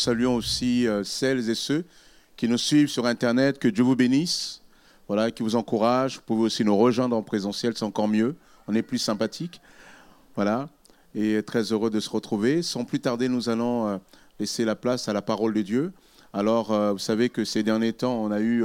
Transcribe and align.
Saluons 0.00 0.36
aussi 0.36 0.86
euh, 0.86 1.02
celles 1.02 1.50
et 1.50 1.56
ceux 1.56 1.84
qui 2.36 2.46
nous 2.46 2.56
suivent 2.56 2.86
sur 2.86 3.04
Internet. 3.04 3.58
Que 3.58 3.66
Dieu 3.66 3.82
vous 3.82 3.96
bénisse, 3.96 4.62
voilà, 5.08 5.32
qui 5.32 5.42
vous 5.42 5.56
encourage. 5.56 6.18
Vous 6.18 6.22
pouvez 6.24 6.42
aussi 6.42 6.64
nous 6.64 6.76
rejoindre 6.76 7.16
en 7.16 7.22
présentiel, 7.24 7.72
c'est 7.74 7.84
encore 7.84 8.06
mieux. 8.06 8.36
On 8.68 8.76
est 8.76 8.82
plus 8.82 8.98
sympathique. 8.98 9.60
Voilà. 10.36 10.68
Et 11.16 11.42
très 11.42 11.72
heureux 11.72 11.90
de 11.90 11.98
se 11.98 12.10
retrouver. 12.10 12.62
Sans 12.62 12.84
plus 12.84 13.00
tarder, 13.00 13.28
nous 13.28 13.48
allons 13.48 13.88
euh, 13.88 13.98
laisser 14.38 14.64
la 14.64 14.76
place 14.76 15.08
à 15.08 15.12
la 15.12 15.20
parole 15.20 15.52
de 15.52 15.62
Dieu. 15.62 15.92
Alors, 16.32 16.70
euh, 16.70 16.92
vous 16.92 17.00
savez 17.00 17.28
que 17.28 17.44
ces 17.44 17.64
derniers 17.64 17.92
temps, 17.92 18.22
on 18.22 18.30
a 18.30 18.40
eu 18.40 18.64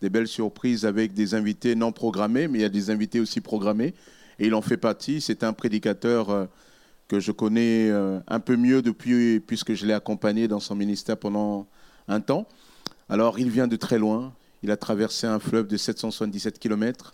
des 0.00 0.10
belles 0.10 0.26
surprises 0.26 0.84
avec 0.84 1.14
des 1.14 1.36
invités 1.36 1.76
non 1.76 1.92
programmés, 1.92 2.48
mais 2.48 2.58
il 2.58 2.62
y 2.62 2.64
a 2.64 2.68
des 2.68 2.90
invités 2.90 3.20
aussi 3.20 3.40
programmés. 3.40 3.94
Et 4.40 4.48
il 4.48 4.54
en 4.54 4.62
fait 4.62 4.78
partie. 4.78 5.20
C'est 5.20 5.44
un 5.44 5.52
prédicateur 5.52 6.48
que 7.12 7.20
je 7.20 7.30
connais 7.30 7.90
euh, 7.90 8.20
un 8.26 8.40
peu 8.40 8.56
mieux 8.56 8.80
depuis, 8.80 9.38
puisque 9.40 9.74
je 9.74 9.84
l'ai 9.84 9.92
accompagné 9.92 10.48
dans 10.48 10.60
son 10.60 10.74
ministère 10.74 11.18
pendant 11.18 11.66
un 12.08 12.22
temps. 12.22 12.48
Alors, 13.10 13.38
il 13.38 13.50
vient 13.50 13.68
de 13.68 13.76
très 13.76 13.98
loin. 13.98 14.32
Il 14.62 14.70
a 14.70 14.78
traversé 14.78 15.26
un 15.26 15.38
fleuve 15.38 15.66
de 15.66 15.76
777 15.76 16.58
km. 16.58 17.12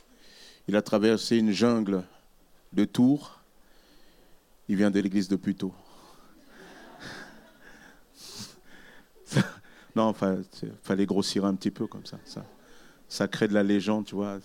Il 0.69 0.77
a 0.77 0.83
traversé 0.83 1.39
une 1.39 1.51
jungle 1.51 2.05
de 2.73 2.85
Tours. 2.85 3.41
Il 4.69 4.77
vient 4.77 4.93
de 4.93 5.01
l'église 5.01 5.27
de 5.27 5.35
Puteaux. 5.35 5.75
non, 9.97 10.15
il 10.63 10.71
fallait 10.85 11.07
grossir 11.07 11.45
un 11.45 11.57
petit 11.57 11.73
peu 11.73 11.89
comme 11.89 12.07
ça. 12.07 12.21
ça. 12.25 12.45
Ça 13.09 13.27
crée 13.27 13.49
de 13.49 13.55
la 13.55 13.65
légende, 13.65 14.05
tu 14.05 14.15
vois. 14.15 14.39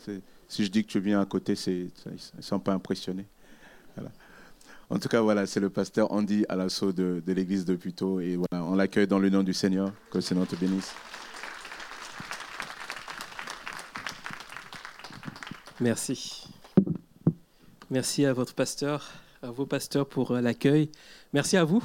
Si 0.48 0.66
je 0.66 0.72
dis 0.72 0.84
que 0.84 0.90
tu 0.90 1.00
viens 1.00 1.22
à 1.22 1.28
côté, 1.28 1.54
ils 1.68 1.92
ne 2.38 2.42
sont 2.42 2.60
pas 2.60 2.74
impressionnés. 2.74 3.28
Voilà. 3.96 4.10
En 4.94 5.00
tout 5.00 5.10
cas, 5.10 5.22
voilà, 5.22 5.48
c'est 5.48 5.60
le 5.60 5.72
pasteur 5.72 6.12
Andy 6.12 6.46
à 6.50 6.56
l'assaut 6.56 6.94
de, 6.94 7.24
l'église 7.26 7.66
de 7.66 7.76
Puteaux. 7.76 8.20
Et 8.20 8.36
voilà, 8.36 8.64
on 8.64 8.76
l'accueille 8.76 9.08
dans 9.08 9.18
le 9.18 9.32
nom 9.32 9.42
du 9.42 9.52
Seigneur. 9.52 9.92
Que 10.12 10.20
le 10.20 10.22
Seigneur 10.22 10.46
te 10.46 10.56
bénisse. 10.56 10.94
Merci. 15.80 16.44
Merci 17.90 18.24
à 18.28 18.34
votre 18.34 18.54
pasteur, 18.54 19.10
à 19.42 19.50
vos 19.50 19.66
pasteurs 19.66 20.08
pour 20.08 20.30
euh, 20.30 20.42
l'accueil. 20.42 20.92
Merci 21.34 21.58
à 21.58 21.64
vous. 21.64 21.84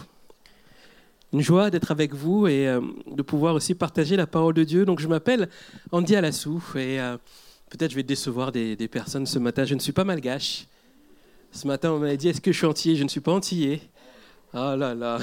Une 1.33 1.41
joie 1.41 1.71
d'être 1.71 1.91
avec 1.91 2.13
vous 2.13 2.47
et 2.47 2.69
euh, 2.69 2.83
de 3.11 3.23
pouvoir 3.23 3.55
aussi 3.55 3.75
partager 3.75 4.17
la 4.17 4.27
parole 4.27 4.53
de 4.53 4.65
Dieu. 4.65 4.85
Donc, 4.85 5.01
je 5.01 5.09
m'appelle 5.09 5.49
Andy 5.93 6.15
Alassou 6.15 6.63
et 6.75 7.01
euh, 7.01 7.17
peut-être 7.71 7.91
je 7.91 7.97
vais 7.97 8.03
décevoir 8.03 8.53
des, 8.53 8.77
personnes 8.89 9.25
ce 9.25 9.39
matin. 9.39 9.65
Je 9.65 9.75
ne 9.75 9.81
suis 9.81 9.93
pas 9.93 10.05
malgache. 10.05 10.67
Ce 11.53 11.67
matin, 11.67 11.93
on 11.93 11.99
m'a 11.99 12.17
dit 12.17 12.29
Est-ce 12.29 12.41
que 12.41 12.53
je 12.53 12.57
suis 12.57 12.67
antillais 12.67 12.97
Je 12.97 13.05
ne 13.05 13.09
suis 13.09 13.21
pas 13.21 13.33
antillais. 13.33 13.81
Oh 14.55 14.75
là 14.77 14.95
là 14.95 15.19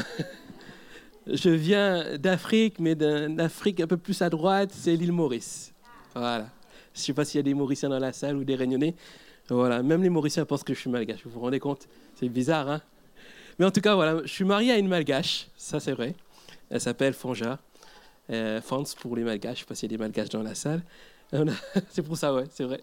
Je 1.27 1.49
viens 1.49 2.17
d'Afrique, 2.17 2.79
mais 2.79 2.93
d'Afrique 2.95 3.79
un 3.79 3.87
peu 3.87 3.97
plus 3.97 4.21
à 4.21 4.29
droite, 4.29 4.71
c'est 4.71 4.95
l'île 4.95 5.11
Maurice. 5.11 5.73
Voilà. 6.13 6.49
Je 6.93 6.99
ne 6.99 7.03
sais 7.03 7.13
pas 7.13 7.25
s'il 7.25 7.39
y 7.39 7.41
a 7.41 7.43
des 7.43 7.53
Mauriciens 7.53 7.89
dans 7.89 7.99
la 7.99 8.13
salle 8.13 8.37
ou 8.37 8.43
des 8.43 8.55
Réunionnais. 8.55 8.95
Voilà, 9.49 9.83
même 9.83 10.01
les 10.03 10.09
Mauriciens 10.09 10.45
pensent 10.45 10.63
que 10.63 10.73
je 10.73 10.79
suis 10.79 10.89
malgache. 10.89 11.21
Vous 11.25 11.31
vous 11.31 11.39
rendez 11.39 11.59
compte? 11.59 11.87
C'est 12.15 12.29
bizarre, 12.29 12.69
hein? 12.69 12.81
Mais 13.57 13.65
en 13.65 13.71
tout 13.71 13.81
cas, 13.81 13.95
voilà, 13.95 14.21
je 14.23 14.31
suis 14.31 14.43
marié 14.43 14.71
à 14.71 14.77
une 14.77 14.87
malgache, 14.87 15.47
ça 15.57 15.79
c'est 15.79 15.93
vrai. 15.93 16.15
Elle 16.69 16.81
s'appelle 16.81 17.13
Fonja. 17.13 17.59
Euh, 18.29 18.59
pour 18.99 19.15
les 19.15 19.23
malgaches. 19.23 19.59
Je 19.59 19.61
ne 19.61 19.65
sais 19.65 19.65
pas 19.65 19.75
s'il 19.75 19.91
y 19.91 19.93
a 19.93 19.97
des 19.97 20.01
malgaches 20.03 20.29
dans 20.29 20.43
la 20.43 20.55
salle. 20.55 20.83
c'est 21.89 22.01
pour 22.01 22.17
ça, 22.17 22.33
ouais, 22.33 22.45
c'est 22.49 22.63
vrai. 22.63 22.81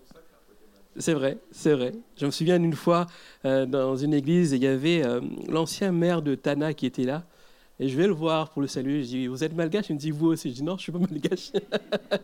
C'est 0.99 1.15
vrai, 1.15 1.39
c'est 1.51 1.73
vrai. 1.73 1.93
Je 2.19 2.27
me 2.27 2.31
souviens 2.31 2.59
d'une 2.59 2.75
fois 2.75 3.07
euh, 3.47 3.65
dans 3.65 3.97
une 3.97 4.13
église, 4.13 4.53
il 4.53 4.63
y 4.63 4.67
avait 4.67 5.05
euh, 5.05 5.21
l'ancien 5.49 5.91
maire 5.91 6.21
de 6.21 6.35
Tana 6.35 6.75
qui 6.75 6.85
était 6.85 7.05
là. 7.05 7.25
Et 7.81 7.89
je 7.89 7.97
vais 7.97 8.07
le 8.07 8.13
voir 8.13 8.51
pour 8.51 8.61
le 8.61 8.69
salut. 8.69 9.03
Je 9.03 9.09
dis 9.09 9.27
Vous 9.27 9.43
êtes 9.43 9.55
malgache? 9.55 9.87
Il 9.89 9.95
me 9.95 9.99
dit 9.99 10.11
Vous 10.11 10.29
aussi. 10.29 10.51
Je 10.51 10.57
dis 10.57 10.63
Non, 10.63 10.73
je 10.73 10.77
ne 10.77 10.81
suis 10.81 10.93
pas 10.93 10.99
malgache. 10.99 11.53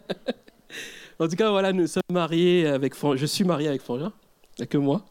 en 1.18 1.28
tout 1.28 1.36
cas, 1.36 1.50
voilà, 1.50 1.72
nous 1.72 1.86
sommes 1.86 2.02
mariés 2.12 2.66
avec. 2.66 2.94
Je 3.16 3.26
suis 3.26 3.44
marié 3.44 3.68
avec 3.68 3.80
Frangin, 3.80 4.12
que 4.68 4.76
moi. 4.76 5.06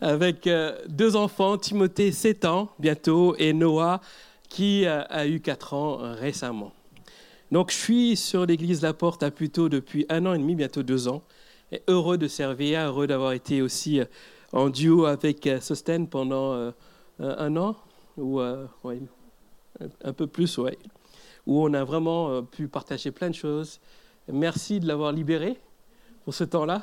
Avec 0.00 0.46
euh, 0.46 0.76
deux 0.88 1.14
enfants, 1.14 1.58
Timothée, 1.58 2.10
7 2.10 2.44
ans 2.46 2.72
bientôt, 2.78 3.36
et 3.38 3.52
Noah, 3.52 4.00
qui 4.48 4.84
a 4.86 5.26
eu 5.28 5.40
4 5.40 5.74
ans 5.74 5.98
récemment. 6.14 6.72
Donc, 7.52 7.70
je 7.70 7.76
suis 7.76 8.16
sur 8.16 8.46
l'église 8.46 8.82
La 8.82 8.94
Porte 8.94 9.22
à 9.22 9.30
Puteaux 9.30 9.68
depuis 9.68 10.06
un 10.08 10.26
an 10.26 10.34
et 10.34 10.38
demi, 10.38 10.56
bientôt 10.56 10.82
deux 10.82 11.06
ans 11.06 11.22
heureux 11.88 12.18
de 12.18 12.28
servir, 12.28 12.80
heureux 12.80 13.06
d'avoir 13.06 13.32
été 13.32 13.62
aussi 13.62 14.00
euh, 14.00 14.04
en 14.52 14.68
duo 14.68 15.06
avec 15.06 15.46
euh, 15.46 15.60
Sosten 15.60 16.08
pendant 16.08 16.52
euh, 16.52 16.72
un 17.18 17.56
an, 17.56 17.76
ou 18.16 18.40
un 18.40 20.12
peu 20.14 20.26
plus, 20.26 20.58
où 20.58 20.66
on 21.46 21.72
a 21.72 21.84
vraiment 21.84 22.42
pu 22.42 22.66
partager 22.66 23.10
plein 23.10 23.30
de 23.30 23.34
choses. 23.34 23.80
Merci 24.30 24.80
de 24.80 24.86
l'avoir 24.86 25.12
libéré 25.12 25.58
pour 26.24 26.34
ce 26.34 26.44
temps-là, 26.44 26.82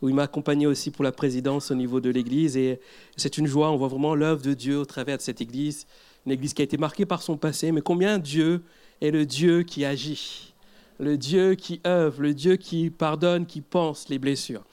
où 0.00 0.08
il 0.08 0.14
m'a 0.14 0.24
accompagné 0.24 0.66
aussi 0.66 0.90
pour 0.90 1.04
la 1.04 1.12
présidence 1.12 1.70
au 1.70 1.74
niveau 1.74 2.00
de 2.00 2.10
l'Église. 2.10 2.56
Et 2.56 2.80
c'est 3.16 3.38
une 3.38 3.46
joie, 3.46 3.70
on 3.70 3.76
voit 3.76 3.88
vraiment 3.88 4.14
l'œuvre 4.14 4.42
de 4.42 4.54
Dieu 4.54 4.78
au 4.78 4.84
travers 4.84 5.16
de 5.16 5.22
cette 5.22 5.40
Église, 5.40 5.86
une 6.26 6.32
Église 6.32 6.54
qui 6.54 6.62
a 6.62 6.64
été 6.64 6.76
marquée 6.76 7.06
par 7.06 7.22
son 7.22 7.36
passé, 7.36 7.72
mais 7.72 7.82
combien 7.82 8.18
Dieu 8.18 8.62
est 9.00 9.10
le 9.10 9.26
Dieu 9.26 9.62
qui 9.62 9.84
agit 9.84 10.51
le 10.98 11.16
Dieu 11.16 11.54
qui 11.54 11.80
œuvre, 11.86 12.22
le 12.22 12.34
Dieu 12.34 12.56
qui 12.56 12.90
pardonne, 12.90 13.46
qui 13.46 13.60
pense 13.60 14.08
les 14.08 14.18
blessures. 14.18 14.64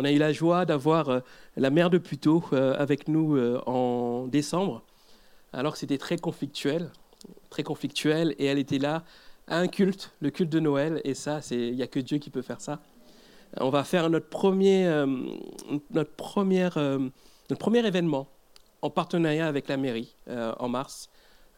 On 0.00 0.04
a 0.04 0.12
eu 0.12 0.18
la 0.18 0.32
joie 0.32 0.64
d'avoir 0.64 1.08
euh, 1.08 1.20
la 1.56 1.70
mère 1.70 1.90
de 1.90 1.98
Puteaux 1.98 2.44
euh, 2.52 2.76
avec 2.78 3.08
nous 3.08 3.36
euh, 3.36 3.60
en 3.66 4.28
décembre, 4.28 4.84
alors 5.52 5.72
que 5.72 5.78
c'était 5.80 5.98
très 5.98 6.16
conflictuel, 6.16 6.92
très 7.50 7.64
conflictuel, 7.64 8.32
et 8.38 8.44
elle 8.44 8.60
était 8.60 8.78
là 8.78 9.02
à 9.48 9.58
un 9.58 9.66
culte, 9.66 10.12
le 10.20 10.30
culte 10.30 10.50
de 10.50 10.60
Noël, 10.60 11.00
et 11.02 11.14
ça, 11.14 11.40
il 11.50 11.74
n'y 11.74 11.82
a 11.82 11.88
que 11.88 11.98
Dieu 11.98 12.18
qui 12.18 12.30
peut 12.30 12.42
faire 12.42 12.60
ça. 12.60 12.80
On 13.58 13.70
va 13.70 13.82
faire 13.82 14.08
notre 14.08 14.28
premier, 14.28 14.84
notre 15.90 16.12
première, 16.12 16.76
notre 16.76 17.58
premier 17.58 17.84
événement 17.84 18.28
en 18.82 18.90
partenariat 18.90 19.48
avec 19.48 19.68
la 19.68 19.78
mairie 19.78 20.14
en 20.28 20.68
mars. 20.68 21.08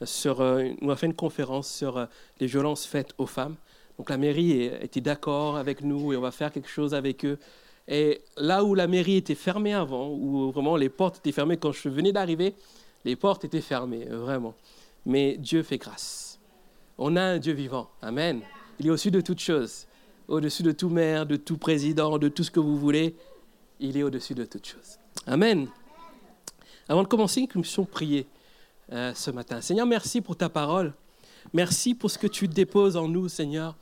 On 0.00 0.86
va 0.86 0.94
faire 0.94 1.08
une 1.08 1.16
conférence 1.16 1.68
sur 1.68 2.06
les 2.38 2.46
violences 2.46 2.86
faites 2.86 3.12
aux 3.18 3.26
femmes. 3.26 3.56
Donc 4.00 4.08
la 4.08 4.16
mairie 4.16 4.62
était 4.80 5.02
d'accord 5.02 5.58
avec 5.58 5.82
nous 5.82 6.14
et 6.14 6.16
on 6.16 6.22
va 6.22 6.30
faire 6.30 6.50
quelque 6.50 6.70
chose 6.70 6.94
avec 6.94 7.22
eux. 7.26 7.38
Et 7.86 8.22
là 8.38 8.64
où 8.64 8.74
la 8.74 8.86
mairie 8.86 9.16
était 9.16 9.34
fermée 9.34 9.74
avant, 9.74 10.08
où 10.08 10.50
vraiment 10.52 10.78
les 10.78 10.88
portes 10.88 11.18
étaient 11.18 11.32
fermées 11.32 11.58
quand 11.58 11.72
je 11.72 11.90
venais 11.90 12.10
d'arriver, 12.10 12.54
les 13.04 13.14
portes 13.14 13.44
étaient 13.44 13.60
fermées, 13.60 14.06
vraiment. 14.06 14.54
Mais 15.04 15.36
Dieu 15.36 15.62
fait 15.62 15.76
grâce. 15.76 16.40
On 16.96 17.14
a 17.14 17.20
un 17.20 17.38
Dieu 17.38 17.52
vivant. 17.52 17.90
Amen. 18.00 18.40
Il 18.78 18.86
est 18.86 18.88
au-dessus 18.88 19.10
de 19.10 19.20
toutes 19.20 19.40
choses. 19.40 19.86
Au-dessus 20.28 20.62
de 20.62 20.72
tout 20.72 20.88
maire, 20.88 21.26
de 21.26 21.36
tout 21.36 21.58
président, 21.58 22.16
de 22.16 22.28
tout 22.28 22.42
ce 22.42 22.50
que 22.50 22.58
vous 22.60 22.78
voulez. 22.78 23.14
Il 23.80 23.98
est 23.98 24.02
au-dessus 24.02 24.34
de 24.34 24.46
toutes 24.46 24.66
choses. 24.66 24.96
Amen. 25.26 25.68
Avant 26.88 27.02
de 27.02 27.08
commencer, 27.08 27.42
nous 27.54 27.60
puissions 27.60 27.84
prier 27.84 28.26
euh, 28.92 29.12
ce 29.12 29.30
matin. 29.30 29.60
Seigneur, 29.60 29.84
merci 29.84 30.22
pour 30.22 30.36
ta 30.36 30.48
parole. 30.48 30.94
Merci 31.52 31.94
pour 31.94 32.10
ce 32.10 32.18
que 32.18 32.26
tu 32.26 32.48
déposes 32.48 32.96
en 32.96 33.08
nous, 33.08 33.28
Seigneur. 33.28 33.76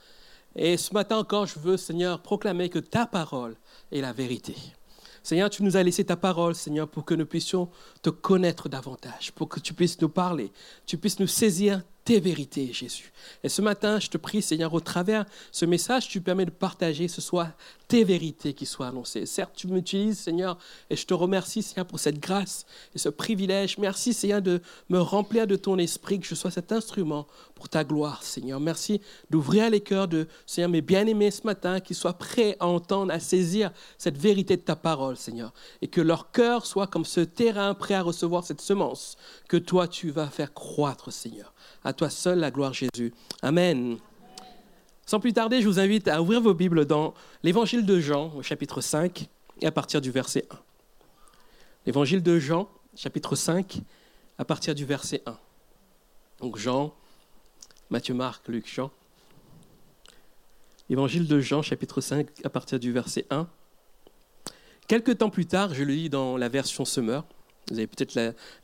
Et 0.57 0.77
ce 0.77 0.93
matin 0.93 1.19
encore, 1.19 1.47
je 1.47 1.59
veux, 1.59 1.77
Seigneur, 1.77 2.21
proclamer 2.21 2.69
que 2.69 2.79
ta 2.79 3.07
parole 3.07 3.57
est 3.93 4.01
la 4.01 4.13
vérité. 4.13 4.55
Seigneur, 5.23 5.51
tu 5.51 5.63
nous 5.63 5.77
as 5.77 5.83
laissé 5.83 6.05
ta 6.05 6.17
parole, 6.17 6.55
Seigneur, 6.55 6.89
pour 6.89 7.05
que 7.05 7.15
nous 7.15 7.27
puissions 7.27 7.69
te 8.03 8.11
connaître 8.11 8.69
davantage, 8.69 9.33
pour 9.33 9.49
que 9.49 9.61
tu 9.61 9.75
puisses 9.75 10.01
nous 10.01 10.09
parler, 10.09 10.53
tu 10.87 10.97
puisses 10.97 11.21
nous 11.21 11.27
saisir 11.27 11.83
tes 12.09 12.21
vérités, 12.21 12.73
Jésus. 12.73 13.13
Et 13.45 13.51
ce 13.51 13.61
matin, 13.61 14.01
je 14.01 14.09
te 14.09 14.17
prie, 14.17 14.41
Seigneur, 14.41 14.73
au 14.73 14.81
travers 14.81 15.27
ce 15.53 15.67
message, 15.67 16.09
tu 16.09 16.23
permets 16.23 16.47
de 16.47 16.51
partager 16.51 17.07
ce 17.07 17.21
soit 17.21 17.51
tes 17.87 18.03
vérités 18.03 18.55
qui 18.55 18.65
soient 18.65 18.89
annoncées. 18.89 19.27
Certes, 19.27 19.53
tu 19.55 19.67
m'utilises, 19.67 20.19
Seigneur, 20.19 20.57
et 20.89 20.97
je 20.97 21.05
te 21.05 21.13
remercie, 21.13 21.63
Seigneur, 21.63 21.85
pour 21.85 22.01
cette 22.01 22.19
grâce 22.19 22.65
et 22.95 22.99
ce 22.99 23.11
privilège. 23.11 23.77
Merci, 23.77 24.15
Seigneur, 24.15 24.41
de 24.41 24.63
me 24.89 24.99
remplir 25.01 25.47
de 25.47 25.57
ton 25.57 25.77
esprit, 25.77 26.19
que 26.19 26.27
je 26.27 26.35
sois 26.35 26.51
cet 26.51 26.73
instrument 26.73 27.27
pour 27.55 27.69
ta 27.69 27.85
gloire, 27.85 28.23
Seigneur. 28.23 28.59
Merci 28.59 29.03
d'ouvrir 29.29 29.69
les 29.69 29.81
cœurs 29.81 30.09
de, 30.09 30.29
Seigneur, 30.47 30.71
mes 30.71 30.81
bien-aimés 30.81 31.31
ce 31.31 31.43
matin, 31.45 31.81
qu'ils 31.81 31.97
soient 31.97 32.17
prêts 32.17 32.57
à 32.59 32.67
entendre, 32.69 33.13
à 33.13 33.21
saisir 33.21 33.71
cette 33.99 34.17
vérité 34.17 34.57
de 34.57 34.63
ta 34.63 34.77
parole, 34.77 35.19
Seigneur. 35.19 35.53
Et 35.83 35.89
que 35.89 36.01
leur 36.01 36.31
cœur 36.31 36.65
soit 36.65 36.87
comme 36.87 37.05
ce 37.05 37.21
terrain 37.21 37.75
prêt 37.75 37.95
à 37.95 38.03
recevoir 38.03 38.45
cette 38.45 38.63
semence 38.63 39.17
que 39.47 39.59
toi, 39.59 39.89
tu 39.89 40.11
vas 40.11 40.29
faire 40.29 40.55
croître, 40.55 41.13
Seigneur. 41.13 41.53
À 41.89 41.95
toi 41.95 42.11
seul 42.11 42.39
la 42.39 42.51
gloire, 42.51 42.75
Jésus. 42.75 43.15
Amen. 43.41 43.97
Sans 45.07 45.21
plus 45.21 45.33
tarder, 45.33 45.63
je 45.63 45.67
vous 45.67 45.81
invite 45.81 46.07
à 46.07 46.21
ouvrir 46.21 46.43
vos 46.43 46.53
Bibles 46.53 46.85
dans 46.85 47.15
l'Évangile 47.43 47.87
de 47.87 47.99
Jean, 47.99 48.31
au 48.37 48.43
chapitre 48.43 48.83
5, 48.83 49.27
et 49.63 49.67
à 49.67 49.73
partir 49.73 50.03
du 50.03 50.11
verset 50.11 50.45
1. 50.51 50.59
L'Évangile 51.87 52.23
de 52.23 52.39
Jean, 52.39 52.69
chapitre 52.95 53.37
5, 53.37 53.81
à 54.37 54.45
partir 54.45 54.75
du 54.75 54.85
verset 54.85 55.23
1. 55.25 55.39
Donc 56.41 56.59
Jean, 56.59 56.95
Matthieu, 57.89 58.13
Marc, 58.13 58.47
Luc, 58.49 58.71
Jean. 58.71 58.91
Évangile 60.91 61.27
de 61.27 61.41
Jean, 61.41 61.63
chapitre 61.63 62.03
5, 62.03 62.29
à 62.45 62.51
partir 62.51 62.79
du 62.79 62.93
verset 62.93 63.25
1. 63.31 63.49
Quelques 64.89 65.17
temps 65.17 65.31
plus 65.31 65.47
tard, 65.47 65.73
je 65.73 65.85
le 65.85 65.95
lis 65.95 66.11
dans 66.11 66.37
la 66.37 66.51
version 66.51 66.85
Semeur, 66.85 67.25
vous 67.71 67.79
avez 67.79 67.87
peut-être 67.87 68.15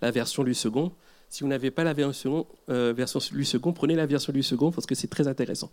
la 0.02 0.10
version 0.10 0.44
du 0.44 0.52
second, 0.52 0.92
Si 1.34 1.42
vous 1.42 1.48
n'avez 1.48 1.72
pas 1.72 1.82
la 1.82 1.94
version, 1.94 2.46
euh, 2.68 2.92
version 2.96 3.18
Louis 3.32 3.50
II, 3.52 3.58
prenez 3.74 3.96
la 3.96 4.06
version 4.06 4.32
Louis 4.32 4.48
II 4.48 4.70
parce 4.72 4.86
que 4.86 4.94
c'est 4.94 5.08
très 5.08 5.26
intéressant. 5.26 5.68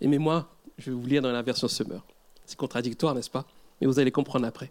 Et 0.00 0.06
moi, 0.06 0.48
je 0.78 0.90
vais 0.90 0.96
vous 0.96 1.06
lire 1.06 1.20
dans 1.20 1.32
la 1.32 1.42
version 1.42 1.68
Summer. 1.68 2.02
C'est 2.46 2.56
contradictoire, 2.56 3.14
n'est-ce 3.14 3.28
pas? 3.28 3.44
Mais 3.78 3.86
vous 3.86 3.98
allez 3.98 4.10
comprendre 4.10 4.46
après. 4.46 4.70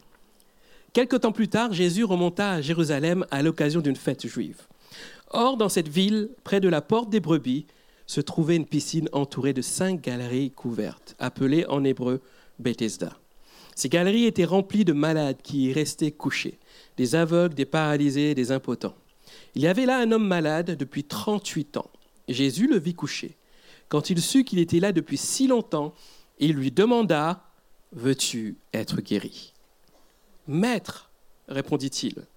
Quelque 0.93 1.15
temps 1.15 1.31
plus 1.31 1.47
tard, 1.47 1.73
Jésus 1.73 2.05
remonta 2.05 2.53
à 2.53 2.59
Jérusalem 2.59 3.23
à 3.29 3.43
l'occasion 3.43 3.81
d'une 3.81 3.95
fête 3.95 4.25
juive. 4.25 4.63
Or, 5.29 5.57
dans 5.57 5.69
cette 5.69 5.89
ville, 5.89 6.31
près 6.43 6.59
de 6.59 6.69
la 6.69 6.81
porte 6.81 7.11
des 7.11 7.19
brebis, 7.19 7.67
se 8.07 8.19
trouvait 8.19 8.55
une 8.55 8.65
piscine 8.65 9.09
entourée 9.11 9.53
de 9.53 9.61
cinq 9.61 10.01
galeries 10.01 10.49
couvertes, 10.49 11.15
appelées 11.19 11.67
en 11.67 11.83
hébreu 11.83 12.19
Bethesda. 12.57 13.15
Ces 13.75 13.89
galeries 13.89 14.25
étaient 14.25 14.43
remplies 14.43 14.85
de 14.85 14.93
malades 14.93 15.37
qui 15.43 15.65
y 15.65 15.71
restaient 15.71 16.09
couchés, 16.09 16.57
des 16.97 17.13
aveugles, 17.13 17.53
des 17.53 17.65
paralysés, 17.65 18.33
des 18.33 18.51
impotents. 18.51 18.95
Il 19.55 19.61
y 19.61 19.67
avait 19.67 19.85
là 19.85 19.97
un 19.99 20.11
homme 20.11 20.27
malade 20.27 20.71
depuis 20.77 21.03
38 21.03 21.77
ans. 21.77 21.89
Jésus 22.27 22.67
le 22.67 22.77
vit 22.77 22.93
coucher. 22.93 23.37
Quand 23.87 24.09
il 24.09 24.21
sut 24.21 24.43
qu'il 24.43 24.59
était 24.59 24.79
là 24.79 24.91
depuis 24.91 25.17
si 25.17 25.47
longtemps, 25.47 25.93
il 26.37 26.53
lui 26.53 26.71
demanda, 26.71 27.43
Veux-tu 27.91 28.57
être 28.71 29.01
guéri? 29.01 29.53
Maître, 30.47 31.09
répondit-il, 31.47 32.27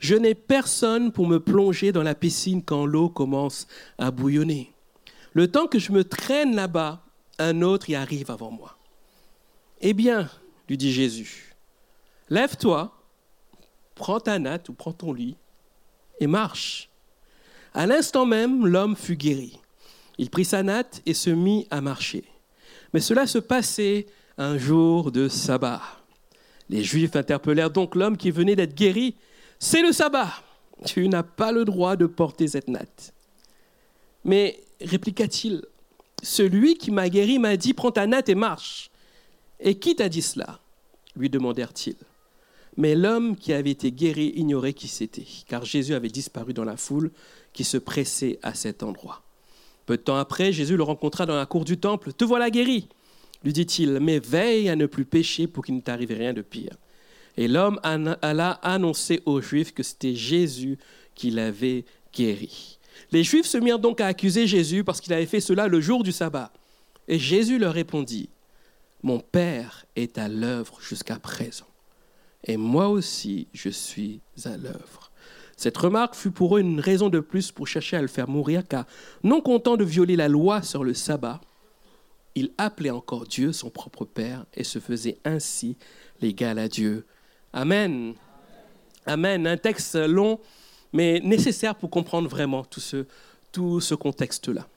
je 0.00 0.14
n'ai 0.14 0.34
personne 0.34 1.12
pour 1.12 1.26
me 1.26 1.40
plonger 1.40 1.92
dans 1.92 2.02
la 2.02 2.14
piscine 2.14 2.62
quand 2.62 2.84
l'eau 2.84 3.08
commence 3.08 3.66
à 3.96 4.10
bouillonner. 4.10 4.72
Le 5.32 5.50
temps 5.50 5.66
que 5.66 5.78
je 5.78 5.92
me 5.92 6.04
traîne 6.04 6.54
là-bas, 6.54 7.04
un 7.38 7.62
autre 7.62 7.88
y 7.88 7.94
arrive 7.94 8.30
avant 8.30 8.50
moi. 8.50 8.76
Eh 9.80 9.94
bien, 9.94 10.28
lui 10.68 10.76
dit 10.76 10.92
Jésus, 10.92 11.54
lève-toi, 12.28 12.92
prends 13.94 14.20
ta 14.20 14.38
natte 14.38 14.68
ou 14.68 14.74
prends 14.74 14.92
ton 14.92 15.12
lit 15.12 15.36
et 16.20 16.26
marche. 16.26 16.88
À 17.74 17.86
l'instant 17.86 18.26
même, 18.26 18.66
l'homme 18.66 18.96
fut 18.96 19.16
guéri. 19.16 19.58
Il 20.18 20.30
prit 20.30 20.44
sa 20.44 20.62
natte 20.62 21.02
et 21.06 21.14
se 21.14 21.30
mit 21.30 21.66
à 21.70 21.80
marcher. 21.80 22.24
Mais 22.92 23.00
cela 23.00 23.26
se 23.26 23.38
passait 23.38 24.06
un 24.36 24.58
jour 24.58 25.12
de 25.12 25.28
sabbat. 25.28 25.82
Les 26.68 26.82
Juifs 26.82 27.16
interpellèrent 27.16 27.70
donc 27.70 27.94
l'homme 27.94 28.16
qui 28.16 28.30
venait 28.30 28.56
d'être 28.56 28.74
guéri. 28.74 29.16
C'est 29.58 29.82
le 29.82 29.92
sabbat. 29.92 30.32
Tu 30.84 31.08
n'as 31.08 31.22
pas 31.22 31.52
le 31.52 31.64
droit 31.64 31.96
de 31.96 32.06
porter 32.06 32.48
cette 32.48 32.68
natte. 32.68 33.12
Mais, 34.24 34.60
répliqua-t-il, 34.80 35.64
celui 36.22 36.76
qui 36.76 36.90
m'a 36.90 37.08
guéri 37.08 37.38
m'a 37.38 37.56
dit, 37.56 37.74
prends 37.74 37.90
ta 37.90 38.06
natte 38.06 38.28
et 38.28 38.34
marche. 38.34 38.90
Et 39.60 39.78
qui 39.78 39.96
t'a 39.96 40.08
dit 40.08 40.22
cela? 40.22 40.60
lui 41.16 41.28
demandèrent-ils. 41.28 41.96
Mais 42.78 42.94
l'homme 42.94 43.34
qui 43.34 43.52
avait 43.52 43.72
été 43.72 43.90
guéri 43.90 44.32
ignorait 44.36 44.72
qui 44.72 44.86
c'était, 44.86 45.26
car 45.48 45.64
Jésus 45.64 45.94
avait 45.94 46.08
disparu 46.08 46.54
dans 46.54 46.64
la 46.64 46.76
foule 46.76 47.10
qui 47.52 47.64
se 47.64 47.76
pressait 47.76 48.38
à 48.44 48.54
cet 48.54 48.84
endroit. 48.84 49.24
Peu 49.84 49.96
de 49.96 50.02
temps 50.02 50.16
après, 50.16 50.52
Jésus 50.52 50.76
le 50.76 50.84
rencontra 50.84 51.26
dans 51.26 51.34
la 51.34 51.44
cour 51.44 51.64
du 51.64 51.78
temple. 51.78 52.12
Te 52.12 52.24
voilà 52.24 52.50
guéri, 52.50 52.88
lui 53.42 53.52
dit-il, 53.52 53.98
mais 53.98 54.20
veille 54.20 54.68
à 54.68 54.76
ne 54.76 54.86
plus 54.86 55.04
pécher 55.04 55.48
pour 55.48 55.64
qu'il 55.64 55.74
ne 55.74 55.80
t'arrive 55.80 56.12
rien 56.12 56.32
de 56.32 56.40
pire. 56.40 56.76
Et 57.36 57.48
l'homme 57.48 57.80
alla 57.82 58.52
annoncer 58.62 59.22
aux 59.26 59.40
Juifs 59.40 59.74
que 59.74 59.82
c'était 59.82 60.14
Jésus 60.14 60.78
qui 61.16 61.32
l'avait 61.32 61.84
guéri. 62.14 62.78
Les 63.10 63.24
Juifs 63.24 63.46
se 63.46 63.58
mirent 63.58 63.80
donc 63.80 64.00
à 64.00 64.06
accuser 64.06 64.46
Jésus 64.46 64.84
parce 64.84 65.00
qu'il 65.00 65.12
avait 65.12 65.26
fait 65.26 65.40
cela 65.40 65.66
le 65.66 65.80
jour 65.80 66.04
du 66.04 66.12
sabbat. 66.12 66.52
Et 67.08 67.18
Jésus 67.18 67.58
leur 67.58 67.74
répondit, 67.74 68.30
Mon 69.02 69.18
Père 69.18 69.84
est 69.96 70.16
à 70.16 70.28
l'œuvre 70.28 70.78
jusqu'à 70.80 71.18
présent 71.18 71.67
et 72.48 72.56
moi 72.56 72.88
aussi 72.88 73.46
je 73.52 73.68
suis 73.68 74.20
à 74.44 74.56
l'œuvre. 74.56 75.12
Cette 75.56 75.76
remarque 75.76 76.14
fut 76.14 76.30
pour 76.30 76.56
eux 76.56 76.60
une 76.60 76.80
raison 76.80 77.08
de 77.08 77.20
plus 77.20 77.50
pour 77.50 77.66
chercher 77.66 77.96
à 77.96 78.02
le 78.02 78.08
faire 78.08 78.28
mourir, 78.28 78.62
car 78.66 78.86
non 79.24 79.40
content 79.40 79.76
de 79.76 79.84
violer 79.84 80.14
la 80.14 80.28
loi 80.28 80.62
sur 80.62 80.84
le 80.84 80.94
sabbat, 80.94 81.40
il 82.36 82.52
appelait 82.58 82.90
encore 82.90 83.26
Dieu 83.26 83.52
son 83.52 83.68
propre 83.68 84.04
Père 84.04 84.46
et 84.54 84.62
se 84.62 84.78
faisait 84.78 85.18
ainsi 85.24 85.76
l'égal 86.20 86.60
à 86.60 86.68
Dieu. 86.68 87.04
Amen. 87.52 88.14
Amen. 89.04 89.46
Un 89.48 89.56
texte 89.56 89.96
long, 89.96 90.38
mais 90.92 91.18
nécessaire 91.24 91.74
pour 91.74 91.90
comprendre 91.90 92.28
vraiment 92.28 92.64
tout 92.64 92.80
ce, 92.80 93.94
contexte-là. 93.94 94.68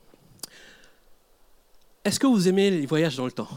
Est-ce 2.03 2.19
que 2.19 2.25
vous 2.25 2.47
aimez 2.47 2.71
les 2.71 2.87
voyages 2.87 3.17
dans 3.17 3.25
le 3.25 3.31
temps? 3.31 3.49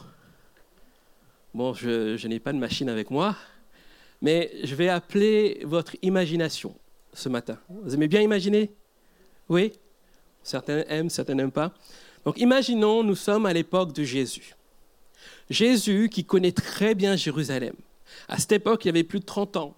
Bon, 1.55 1.73
je 1.73 2.27
n'ai 2.27 2.39
pas 2.39 2.53
de 2.53 2.59
machine 2.59 2.91
avec 2.91 3.11
moi, 3.11 3.35
mais 4.25 4.51
je 4.65 4.75
vais 4.75 4.89
appeler 4.89 5.61
votre 5.65 5.97
imagination 6.01 6.75
ce 7.13 7.29
matin. 7.29 7.59
Vous 7.69 7.93
aimez 7.93 8.09
bien 8.09 8.23
imaginer? 8.23 8.73
Oui? 9.51 9.73
Certains 10.43 10.83
aiment, 10.89 11.11
certains 11.11 11.35
n'aiment 11.35 11.53
pas. 11.53 11.75
Donc 12.25 12.39
imaginons, 12.39 13.05
nous 13.05 13.17
sommes 13.17 13.45
à 13.45 13.53
l'époque 13.53 13.93
de 13.93 14.03
Jésus. 14.03 14.55
Jésus 15.51 16.09
qui 16.11 16.25
connaît 16.25 16.53
très 16.53 16.95
bien 16.95 17.17
Jérusalem. 17.17 17.75
À 18.27 18.39
cette 18.39 18.53
époque, 18.53 18.87
il 18.87 18.89
avait 18.89 19.05
plus 19.05 19.21
de 19.21 19.27
30 19.27 19.59
ans. 19.59 19.77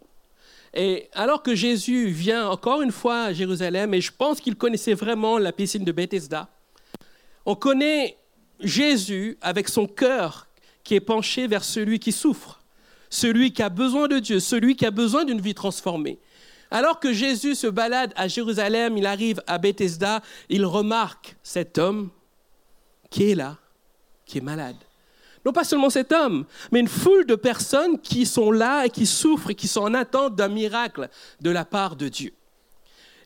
Et 0.73 1.09
alors 1.13 1.43
que 1.43 1.57
Jésus 1.57 2.07
vient 2.07 2.49
encore 2.49 2.83
une 2.83 2.93
fois 2.93 3.23
à 3.23 3.33
Jérusalem, 3.33 3.95
et 3.95 4.01
je 4.01 4.13
pense 4.17 4.41
qu'il 4.41 4.55
connaissait 4.55 4.95
vraiment 4.95 5.39
la 5.39 5.51
piscine 5.51 5.83
de 5.83 5.91
Bethesda, 5.91 6.49
on 7.47 7.57
connaît 7.57 8.17
Jésus 8.61 9.39
avec 9.41 9.69
son 9.69 9.89
cœur 9.89 10.47
qui 10.85 10.95
est 10.95 11.01
penché 11.01 11.49
vers 11.49 11.65
celui 11.65 11.99
qui 11.99 12.13
souffre 12.13 12.63
celui 13.11 13.53
qui 13.53 13.63
a 13.63 13.69
besoin 13.69 14.09
de 14.09 14.19
Dieu, 14.19 14.41
celui 14.41 14.77
qui 14.77 14.87
a 14.87 14.91
besoin 14.91 15.25
d'une 15.25 15.41
vie 15.41 15.55
transformée. 15.55 16.19
Alors 16.71 16.99
que 17.01 17.13
Jésus 17.13 17.55
se 17.55 17.67
balade 17.67 18.13
à 18.17 18.29
Jérusalem, 18.29 18.97
il 18.97 19.07
arrive 19.07 19.41
à 19.47 19.59
Bethesda, 19.59 20.21
il 20.49 20.65
remarque 20.65 21.37
cet 21.43 21.79
homme 21.79 22.11
qui 23.11 23.31
est 23.31 23.35
là, 23.35 23.59
qui 24.25 24.39
est 24.39 24.43
malade. 24.43 24.77
Non 25.45 25.53
pas 25.53 25.63
seulement 25.63 25.91
cet 25.91 26.11
homme, 26.11 26.45
mais 26.73 26.81
une 26.81 26.89
foule 26.89 27.25
de 27.25 27.37
personnes 27.37 28.01
qui 28.01 28.27
sont 28.27 28.51
là 28.51 28.85
et 28.85 28.91
qui 28.91 29.07
souffrent 29.07 29.51
et 29.51 29.55
qui 29.55 29.69
sont 29.69 29.83
en 29.83 29.95
attente 29.95 30.35
d'un 30.35 30.49
miracle 30.49 31.09
de 31.41 31.51
la 31.51 31.65
part 31.65 31.95
de 31.95 32.09
Dieu. 32.09 32.33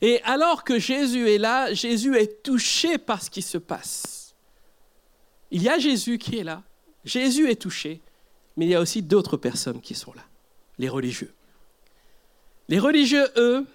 Et 0.02 0.22
alors 0.24 0.64
que 0.64 0.78
Jésus 0.78 1.30
est 1.30 1.38
là, 1.38 1.72
Jésus 1.72 2.16
est 2.16 2.42
touché 2.42 2.98
par 2.98 3.22
ce 3.22 3.30
qui 3.30 3.42
se 3.42 3.56
passe. 3.56 4.34
Il 5.50 5.62
y 5.62 5.68
a 5.68 5.78
Jésus 5.78 6.18
qui 6.18 6.38
est 6.38 6.44
là. 6.44 6.62
Jésus 7.04 7.50
est 7.50 7.60
touché 7.60 8.02
mais 8.56 8.66
il 8.66 8.70
y 8.70 8.74
a 8.74 8.80
aussi 8.80 9.02
d'autres 9.02 9.36
personnes 9.36 9.80
qui 9.80 9.94
sont 9.94 10.12
là, 10.12 10.22
les 10.78 10.88
religieux. 10.88 11.32
Les 12.68 12.78
religieux, 12.78 13.26
eux, 13.36 13.66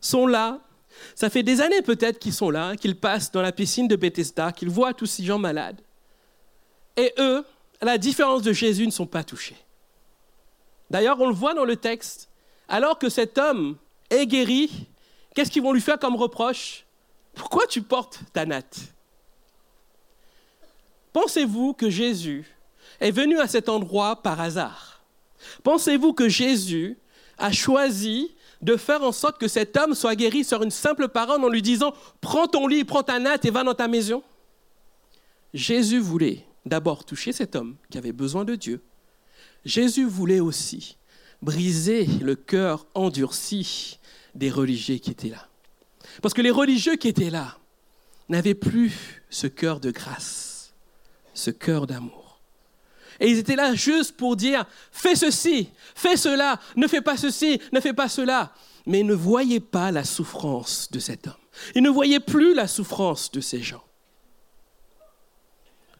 sont 0.00 0.26
là. 0.26 0.60
Ça 1.14 1.30
fait 1.30 1.42
des 1.42 1.60
années 1.60 1.82
peut-être 1.82 2.18
qu'ils 2.18 2.32
sont 2.32 2.50
là, 2.50 2.76
qu'ils 2.76 2.98
passent 2.98 3.32
dans 3.32 3.42
la 3.42 3.52
piscine 3.52 3.88
de 3.88 3.96
Bethesda, 3.96 4.52
qu'ils 4.52 4.70
voient 4.70 4.94
tous 4.94 5.06
ces 5.06 5.24
gens 5.24 5.38
malades. 5.38 5.80
Et 6.96 7.12
eux, 7.18 7.44
à 7.80 7.84
la 7.84 7.98
différence 7.98 8.42
de 8.42 8.52
Jésus, 8.52 8.86
ne 8.86 8.90
sont 8.90 9.06
pas 9.06 9.24
touchés. 9.24 9.56
D'ailleurs, 10.90 11.20
on 11.20 11.28
le 11.28 11.34
voit 11.34 11.54
dans 11.54 11.64
le 11.64 11.76
texte. 11.76 12.28
Alors 12.68 12.98
que 12.98 13.08
cet 13.08 13.38
homme 13.38 13.76
est 14.10 14.26
guéri, 14.26 14.88
qu'est-ce 15.34 15.50
qu'ils 15.50 15.62
vont 15.62 15.72
lui 15.72 15.80
faire 15.80 15.98
comme 15.98 16.16
reproche? 16.16 16.84
Pourquoi 17.34 17.66
tu 17.66 17.82
portes 17.82 18.20
ta 18.32 18.46
natte? 18.46 18.78
Pensez-vous 21.12 21.74
que 21.74 21.90
Jésus 21.90 22.55
est 23.00 23.10
venu 23.10 23.38
à 23.38 23.46
cet 23.46 23.68
endroit 23.68 24.22
par 24.22 24.40
hasard 24.40 24.96
Pensez-vous 25.62 26.12
que 26.12 26.28
Jésus 26.28 26.98
a 27.38 27.52
choisi 27.52 28.34
de 28.62 28.76
faire 28.76 29.02
en 29.02 29.12
sorte 29.12 29.38
que 29.38 29.48
cet 29.48 29.76
homme 29.76 29.94
soit 29.94 30.16
guéri 30.16 30.44
sur 30.44 30.62
une 30.62 30.70
simple 30.70 31.08
parole 31.08 31.44
en 31.44 31.48
lui 31.48 31.62
disant 31.62 31.92
Prends 32.20 32.46
ton 32.46 32.66
lit, 32.66 32.84
prends 32.84 33.02
ta 33.02 33.18
natte 33.18 33.44
et 33.44 33.50
va 33.50 33.64
dans 33.64 33.74
ta 33.74 33.88
maison? 33.88 34.22
Jésus 35.54 36.00
voulait 36.00 36.44
d'abord 36.64 37.04
toucher 37.04 37.32
cet 37.32 37.56
homme 37.56 37.76
qui 37.90 37.98
avait 37.98 38.12
besoin 38.12 38.44
de 38.44 38.54
Dieu. 38.54 38.82
Jésus 39.64 40.04
voulait 40.04 40.40
aussi 40.40 40.96
briser 41.42 42.06
le 42.20 42.34
cœur 42.34 42.86
endurci 42.94 43.98
des 44.34 44.50
religieux 44.50 44.96
qui 44.96 45.10
étaient 45.10 45.28
là. 45.28 45.48
Parce 46.22 46.34
que 46.34 46.42
les 46.42 46.50
religieux 46.50 46.96
qui 46.96 47.08
étaient 47.08 47.30
là 47.30 47.58
n'avaient 48.28 48.54
plus 48.54 49.22
ce 49.30 49.46
cœur 49.46 49.80
de 49.80 49.90
grâce, 49.90 50.74
ce 51.34 51.50
cœur 51.50 51.86
d'amour. 51.86 52.25
Et 53.20 53.30
ils 53.30 53.38
étaient 53.38 53.56
là 53.56 53.74
juste 53.74 54.16
pour 54.16 54.36
dire, 54.36 54.64
fais 54.90 55.14
ceci, 55.14 55.70
fais 55.94 56.16
cela, 56.16 56.60
ne 56.76 56.86
fais 56.86 57.00
pas 57.00 57.16
ceci, 57.16 57.60
ne 57.72 57.80
fais 57.80 57.92
pas 57.92 58.08
cela. 58.08 58.52
Mais 58.86 59.00
ils 59.00 59.06
ne 59.06 59.14
voyaient 59.14 59.60
pas 59.60 59.90
la 59.90 60.04
souffrance 60.04 60.90
de 60.90 60.98
cet 60.98 61.26
homme. 61.26 61.34
Ils 61.74 61.82
ne 61.82 61.90
voyaient 61.90 62.20
plus 62.20 62.54
la 62.54 62.68
souffrance 62.68 63.30
de 63.32 63.40
ces 63.40 63.62
gens. 63.62 63.82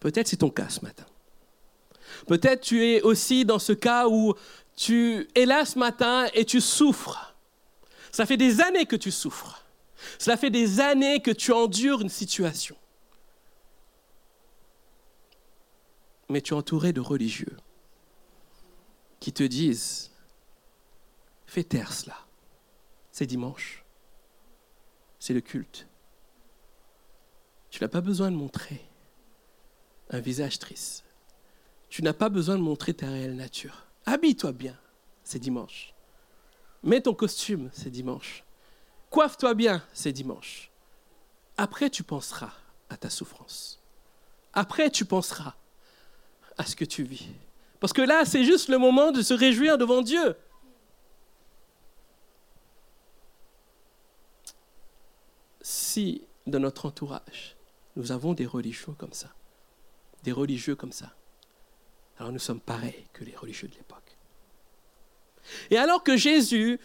Peut-être 0.00 0.28
c'est 0.28 0.36
ton 0.36 0.50
cas 0.50 0.68
ce 0.68 0.80
matin. 0.80 1.04
Peut-être 2.26 2.60
tu 2.60 2.84
es 2.84 3.02
aussi 3.02 3.44
dans 3.44 3.58
ce 3.58 3.72
cas 3.72 4.06
où 4.08 4.34
tu 4.76 5.26
es 5.34 5.46
là 5.46 5.64
ce 5.64 5.78
matin 5.78 6.26
et 6.34 6.44
tu 6.44 6.60
souffres. 6.60 7.34
Ça 8.12 8.26
fait 8.26 8.36
des 8.36 8.60
années 8.60 8.86
que 8.86 8.96
tu 8.96 9.10
souffres. 9.10 9.64
Cela 10.18 10.36
fait 10.36 10.50
des 10.50 10.80
années 10.80 11.20
que 11.20 11.30
tu 11.30 11.52
endures 11.52 12.00
une 12.00 12.08
situation. 12.08 12.76
Mais 16.28 16.40
tu 16.40 16.54
es 16.54 16.56
entouré 16.56 16.92
de 16.92 17.00
religieux 17.00 17.56
qui 19.20 19.32
te 19.32 19.42
disent, 19.42 20.10
fais 21.46 21.64
taire 21.64 21.92
cela, 21.92 22.16
c'est 23.12 23.26
dimanche. 23.26 23.84
c'est 25.18 25.34
le 25.34 25.40
culte. 25.40 25.86
Tu 27.70 27.82
n'as 27.82 27.88
pas 27.88 28.00
besoin 28.00 28.30
de 28.30 28.36
montrer 28.36 28.84
un 30.10 30.20
visage 30.20 30.58
triste. 30.58 31.04
Tu 31.88 32.02
n'as 32.02 32.12
pas 32.12 32.28
besoin 32.28 32.56
de 32.56 32.62
montrer 32.62 32.94
ta 32.94 33.08
réelle 33.08 33.36
nature. 33.36 33.86
Habille-toi 34.04 34.52
bien, 34.52 34.78
c'est 35.24 35.38
dimanche. 35.38 35.94
Mets 36.82 37.00
ton 37.00 37.14
costume, 37.14 37.70
c'est 37.72 37.90
dimanche. 37.90 38.44
Coiffe-toi 39.10 39.54
bien, 39.54 39.82
c'est 39.92 40.12
dimanche. 40.12 40.70
Après, 41.56 41.90
tu 41.90 42.02
penseras 42.02 42.52
à 42.90 42.96
ta 42.96 43.10
souffrance. 43.10 43.80
Après, 44.52 44.90
tu 44.90 45.04
penseras 45.04 45.54
à 46.58 46.64
ce 46.64 46.76
que 46.76 46.84
tu 46.84 47.02
vis. 47.02 47.28
Parce 47.80 47.92
que 47.92 48.02
là, 48.02 48.24
c'est 48.24 48.44
juste 48.44 48.68
le 48.68 48.78
moment 48.78 49.12
de 49.12 49.22
se 49.22 49.34
réjouir 49.34 49.78
devant 49.78 50.02
Dieu. 50.02 50.36
Si 55.60 56.22
dans 56.46 56.60
notre 56.60 56.86
entourage, 56.86 57.56
nous 57.96 58.12
avons 58.12 58.34
des 58.34 58.46
religieux 58.46 58.94
comme 58.96 59.12
ça, 59.12 59.28
des 60.22 60.32
religieux 60.32 60.76
comme 60.76 60.92
ça, 60.92 61.12
alors 62.18 62.32
nous 62.32 62.38
sommes 62.38 62.60
pareils 62.60 63.06
que 63.12 63.24
les 63.24 63.34
religieux 63.36 63.68
de 63.68 63.74
l'époque. 63.74 64.16
Et 65.70 65.76
alors 65.76 66.02
que 66.02 66.16
Jésus 66.16 66.78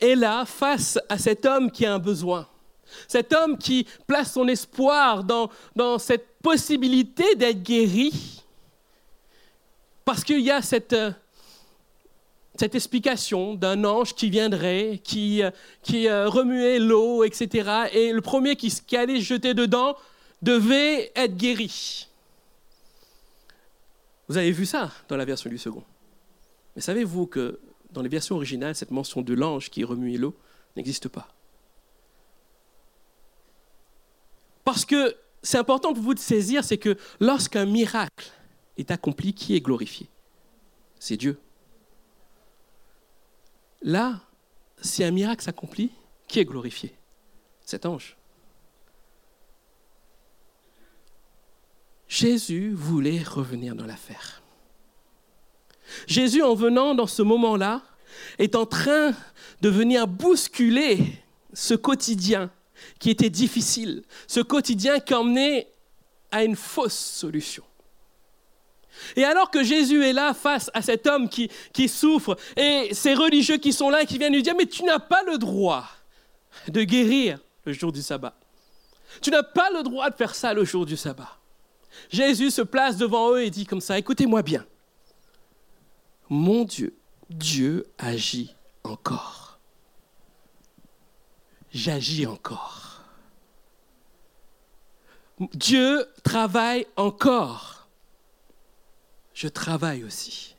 est 0.00 0.14
là 0.14 0.44
face 0.44 0.98
à 1.08 1.18
cet 1.18 1.46
homme 1.46 1.70
qui 1.70 1.86
a 1.86 1.94
un 1.94 1.98
besoin, 1.98 2.48
cet 3.08 3.32
homme 3.32 3.56
qui 3.56 3.86
place 4.06 4.32
son 4.32 4.48
espoir 4.48 5.24
dans, 5.24 5.50
dans 5.74 5.98
cette 5.98 6.38
possibilité 6.42 7.34
d'être 7.34 7.62
guéri, 7.62 8.41
parce 10.12 10.24
qu'il 10.24 10.40
y 10.40 10.50
a 10.50 10.60
cette, 10.60 10.92
euh, 10.92 11.10
cette 12.56 12.74
explication 12.74 13.54
d'un 13.54 13.82
ange 13.82 14.14
qui 14.14 14.28
viendrait, 14.28 15.00
qui, 15.02 15.42
euh, 15.42 15.50
qui 15.80 16.06
euh, 16.06 16.28
remuait 16.28 16.78
l'eau, 16.78 17.24
etc. 17.24 17.88
Et 17.94 18.12
le 18.12 18.20
premier 18.20 18.54
qui, 18.56 18.70
qui 18.86 18.94
allait 18.98 19.22
jeter 19.22 19.54
dedans 19.54 19.96
devait 20.42 21.12
être 21.16 21.34
guéri. 21.34 22.08
Vous 24.28 24.36
avez 24.36 24.50
vu 24.50 24.66
ça 24.66 24.92
dans 25.08 25.16
la 25.16 25.24
version 25.24 25.48
du 25.48 25.56
second. 25.56 25.82
Mais 26.76 26.82
savez-vous 26.82 27.26
que 27.26 27.58
dans 27.90 28.02
les 28.02 28.10
versions 28.10 28.36
originales, 28.36 28.74
cette 28.74 28.90
mention 28.90 29.22
de 29.22 29.32
l'ange 29.32 29.70
qui 29.70 29.82
remuait 29.82 30.18
l'eau 30.18 30.36
n'existe 30.76 31.08
pas? 31.08 31.26
Parce 34.62 34.84
que 34.84 35.16
c'est 35.42 35.56
important 35.56 35.94
pour 35.94 36.02
vous 36.02 36.12
de 36.12 36.18
saisir, 36.18 36.64
c'est 36.64 36.76
que 36.76 36.98
lorsqu'un 37.18 37.64
miracle 37.64 38.30
accompli, 38.90 39.34
qui 39.34 39.54
est 39.54 39.60
glorifié 39.60 40.08
C'est 40.98 41.16
Dieu. 41.16 41.38
Là, 43.82 44.20
si 44.80 45.02
un 45.04 45.10
miracle 45.10 45.42
s'accomplit, 45.42 45.90
qui 46.28 46.40
est 46.40 46.44
glorifié 46.44 46.94
Cet 47.64 47.84
ange. 47.86 48.16
Jésus 52.08 52.72
voulait 52.74 53.22
revenir 53.22 53.74
dans 53.74 53.86
l'affaire. 53.86 54.42
Jésus, 56.06 56.42
en 56.42 56.54
venant 56.54 56.94
dans 56.94 57.06
ce 57.06 57.22
moment-là, 57.22 57.82
est 58.38 58.54
en 58.54 58.66
train 58.66 59.12
de 59.60 59.68
venir 59.68 60.06
bousculer 60.06 60.98
ce 61.52 61.74
quotidien 61.74 62.50
qui 62.98 63.10
était 63.10 63.30
difficile, 63.30 64.02
ce 64.26 64.40
quotidien 64.40 65.00
qui 65.00 65.14
emmenait 65.14 65.72
à 66.30 66.44
une 66.44 66.56
fausse 66.56 66.98
solution. 66.98 67.64
Et 69.16 69.24
alors 69.24 69.50
que 69.50 69.62
Jésus 69.62 70.04
est 70.04 70.12
là 70.12 70.34
face 70.34 70.70
à 70.74 70.82
cet 70.82 71.06
homme 71.06 71.28
qui, 71.28 71.48
souffre, 71.88 72.36
et 72.56 72.88
ces 72.92 73.14
religieux 73.14 73.58
qui 73.58 73.72
sont 73.72 73.90
là, 73.90 74.04
qui 74.04 74.18
viennent 74.18 74.34
lui 74.34 74.42
dire, 74.42 74.54
mais 74.56 74.66
tu 74.66 74.84
n'as 74.84 74.98
pas 74.98 75.22
le 75.24 75.38
droit 75.38 75.86
de 76.68 76.82
guérir 76.82 77.38
le 77.64 77.72
jour 77.72 77.92
du 77.92 78.02
sabbat. 78.02 78.34
Tu 79.20 79.30
n'as 79.30 79.42
pas 79.42 79.70
le 79.70 79.82
droit 79.82 80.10
de 80.10 80.16
faire 80.16 80.34
ça 80.34 80.54
le 80.54 80.64
jour 80.64 80.86
du 80.86 80.96
sabbat. 80.96 81.38
Jésus 82.10 82.50
se 82.50 82.62
place 82.62 82.96
devant 82.96 83.32
eux 83.32 83.42
et 83.42 83.50
dit 83.50 83.66
comme 83.66 83.80
ça, 83.80 83.98
écoutez-moi 83.98 84.42
bien. 84.42 84.64
Mon 86.28 86.64
Dieu, 86.64 86.96
Dieu 87.28 87.86
agit 87.98 88.54
encore. 88.84 89.58
J'agis 91.72 92.26
encore. 92.26 93.02
Dieu 95.54 96.06
travaille 96.22 96.86
encore. 96.96 97.81
Je 99.34 99.48
travaille 99.48 100.04
aussi. 100.04 100.56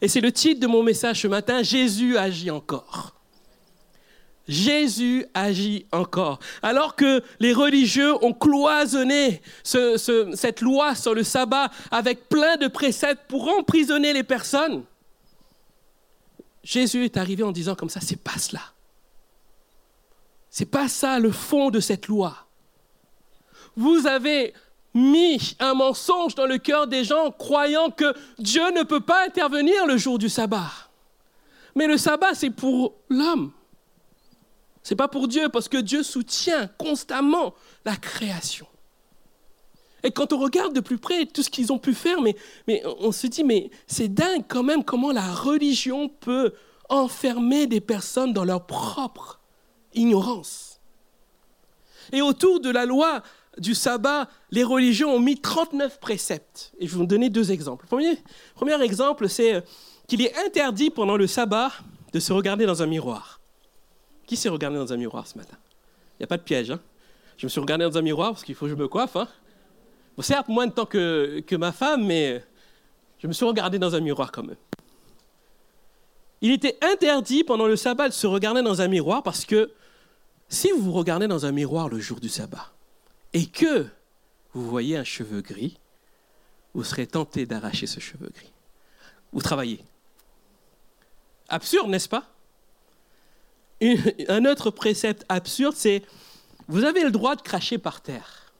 Et 0.00 0.08
c'est 0.08 0.20
le 0.20 0.32
titre 0.32 0.60
de 0.60 0.66
mon 0.66 0.82
message 0.82 1.22
ce 1.22 1.28
matin, 1.28 1.62
Jésus 1.62 2.16
agit 2.16 2.50
encore. 2.50 3.14
Jésus 4.46 5.24
agit 5.32 5.86
encore. 5.92 6.38
Alors 6.62 6.96
que 6.96 7.22
les 7.40 7.52
religieux 7.52 8.12
ont 8.22 8.34
cloisonné 8.34 9.40
cette 9.62 10.60
loi 10.60 10.94
sur 10.94 11.14
le 11.14 11.22
sabbat 11.22 11.70
avec 11.90 12.28
plein 12.28 12.56
de 12.56 12.68
préceptes 12.68 13.22
pour 13.28 13.48
emprisonner 13.48 14.12
les 14.12 14.22
personnes, 14.22 14.84
Jésus 16.62 17.04
est 17.04 17.16
arrivé 17.16 17.42
en 17.42 17.52
disant 17.52 17.74
comme 17.74 17.90
ça, 17.90 18.00
c'est 18.00 18.20
pas 18.20 18.38
cela. 18.38 18.62
C'est 20.50 20.66
pas 20.66 20.88
ça 20.88 21.18
le 21.18 21.30
fond 21.30 21.70
de 21.70 21.80
cette 21.80 22.06
loi. 22.06 22.46
Vous 23.76 24.06
avez 24.06 24.54
mis 24.94 25.56
un 25.58 25.74
mensonge 25.74 26.34
dans 26.34 26.46
le 26.46 26.58
cœur 26.58 26.86
des 26.86 27.04
gens 27.04 27.30
croyant 27.32 27.90
que 27.90 28.14
Dieu 28.38 28.70
ne 28.70 28.84
peut 28.84 29.00
pas 29.00 29.26
intervenir 29.26 29.86
le 29.86 29.96
jour 29.96 30.18
du 30.18 30.28
sabbat. 30.28 30.70
Mais 31.74 31.86
le 31.86 31.98
sabbat, 31.98 32.34
c'est 32.34 32.50
pour 32.50 32.94
l'homme. 33.08 33.52
C'est 34.82 34.96
pas 34.96 35.08
pour 35.08 35.28
Dieu, 35.28 35.48
parce 35.48 35.68
que 35.68 35.78
Dieu 35.78 36.02
soutient 36.02 36.68
constamment 36.78 37.54
la 37.84 37.96
création. 37.96 38.66
Et 40.04 40.10
quand 40.10 40.34
on 40.34 40.38
regarde 40.38 40.74
de 40.74 40.80
plus 40.80 40.98
près 40.98 41.24
tout 41.24 41.42
ce 41.42 41.48
qu'ils 41.48 41.72
ont 41.72 41.78
pu 41.78 41.94
faire, 41.94 42.20
mais, 42.20 42.36
mais 42.68 42.82
on 43.00 43.10
se 43.10 43.26
dit, 43.26 43.42
mais 43.42 43.70
c'est 43.86 44.12
dingue 44.12 44.44
quand 44.46 44.62
même 44.62 44.84
comment 44.84 45.10
la 45.10 45.32
religion 45.32 46.10
peut 46.10 46.52
enfermer 46.90 47.66
des 47.66 47.80
personnes 47.80 48.34
dans 48.34 48.44
leur 48.44 48.66
propre 48.66 49.40
ignorance. 49.94 50.78
Et 52.12 52.20
autour 52.20 52.60
de 52.60 52.68
la 52.68 52.84
loi 52.84 53.22
du 53.58 53.74
sabbat, 53.74 54.28
les 54.50 54.64
religions 54.64 55.14
ont 55.14 55.20
mis 55.20 55.40
39 55.40 56.00
préceptes. 56.00 56.72
Et 56.78 56.86
je 56.86 56.92
vais 56.92 56.98
vous 56.98 57.06
donner 57.06 57.30
deux 57.30 57.52
exemples. 57.52 57.84
Le 57.84 57.88
premier, 57.88 58.18
premier 58.54 58.82
exemple, 58.82 59.28
c'est 59.28 59.62
qu'il 60.06 60.22
est 60.22 60.36
interdit 60.44 60.90
pendant 60.90 61.16
le 61.16 61.26
sabbat 61.26 61.72
de 62.12 62.20
se 62.20 62.32
regarder 62.32 62.66
dans 62.66 62.82
un 62.82 62.86
miroir. 62.86 63.40
Qui 64.26 64.36
s'est 64.36 64.48
regardé 64.48 64.78
dans 64.78 64.92
un 64.92 64.96
miroir 64.96 65.26
ce 65.26 65.36
matin? 65.36 65.56
Il 66.14 66.22
n'y 66.22 66.24
a 66.24 66.26
pas 66.26 66.36
de 66.36 66.42
piège. 66.42 66.70
Hein? 66.70 66.80
Je 67.36 67.46
me 67.46 67.48
suis 67.48 67.60
regardé 67.60 67.84
dans 67.84 67.98
un 67.98 68.02
miroir 68.02 68.30
parce 68.32 68.44
qu'il 68.44 68.54
faut 68.54 68.66
que 68.66 68.70
je 68.70 68.76
me 68.76 68.88
coiffe. 68.88 69.16
Hein 69.16 69.28
bon, 70.16 70.22
certes, 70.22 70.48
moins 70.48 70.66
de 70.66 70.72
temps 70.72 70.86
que, 70.86 71.40
que 71.46 71.56
ma 71.56 71.72
femme, 71.72 72.06
mais 72.06 72.42
je 73.18 73.26
me 73.26 73.32
suis 73.32 73.44
regardé 73.44 73.78
dans 73.78 73.94
un 73.94 74.00
miroir 74.00 74.32
quand 74.32 74.42
même. 74.42 74.56
Il 76.40 76.52
était 76.52 76.78
interdit 76.82 77.42
pendant 77.42 77.66
le 77.66 77.76
sabbat 77.76 78.08
de 78.08 78.14
se 78.14 78.26
regarder 78.26 78.62
dans 78.62 78.82
un 78.82 78.88
miroir 78.88 79.22
parce 79.22 79.44
que 79.44 79.72
si 80.48 80.70
vous 80.70 80.82
vous 80.82 80.92
regardez 80.92 81.26
dans 81.26 81.46
un 81.46 81.52
miroir 81.52 81.88
le 81.88 81.98
jour 81.98 82.20
du 82.20 82.28
sabbat 82.28 82.73
et 83.34 83.46
que 83.46 83.86
vous 84.52 84.66
voyez 84.66 84.96
un 84.96 85.04
cheveu 85.04 85.42
gris, 85.42 85.78
vous 86.72 86.84
serez 86.84 87.06
tenté 87.06 87.44
d'arracher 87.44 87.86
ce 87.86 88.00
cheveu 88.00 88.30
gris. 88.32 88.52
Vous 89.32 89.42
travaillez. 89.42 89.84
Absurde, 91.48 91.88
n'est-ce 91.90 92.08
pas? 92.08 92.30
Un 94.28 94.44
autre 94.46 94.70
précepte 94.70 95.26
absurde, 95.28 95.74
c'est 95.76 96.02
vous 96.68 96.84
avez 96.84 97.02
le 97.02 97.10
droit 97.10 97.36
de 97.36 97.42
cracher 97.42 97.76
par 97.76 98.00
terre. 98.00 98.52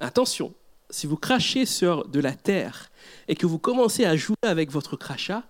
Attention, 0.00 0.52
si 0.90 1.06
vous 1.06 1.16
crachez 1.16 1.64
sur 1.64 2.08
de 2.08 2.18
la 2.18 2.32
terre 2.32 2.90
et 3.28 3.36
que 3.36 3.46
vous 3.46 3.58
commencez 3.58 4.04
à 4.04 4.16
jouer 4.16 4.36
avec 4.42 4.70
votre 4.70 4.96
crachat, 4.96 5.44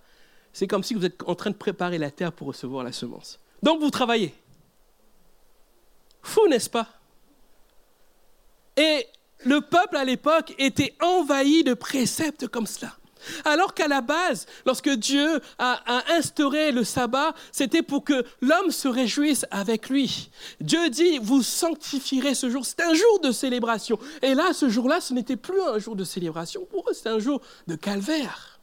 c'est 0.51 0.67
comme 0.67 0.83
si 0.83 0.93
vous 0.93 1.05
êtes 1.05 1.23
en 1.23 1.33
train 1.33 1.49
de 1.49 1.55
préparer 1.55 1.97
la 1.97 2.11
terre 2.11 2.31
pour 2.31 2.47
recevoir 2.47 2.83
la 2.83 2.91
semence. 2.91 3.39
Donc 3.63 3.81
vous 3.81 3.89
travaillez. 3.89 4.35
Fou, 6.21 6.47
n'est-ce 6.47 6.69
pas? 6.69 6.87
Le 9.53 9.61
peuple 9.61 9.97
à 9.97 10.03
l'époque 10.03 10.55
était 10.57 10.95
envahi 10.99 11.63
de 11.63 11.75
préceptes 11.75 12.47
comme 12.47 12.65
cela. 12.65 12.91
Alors 13.45 13.75
qu'à 13.75 13.87
la 13.87 14.01
base, 14.01 14.47
lorsque 14.65 14.89
Dieu 14.89 15.39
a, 15.59 15.79
instauré 16.11 16.71
le 16.71 16.83
sabbat, 16.83 17.33
c'était 17.51 17.83
pour 17.83 18.03
que 18.03 18.25
l'homme 18.41 18.71
se 18.71 18.87
réjouisse 18.87 19.45
avec 19.51 19.89
lui. 19.89 20.31
Dieu 20.59 20.89
dit, 20.89 21.19
vous 21.19 21.43
sanctifierez 21.43 22.33
ce 22.33 22.49
jour. 22.49 22.65
C'est 22.65 22.81
un 22.81 22.95
jour 22.95 23.19
de 23.21 23.31
célébration. 23.31 23.99
Et 24.23 24.33
là, 24.33 24.53
ce 24.53 24.69
jour-là, 24.69 24.99
ce 24.99 25.13
n'était 25.13 25.37
plus 25.37 25.61
un 25.61 25.77
jour 25.77 25.95
de 25.95 26.03
célébration. 26.03 26.65
Pour 26.65 26.89
eux, 26.89 26.93
c'était 26.93 27.09
un 27.09 27.19
jour 27.19 27.39
de 27.67 27.75
calvaire. 27.75 28.59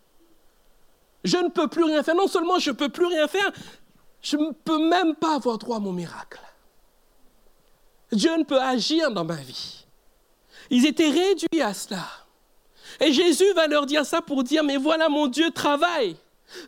Je 1.23 1.37
ne 1.37 1.49
peux 1.49 1.69
plus 1.69 1.85
rien 1.85 2.03
faire. 2.03 2.17
Non 2.17 2.27
seulement 2.27 2.59
je 2.59 2.71
ne 2.71 2.75
peux 2.75 2.89
plus 2.89 3.07
rien 3.07 3.29
faire, 3.29 3.51
je 4.23 4.37
ne 4.37 4.51
peux 4.51 4.89
même 4.89 5.15
pas 5.15 5.37
avoir 5.37 5.57
droit 5.57 5.77
à 5.77 5.81
mon 5.81 5.93
miracle. 5.93 6.41
Dieu 8.11 8.37
ne 8.37 8.43
peut 8.43 8.61
agir 8.61 9.13
dans 9.13 9.25
ma 9.25 9.37
vie. 9.37 9.80
Ils 10.71 10.87
étaient 10.87 11.11
réduits 11.11 11.61
à 11.61 11.75
cela. 11.75 12.07
Et 13.01 13.13
Jésus 13.13 13.53
va 13.55 13.67
leur 13.67 13.87
dire 13.87 14.07
ça 14.07 14.23
pour 14.23 14.45
dire, 14.45 14.65
mais 14.65 14.77
voilà, 14.77 15.09
mon 15.09 15.27
Dieu 15.27 15.51
travaille. 15.51 16.17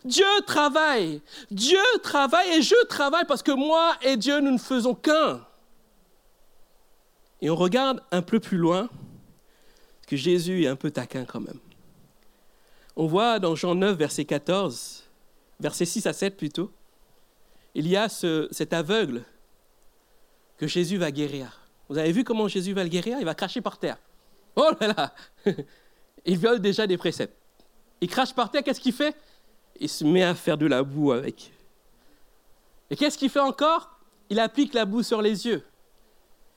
Dieu 0.05 0.25
travaille. 0.45 1.21
Dieu 1.51 1.79
travaille 2.01 2.57
et 2.57 2.61
je 2.61 2.85
travaille 2.85 3.25
parce 3.25 3.43
que 3.43 3.51
moi 3.51 3.95
et 4.01 4.17
Dieu, 4.17 4.39
nous 4.39 4.51
ne 4.51 4.57
faisons 4.57 4.95
qu'un. 4.95 5.45
Et 7.41 7.49
on 7.49 7.55
regarde 7.55 8.01
un 8.11 8.21
peu 8.21 8.39
plus 8.39 8.57
loin, 8.57 8.89
que 10.07 10.15
Jésus 10.15 10.63
est 10.63 10.67
un 10.67 10.75
peu 10.75 10.91
taquin 10.91 11.25
quand 11.25 11.39
même. 11.39 11.59
On 12.95 13.07
voit 13.07 13.39
dans 13.39 13.55
Jean 13.55 13.75
9, 13.75 13.97
verset 13.97 14.25
14, 14.25 15.03
verset 15.59 15.85
6 15.85 16.07
à 16.07 16.13
7 16.13 16.37
plutôt, 16.37 16.71
il 17.73 17.87
y 17.87 17.97
a 17.97 18.07
cet 18.07 18.73
aveugle 18.73 19.23
que 20.57 20.67
Jésus 20.67 20.97
va 20.97 21.11
guérir. 21.11 21.62
Vous 21.89 21.97
avez 21.97 22.11
vu 22.11 22.23
comment 22.23 22.47
Jésus 22.47 22.73
va 22.73 22.83
le 22.83 22.89
guérir? 22.89 23.17
Il 23.19 23.25
va 23.25 23.35
cracher 23.35 23.61
par 23.61 23.77
terre. 23.77 23.97
Oh 24.55 24.69
là 24.79 24.87
là 24.87 25.15
Il 26.25 26.37
viole 26.37 26.59
déjà 26.59 26.87
des 26.87 26.97
préceptes. 26.97 27.35
Il 28.01 28.07
crache 28.09 28.33
par 28.33 28.51
terre, 28.51 28.63
qu'est-ce 28.63 28.79
qu'il 28.79 28.93
fait? 28.93 29.15
Il 29.79 29.89
se 29.89 30.03
met 30.03 30.23
à 30.23 30.35
faire 30.35 30.57
de 30.57 30.65
la 30.65 30.83
boue 30.83 31.11
avec. 31.11 31.51
Et 32.89 32.95
qu'est-ce 32.95 33.17
qu'il 33.17 33.29
fait 33.29 33.39
encore? 33.39 33.99
Il 34.29 34.39
applique 34.39 34.73
la 34.73 34.85
boue 34.85 35.03
sur 35.03 35.21
les 35.21 35.45
yeux. 35.45 35.63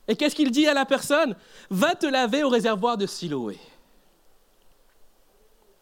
Et 0.08 0.16
qu'est-ce 0.16 0.36
qu'il 0.36 0.50
dit 0.50 0.66
à 0.66 0.74
la 0.74 0.84
personne? 0.84 1.34
Va 1.70 1.94
te 1.94 2.06
laver 2.06 2.44
au 2.44 2.48
réservoir 2.48 2.96
de 2.96 3.06
Siloé. 3.06 3.58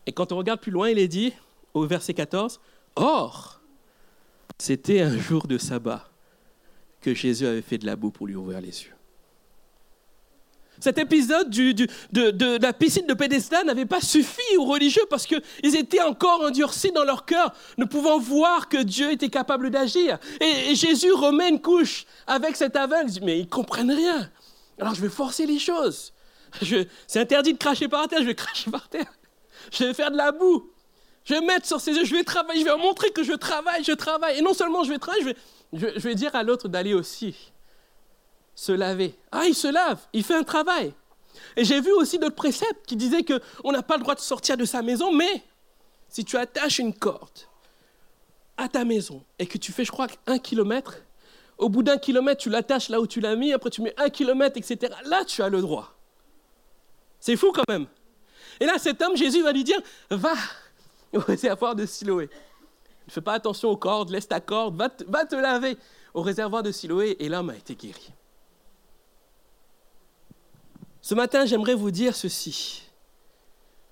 Et 0.07 0.13
quand 0.13 0.33
on 0.33 0.37
regarde 0.37 0.61
plus 0.61 0.73
loin, 0.73 0.89
il 0.89 0.99
est 0.99 1.09
dit, 1.09 1.33
au 1.73 1.87
verset 1.87 2.15
14, 2.15 2.61
Or, 2.97 3.61
c'était 4.59 5.01
un 5.01 5.19
jour 5.19 5.47
de 5.47 5.59
sabbat 5.59 6.09
que 7.01 7.15
Jésus 7.15 7.47
avait 7.47 7.63
fait 7.63 7.79
de 7.79 7.87
la 7.87 7.97
boue 7.97 8.11
pour 8.11 8.27
lui 8.27 8.37
ouvrir 8.37 8.61
les 8.61 8.85
yeux. 8.85 8.95
Cet 10.81 10.99
épisode 10.99 11.51
de, 11.51 12.59
la 12.59 12.73
piscine 12.73 13.07
de 13.07 13.15
Pédestal 13.15 13.67
n'avait 13.67 13.87
pas 13.87 14.01
suffi 14.01 14.57
aux 14.59 14.65
religieux 14.65 15.05
parce 15.09 15.27
qu'ils 15.27 15.77
étaient 15.77 16.03
encore 16.03 16.43
endurcis 16.43 16.93
dans 16.93 17.05
leur 17.05 17.25
cœur, 17.25 17.53
ne 17.79 17.85
pouvant 17.85 18.19
voir 18.19 18.69
que 18.69 18.79
Dieu 18.79 19.13
était 19.13 19.29
capable 19.29 19.71
d'agir. 19.71 20.19
Et, 20.41 20.75
Jésus 20.75 21.13
remet 21.13 21.49
une 21.49 21.61
couche 21.61 22.05
avec 22.27 22.57
cet 22.57 22.77
aveugle, 22.77 23.11
mais 23.23 23.39
ils 23.39 23.45
ne 23.45 23.51
comprennent 23.51 23.93
rien. 23.93 24.31
Alors 24.81 24.95
je 24.95 25.01
vais 25.01 25.09
forcer 25.09 25.47
les 25.47 25.59
choses. 25.59 26.13
C'est 27.07 27.21
interdit 27.21 27.53
de 27.53 27.59
cracher 27.59 27.89
par 27.89 28.07
terre, 28.09 28.21
je 28.21 28.27
vais 28.27 28.35
cracher 28.35 28.71
par 28.71 28.89
terre. 28.89 29.13
Je 29.73 29.85
vais 29.85 29.95
faire 29.95 30.11
de 30.11 30.17
la 30.17 30.33
boue. 30.33 30.71
Je 31.25 31.35
vais 31.35 31.41
mettre 31.41 31.67
sur 31.67 31.81
ses 31.81 31.93
yeux, 31.93 32.05
je 32.05 32.15
vais 32.15 32.25
travailler, 32.25 32.61
je 32.61 32.67
vais 32.67 32.77
montrer 32.77 33.11
que 33.11 33.23
je 33.23 33.33
travaille, 33.33 33.83
je 33.83 33.93
travaille. 33.93 34.39
Et 34.39 34.43
non 34.43 34.53
seulement 34.53 34.85
je 34.85 34.91
vais 34.91 34.99
travailler, 34.99 35.35
je 35.73 35.87
vais 35.87 36.15
dire 36.15 36.35
à 36.35 36.43
l'autre 36.43 36.69
d'aller 36.69 36.93
aussi 36.93 37.54
se 38.55 38.73
laver. 38.73 39.15
Ah, 39.33 39.45
il 39.47 39.55
se 39.55 39.69
lave, 39.69 40.01
il 40.13 40.25
fait 40.25 40.35
un 40.35 40.45
travail. 40.45 40.93
Et 41.57 41.65
j'ai 41.65 41.81
vu 41.81 41.93
aussi 41.93 42.19
d'autres 42.19 42.35
préceptes 42.35 42.87
qui 42.87 42.97
disaient 42.97 43.25
qu'on 43.25 43.73
n'a 43.73 43.83
pas 43.83 43.97
le 43.97 44.03
droit 44.03 44.15
de 44.15 44.21
sortir 44.21 44.57
de 44.57 44.65
sa 44.65 44.83
maison, 44.83 45.13
mais 45.13 45.43
si 46.09 46.25
tu 46.25 46.37
attaches 46.37 46.79
une 46.79 46.95
corde 46.95 47.49
à 48.57 48.69
ta 48.69 48.85
maison 48.85 49.25
et 49.39 49.47
que 49.47 49.59
tu 49.59 49.73
fais, 49.73 49.85
je 49.85 49.91
crois, 49.91 50.07
un 50.27 50.39
kilomètre, 50.39 50.99
au 51.59 51.69
bout 51.69 51.83
d'un 51.83 51.99
kilomètre, 51.99 52.43
tu 52.43 52.51
l'attaches 52.51 52.89
là 52.89 53.01
où 53.01 53.07
tu 53.07 53.21
l'as 53.21 53.37
mis, 53.37 53.53
après 53.53 53.71
tu 53.71 53.83
mets 53.83 53.95
un 53.97 54.11
kilomètre, 54.11 54.57
etc. 54.57 54.93
Là, 55.05 55.25
tu 55.25 55.43
as 55.43 55.49
le 55.49 55.61
droit. 55.61 55.97
C'est 57.21 57.37
fou 57.37 57.53
quand 57.53 57.69
même. 57.69 57.87
Et 58.61 58.67
là, 58.67 58.79
cet 58.79 59.03
homme, 59.03 59.17
Jésus 59.17 59.43
va 59.43 59.53
lui 59.53 59.65
dire, 59.65 59.81
va 60.11 60.35
au 61.15 61.21
réservoir 61.21 61.75
de 61.75 61.87
Siloé. 61.87 62.29
Ne 63.07 63.13
fais 63.13 63.21
pas 63.21 63.35
attention 63.35 63.71
aux 63.71 63.77
cordes, 63.77 64.11
laisse 64.11 64.29
ta 64.29 64.41
corde, 64.41 64.77
va 64.77 64.89
te, 64.89 65.05
va 65.05 65.25
te 65.25 65.35
laver 65.35 65.77
au 66.15 66.23
réservoir 66.23 66.63
de 66.63 66.73
Siloé. 66.73 67.17
Et 67.19 67.29
l'homme 67.29 67.51
a 67.51 67.57
été 67.57 67.75
guéri. 67.75 68.13
Ce 71.05 71.15
matin, 71.15 71.45
j'aimerais 71.45 71.75
vous 71.75 71.91
dire 71.91 72.17
ceci, 72.17 72.81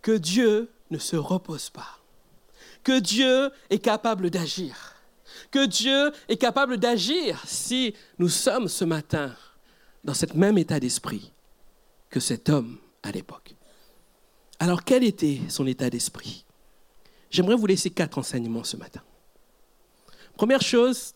que 0.01 0.13
Dieu 0.13 0.71
ne 0.91 0.97
se 0.97 1.15
repose 1.15 1.69
pas, 1.69 1.99
que 2.85 3.01
Dieu 3.01 3.51
est 3.69 3.81
capable 3.81 4.31
d'agir, 4.31 4.95
que 5.51 5.67
Dieu 5.67 6.11
est 6.31 6.39
capable 6.39 6.79
d'agir 6.79 7.43
si 7.47 7.95
nous 8.19 8.31
sommes 8.31 8.67
ce 8.67 8.87
matin 8.87 9.37
dans 10.05 10.15
ce 10.15 10.25
même 10.35 10.57
état 10.57 10.81
d'esprit 10.81 11.33
que 12.09 12.19
cet 12.19 12.49
homme 12.49 12.79
à 13.03 13.13
l'époque. 13.13 13.57
Alors 14.59 14.83
quel 14.83 15.05
était 15.05 15.43
son 15.51 15.67
état 15.67 15.91
d'esprit? 15.91 16.47
J'aimerais 17.29 17.57
vous 17.57 17.67
laisser 17.67 17.91
quatre 17.91 18.17
enseignements 18.17 18.65
ce 18.65 18.79
matin. 18.79 19.03
Première 20.39 20.63
chose, 20.63 21.13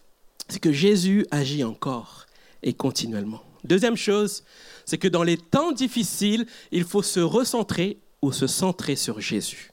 c'est 0.46 0.60
que 0.60 0.72
Jésus 0.72 1.26
agit 1.30 1.64
encore 1.64 2.26
et 2.62 2.74
continuellement. 2.74 3.45
Deuxième 3.66 3.96
chose, 3.96 4.44
c'est 4.84 4.98
que 4.98 5.08
dans 5.08 5.22
les 5.22 5.36
temps 5.36 5.72
difficiles, 5.72 6.46
il 6.70 6.84
faut 6.84 7.02
se 7.02 7.20
recentrer 7.20 7.98
ou 8.22 8.32
se 8.32 8.46
centrer 8.46 8.96
sur 8.96 9.20
Jésus. 9.20 9.72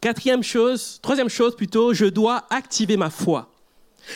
Quatrième 0.00 0.42
chose, 0.42 0.98
troisième 1.00 1.28
chose 1.28 1.56
plutôt, 1.56 1.94
je 1.94 2.04
dois 2.04 2.44
activer 2.50 2.96
ma 2.96 3.10
foi. 3.10 3.50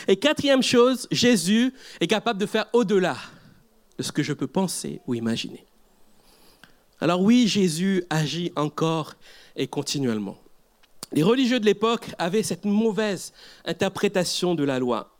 Et 0.07 0.15
quatrième 0.15 0.61
chose, 0.61 1.07
Jésus 1.11 1.73
est 1.99 2.07
capable 2.07 2.39
de 2.39 2.45
faire 2.45 2.67
au-delà 2.73 3.17
de 3.97 4.03
ce 4.03 4.11
que 4.11 4.23
je 4.23 4.33
peux 4.33 4.47
penser 4.47 5.01
ou 5.07 5.15
imaginer. 5.15 5.65
Alors 6.99 7.21
oui, 7.21 7.47
Jésus 7.47 8.03
agit 8.09 8.51
encore 8.55 9.15
et 9.55 9.67
continuellement. 9.67 10.37
Les 11.11 11.23
religieux 11.23 11.59
de 11.59 11.65
l'époque 11.65 12.11
avaient 12.19 12.43
cette 12.43 12.63
mauvaise 12.63 13.33
interprétation 13.65 14.55
de 14.55 14.63
la 14.63 14.79
loi. 14.79 15.13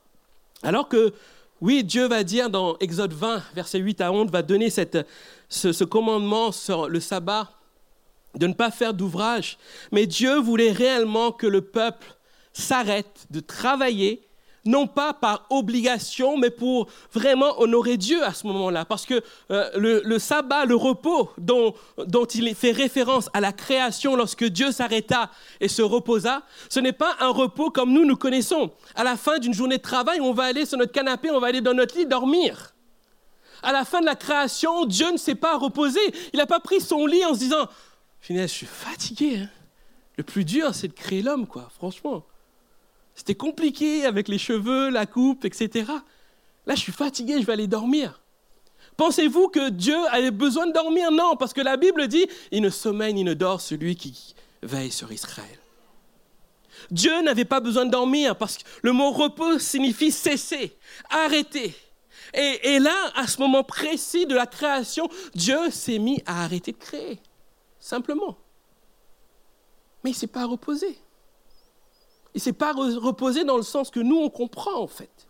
Alors 0.63 0.87
que 0.87 1.13
oui, 1.61 1.83
Dieu 1.83 2.07
va 2.07 2.23
dire 2.23 2.49
dans 2.49 2.75
Exode 2.79 3.13
20, 3.13 3.43
verset 3.53 3.77
8 3.77 4.01
à 4.01 4.11
11, 4.11 4.31
va 4.31 4.41
donner 4.41 4.69
ce, 4.71 5.83
commandement 5.83 6.51
sur 6.51 6.89
le 6.89 6.99
sabbat 6.99 7.51
de 8.35 8.47
ne 8.47 8.53
pas 8.53 8.71
faire 8.71 8.95
d'ouvrage. 8.95 9.59
Mais 9.91 10.07
Dieu 10.07 10.39
voulait 10.39 10.71
réellement 10.71 11.31
que 11.31 11.45
le 11.45 11.61
peuple 11.61 12.15
s'arrête 12.51 13.27
de 13.29 13.39
travailler 13.39 14.27
non 14.65 14.87
pas 14.87 15.13
par 15.13 15.45
obligation, 15.49 16.37
mais 16.37 16.49
pour 16.49 16.87
vraiment 17.13 17.59
honorer 17.59 17.97
Dieu 17.97 18.23
à 18.23 18.33
ce 18.33 18.45
moment-là. 18.47 18.85
Parce 18.85 19.05
que 19.05 19.21
euh, 19.49 19.69
le, 19.75 20.19
sabbat, 20.19 20.65
le 20.65 20.75
repos 20.75 21.31
dont, 21.37 21.73
il 22.35 22.55
fait 22.55 22.71
référence 22.71 23.29
à 23.33 23.41
la 23.41 23.51
création 23.51 24.15
lorsque 24.15 24.43
Dieu 24.43 24.71
s'arrêta 24.71 25.31
et 25.59 25.67
se 25.67 25.81
reposa, 25.81 26.43
ce 26.69 26.79
n'est 26.79 26.93
pas 26.93 27.15
un 27.19 27.29
repos 27.29 27.71
comme 27.71 27.91
nous 27.91 28.05
nous 28.05 28.15
connaissons. 28.15 28.71
À 28.95 29.03
la 29.03 29.17
fin 29.17 29.39
d'une 29.39 29.53
journée 29.53 29.77
de 29.77 29.81
travail, 29.81 30.21
on 30.21 30.33
va 30.33 30.43
aller 30.43 30.65
sur 30.65 30.77
notre 30.77 30.91
canapé, 30.91 31.31
on 31.31 31.39
va 31.39 31.47
aller 31.47 31.61
dans 31.61 31.73
notre 31.73 31.97
lit 31.97 32.05
dormir. 32.05 32.73
À 33.63 33.71
la 33.71 33.85
fin 33.85 34.01
de 34.01 34.05
la 34.05 34.15
création, 34.15 34.85
Dieu 34.85 35.11
ne 35.11 35.17
s'est 35.17 35.35
pas 35.35 35.57
reposé. 35.57 35.99
Il 36.33 36.37
n'a 36.37 36.47
pas 36.47 36.59
pris 36.59 36.81
son 36.81 37.05
lit 37.05 37.23
en 37.25 37.33
se 37.33 37.39
disant, 37.39 37.67
finalement, 38.19 38.47
je 38.47 38.53
suis 38.53 38.65
fatigué. 38.65 39.37
Hein. 39.37 39.49
Le 40.17 40.23
plus 40.23 40.45
dur, 40.45 40.73
c'est 40.73 40.87
de 40.87 40.93
créer 40.93 41.21
l'homme, 41.21 41.47
quoi, 41.47 41.69
franchement. 41.75 42.23
C'était 43.15 43.35
compliqué 43.35 44.05
avec 44.05 44.27
les 44.27 44.37
cheveux, 44.37 44.89
la 44.89 45.05
coupe, 45.05 45.45
etc. 45.45 45.91
Là, 46.65 46.75
je 46.75 46.79
suis 46.79 46.91
fatigué, 46.91 47.39
je 47.41 47.45
vais 47.45 47.53
aller 47.53 47.67
dormir. 47.67 48.21
Pensez-vous 48.97 49.47
que 49.47 49.69
Dieu 49.69 49.97
avait 50.11 50.31
besoin 50.31 50.67
de 50.67 50.73
dormir? 50.73 51.11
Non, 51.11 51.35
parce 51.35 51.53
que 51.53 51.61
la 51.61 51.77
Bible 51.77 52.07
dit, 52.07 52.27
il 52.51 52.61
ne 52.61 52.69
sommeille 52.69 53.13
ni 53.13 53.23
ne 53.23 53.33
dort 53.33 53.61
celui 53.61 53.95
qui 53.95 54.35
veille 54.61 54.91
sur 54.91 55.11
Israël. 55.11 55.57
Dieu 56.89 57.21
n'avait 57.21 57.45
pas 57.45 57.59
besoin 57.59 57.85
de 57.85 57.91
dormir 57.91 58.35
parce 58.35 58.57
que 58.57 58.63
le 58.81 58.91
mot 58.91 59.11
repos 59.11 59.59
signifie 59.59 60.11
cesser, 60.11 60.77
arrêter. 61.09 61.75
Et, 62.33 62.75
et, 62.75 62.79
là, 62.79 63.11
à 63.15 63.27
ce 63.27 63.39
moment 63.39 63.63
précis 63.63 64.25
de 64.25 64.33
la 64.33 64.45
création, 64.45 65.09
Dieu 65.35 65.69
s'est 65.69 65.99
mis 65.99 66.23
à 66.25 66.43
arrêter 66.43 66.71
de 66.71 66.77
créer, 66.77 67.19
simplement. 67.79 68.37
Mais 70.03 70.11
il 70.11 70.13
ne 70.13 70.19
s'est 70.19 70.27
pas 70.27 70.45
reposé. 70.45 70.97
Il 72.33 72.37
ne 72.37 72.41
s'est 72.41 72.53
pas 72.53 72.73
reposé 72.73 73.43
dans 73.43 73.57
le 73.57 73.63
sens 73.63 73.89
que 73.89 73.99
nous, 73.99 74.17
on 74.17 74.29
comprend 74.29 74.81
en 74.81 74.87
fait. 74.87 75.27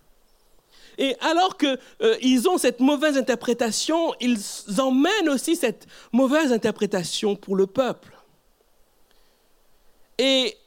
Et 0.98 1.16
alors 1.20 1.58
qu'ils 1.58 1.78
euh, 2.02 2.50
ont 2.50 2.58
cette 2.58 2.80
mauvaise 2.80 3.18
interprétation, 3.18 4.14
ils 4.20 4.40
emmènent 4.78 5.30
aussi 5.30 5.56
cette 5.56 5.88
mauvaise 6.12 6.52
interprétation 6.52 7.36
pour 7.36 7.56
le 7.56 7.66
peuple. 7.66 8.16
Et 10.18 10.58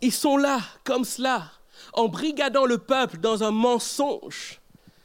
ils 0.00 0.12
sont 0.12 0.36
là, 0.36 0.60
comme 0.84 1.04
cela, 1.04 1.50
en 1.92 2.08
brigadant 2.08 2.64
le 2.64 2.78
peuple 2.78 3.18
dans 3.18 3.42
un 3.42 3.50
mensonge. 3.50 4.60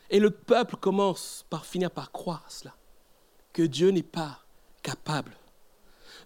Et 0.10 0.20
le 0.20 0.32
peuple 0.32 0.78
commence 0.78 1.46
par 1.50 1.66
finir 1.66 1.92
par 1.92 2.12
croire 2.12 2.46
cela, 2.48 2.74
que 3.52 3.64
Dieu 3.64 3.90
n'est 3.90 4.04
pas 4.04 4.40
capable. 4.84 5.34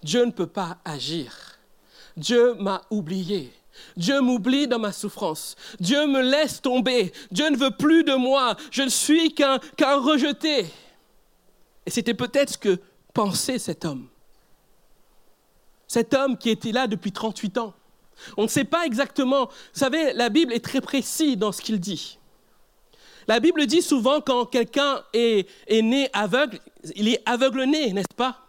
Dieu 0.04 0.24
ne 0.24 0.32
peut 0.32 0.48
pas 0.48 0.78
agir. 0.86 1.58
Dieu 2.16 2.54
m'a 2.56 2.84
oublié. 2.92 3.52
Dieu 3.98 4.22
m'oublie 4.22 4.68
dans 4.68 4.80
ma 4.80 4.92
souffrance. 4.92 5.56
Dieu 5.80 6.08
me 6.08 6.22
laisse 6.22 6.62
tomber. 6.62 7.12
Dieu 7.32 7.50
ne 7.50 7.58
veut 7.58 7.72
plus 7.72 8.04
de 8.04 8.14
moi. 8.14 8.56
Je 8.72 8.84
ne 8.84 8.90
suis 8.90 9.34
qu'un 9.34 9.60
rejeté. 9.80 10.66
Et 11.86 11.90
c'était 11.90 12.14
peut-être 12.14 12.52
ce 12.52 12.58
que 12.58 12.80
pensait 13.14 13.60
cet 13.60 13.86
homme. 13.86 14.08
Cet 15.88 16.14
homme 16.14 16.38
qui 16.38 16.50
était 16.50 16.72
là 16.72 16.88
depuis 16.88 17.12
38 17.12 17.58
ans. 17.58 17.74
On 18.38 18.44
ne 18.44 18.48
sait 18.48 18.64
pas 18.64 18.86
exactement. 18.86 19.48
Vous 19.48 19.80
savez, 19.80 20.14
la 20.14 20.30
Bible 20.30 20.54
est 20.54 20.64
très 20.64 20.82
précise 20.82 21.38
dans 21.38 21.52
ce 21.52 21.62
qu'il 21.62 21.80
dit. 21.80 22.18
La 23.28 23.40
Bible 23.40 23.66
dit 23.66 23.82
souvent 23.82 24.22
quand 24.22 24.46
quelqu'un 24.46 25.04
est, 25.14 25.48
est 25.68 25.82
né 25.82 26.10
aveugle, 26.14 26.60
il 26.96 27.08
est 27.08 27.22
aveugle-né, 27.26 27.94
n'est-ce 27.94 28.16
pas? 28.16 28.48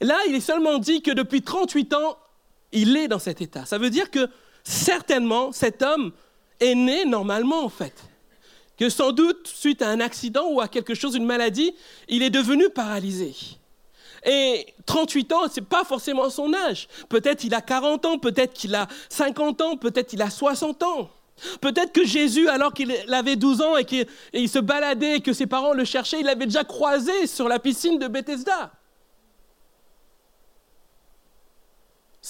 Là, 0.00 0.18
il 0.28 0.34
est 0.34 0.40
seulement 0.40 0.78
dit 0.78 1.02
que 1.02 1.10
depuis 1.10 1.42
38 1.42 1.94
ans, 1.94 2.18
il 2.72 2.96
est 2.96 3.08
dans 3.08 3.18
cet 3.18 3.40
état. 3.40 3.66
Ça 3.66 3.78
veut 3.78 3.90
dire 3.90 4.10
que 4.10 4.28
certainement, 4.68 5.52
cet 5.52 5.82
homme 5.82 6.12
est 6.60 6.74
né 6.74 7.04
normalement, 7.04 7.64
en 7.64 7.68
fait. 7.68 7.94
Que 8.78 8.90
sans 8.90 9.12
doute, 9.12 9.48
suite 9.48 9.82
à 9.82 9.88
un 9.88 10.00
accident 10.00 10.46
ou 10.50 10.60
à 10.60 10.68
quelque 10.68 10.94
chose, 10.94 11.16
une 11.16 11.24
maladie, 11.24 11.74
il 12.08 12.22
est 12.22 12.30
devenu 12.30 12.68
paralysé. 12.70 13.34
Et 14.24 14.66
38 14.86 15.32
ans, 15.32 15.48
ce 15.48 15.60
n'est 15.60 15.66
pas 15.66 15.84
forcément 15.84 16.28
son 16.30 16.52
âge. 16.54 16.88
Peut-être 17.08 17.44
il 17.44 17.54
a 17.54 17.60
40 17.60 18.04
ans, 18.04 18.18
peut-être 18.18 18.52
qu'il 18.52 18.74
a 18.74 18.86
50 19.08 19.60
ans, 19.62 19.76
peut-être 19.76 20.12
il 20.12 20.22
a 20.22 20.30
60 20.30 20.82
ans. 20.82 21.10
Peut-être 21.60 21.92
que 21.92 22.04
Jésus, 22.04 22.48
alors 22.48 22.74
qu'il 22.74 22.92
avait 23.12 23.36
12 23.36 23.60
ans 23.62 23.76
et 23.76 23.84
qu'il 23.84 24.48
se 24.48 24.58
baladait 24.58 25.16
et 25.16 25.20
que 25.20 25.32
ses 25.32 25.46
parents 25.46 25.72
le 25.72 25.84
cherchaient, 25.84 26.20
il 26.20 26.26
l'avait 26.26 26.46
déjà 26.46 26.64
croisé 26.64 27.26
sur 27.26 27.48
la 27.48 27.58
piscine 27.58 27.98
de 27.98 28.08
Bethesda. 28.08 28.72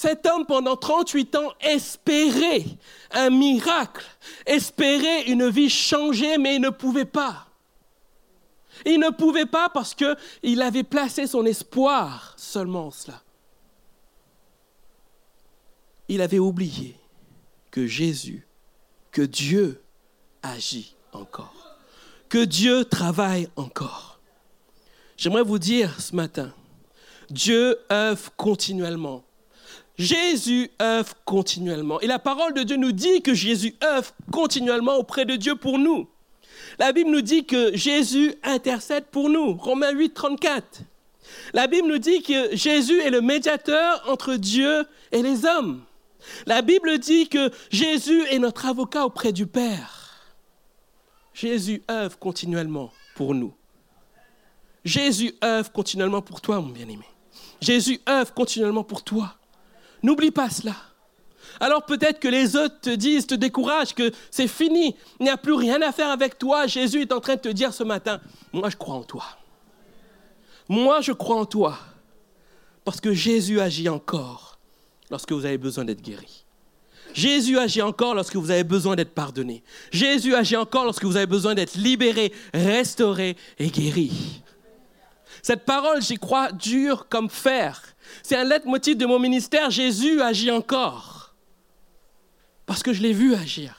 Cet 0.01 0.25
homme, 0.27 0.45
pendant 0.45 0.77
38 0.77 1.35
ans, 1.35 1.51
espérait 1.59 2.63
un 3.11 3.29
miracle, 3.29 4.05
espérait 4.45 5.23
une 5.23 5.49
vie 5.49 5.69
changée, 5.69 6.37
mais 6.37 6.55
il 6.55 6.61
ne 6.61 6.69
pouvait 6.69 7.03
pas. 7.03 7.47
Il 8.85 9.01
ne 9.01 9.09
pouvait 9.09 9.45
pas 9.45 9.67
parce 9.67 9.93
qu'il 9.93 10.61
avait 10.61 10.85
placé 10.85 11.27
son 11.27 11.45
espoir 11.45 12.33
seulement 12.37 12.87
en 12.87 12.91
cela. 12.91 13.21
Il 16.07 16.21
avait 16.21 16.39
oublié 16.39 16.95
que 17.69 17.85
Jésus 17.85 18.47
que 19.11 19.21
Dieu 19.21 19.83
agit 20.41 20.95
encore, 21.11 21.75
que 22.29 22.45
Dieu 22.45 22.85
travaille 22.85 23.49
encore. 23.57 24.21
J'aimerais 25.17 25.43
vous 25.43 25.59
dire 25.59 25.99
ce 25.99 26.15
matin, 26.15 26.53
Dieu 27.29 27.77
œuvre 27.91 28.31
continuellement. 28.37 29.25
Jésus 29.99 30.71
œuvre 30.81 31.13
continuellement. 31.25 31.99
Et 31.99 32.07
la 32.07 32.19
parole 32.19 32.53
de 32.53 32.63
Dieu 32.63 32.77
nous 32.77 32.93
dit 32.93 33.21
que 33.21 33.33
Jésus 33.33 33.75
œuvre 33.83 34.11
continuellement 34.31 34.95
auprès 34.95 35.25
de 35.25 35.35
Dieu 35.35 35.55
pour 35.55 35.77
nous. 35.77 36.07
La 36.79 36.93
Bible 36.93 37.11
nous 37.11 37.21
dit 37.21 37.45
que 37.45 37.75
Jésus 37.75 38.33
intercède 38.43 39.05
pour 39.11 39.29
nous. 39.29 39.55
Romains 39.57 39.91
8, 39.91 40.13
34. 40.13 40.83
La 41.53 41.67
Bible 41.67 41.89
nous 41.89 41.97
dit 41.97 42.21
que 42.23 42.55
Jésus 42.55 42.97
est 43.01 43.09
le 43.09 43.19
médiateur 43.19 44.01
entre 44.07 44.35
Dieu 44.35 44.85
et 45.11 45.21
les 45.21 45.45
hommes. 45.45 45.83
La 46.45 46.61
Bible 46.61 46.97
dit 46.97 47.27
que 47.27 47.51
Jésus 47.69 48.23
est 48.31 48.39
notre 48.39 48.67
avocat 48.67 49.05
auprès 49.05 49.33
du 49.33 49.47
Père. 49.47 50.33
Jésus 51.33 51.83
œuvre 51.91 52.17
continuellement 52.17 52.91
pour 53.15 53.35
nous. 53.35 53.53
Jésus 54.85 55.35
œuvre 55.43 55.71
continuellement 55.73 56.21
pour 56.21 56.39
toi, 56.39 56.61
mon 56.61 56.69
bien-aimé. 56.69 57.05
Jésus 57.59 57.99
œuvre 58.07 58.33
continuellement 58.33 58.85
pour 58.85 59.03
toi. 59.03 59.38
N'oublie 60.03 60.31
pas 60.31 60.49
cela. 60.49 60.75
Alors 61.59 61.85
peut-être 61.85 62.19
que 62.19 62.27
les 62.27 62.55
autres 62.55 62.79
te 62.81 62.89
disent, 62.89 63.27
te 63.27 63.35
découragent, 63.35 63.93
que 63.93 64.11
c'est 64.31 64.47
fini, 64.47 64.95
il 65.19 65.23
n'y 65.23 65.29
a 65.29 65.37
plus 65.37 65.53
rien 65.53 65.81
à 65.81 65.91
faire 65.91 66.09
avec 66.09 66.37
toi. 66.37 66.67
Jésus 66.67 67.01
est 67.01 67.11
en 67.11 67.19
train 67.19 67.35
de 67.35 67.41
te 67.41 67.49
dire 67.49 67.73
ce 67.73 67.83
matin, 67.83 68.21
moi 68.53 68.69
je 68.69 68.77
crois 68.77 68.95
en 68.95 69.03
toi. 69.03 69.25
Moi 70.69 71.01
je 71.01 71.11
crois 71.11 71.37
en 71.37 71.45
toi. 71.45 71.77
Parce 72.85 73.01
que 73.01 73.13
Jésus 73.13 73.59
agit 73.59 73.89
encore 73.89 74.57
lorsque 75.09 75.31
vous 75.31 75.45
avez 75.45 75.57
besoin 75.57 75.85
d'être 75.85 76.01
guéri. 76.01 76.45
Jésus 77.13 77.57
agit 77.57 77.81
encore 77.81 78.13
lorsque 78.13 78.35
vous 78.35 78.51
avez 78.51 78.63
besoin 78.63 78.95
d'être 78.95 79.13
pardonné. 79.13 79.63
Jésus 79.91 80.35
agit 80.35 80.55
encore 80.55 80.85
lorsque 80.85 81.03
vous 81.03 81.17
avez 81.17 81.25
besoin 81.25 81.55
d'être 81.55 81.75
libéré, 81.75 82.31
restauré 82.53 83.35
et 83.57 83.69
guéri. 83.69 84.41
Cette 85.41 85.65
parole, 85.65 86.01
j'y 86.01 86.17
crois, 86.17 86.51
dure 86.51 87.07
comme 87.09 87.29
fer. 87.29 87.81
C'est 88.23 88.35
un 88.35 88.43
leitmotiv 88.43 88.97
de 88.97 89.05
mon 89.05 89.19
ministère. 89.19 89.69
Jésus 89.69 90.21
agit 90.21 90.51
encore. 90.51 91.33
Parce 92.65 92.83
que 92.83 92.93
je 92.93 93.01
l'ai 93.01 93.13
vu 93.13 93.33
agir. 93.33 93.75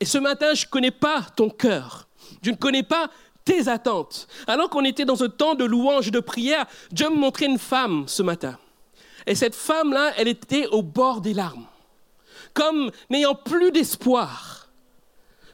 Et 0.00 0.04
ce 0.04 0.18
matin, 0.18 0.54
je 0.54 0.64
ne 0.64 0.70
connais 0.70 0.90
pas 0.90 1.22
ton 1.36 1.50
cœur. 1.50 2.08
Je 2.42 2.50
ne 2.50 2.56
connais 2.56 2.82
pas 2.82 3.10
tes 3.44 3.68
attentes. 3.68 4.28
Alors 4.46 4.68
qu'on 4.68 4.84
était 4.84 5.04
dans 5.04 5.22
un 5.22 5.28
temps 5.28 5.54
de 5.54 5.64
louange, 5.64 6.10
de 6.10 6.20
prière, 6.20 6.66
Dieu 6.92 7.08
me 7.08 7.16
montrait 7.16 7.46
une 7.46 7.58
femme 7.58 8.04
ce 8.06 8.22
matin. 8.22 8.58
Et 9.26 9.34
cette 9.34 9.54
femme-là, 9.54 10.12
elle 10.16 10.28
était 10.28 10.66
au 10.68 10.82
bord 10.82 11.20
des 11.20 11.34
larmes, 11.34 11.66
comme 12.54 12.90
n'ayant 13.10 13.34
plus 13.34 13.70
d'espoir. 13.72 14.68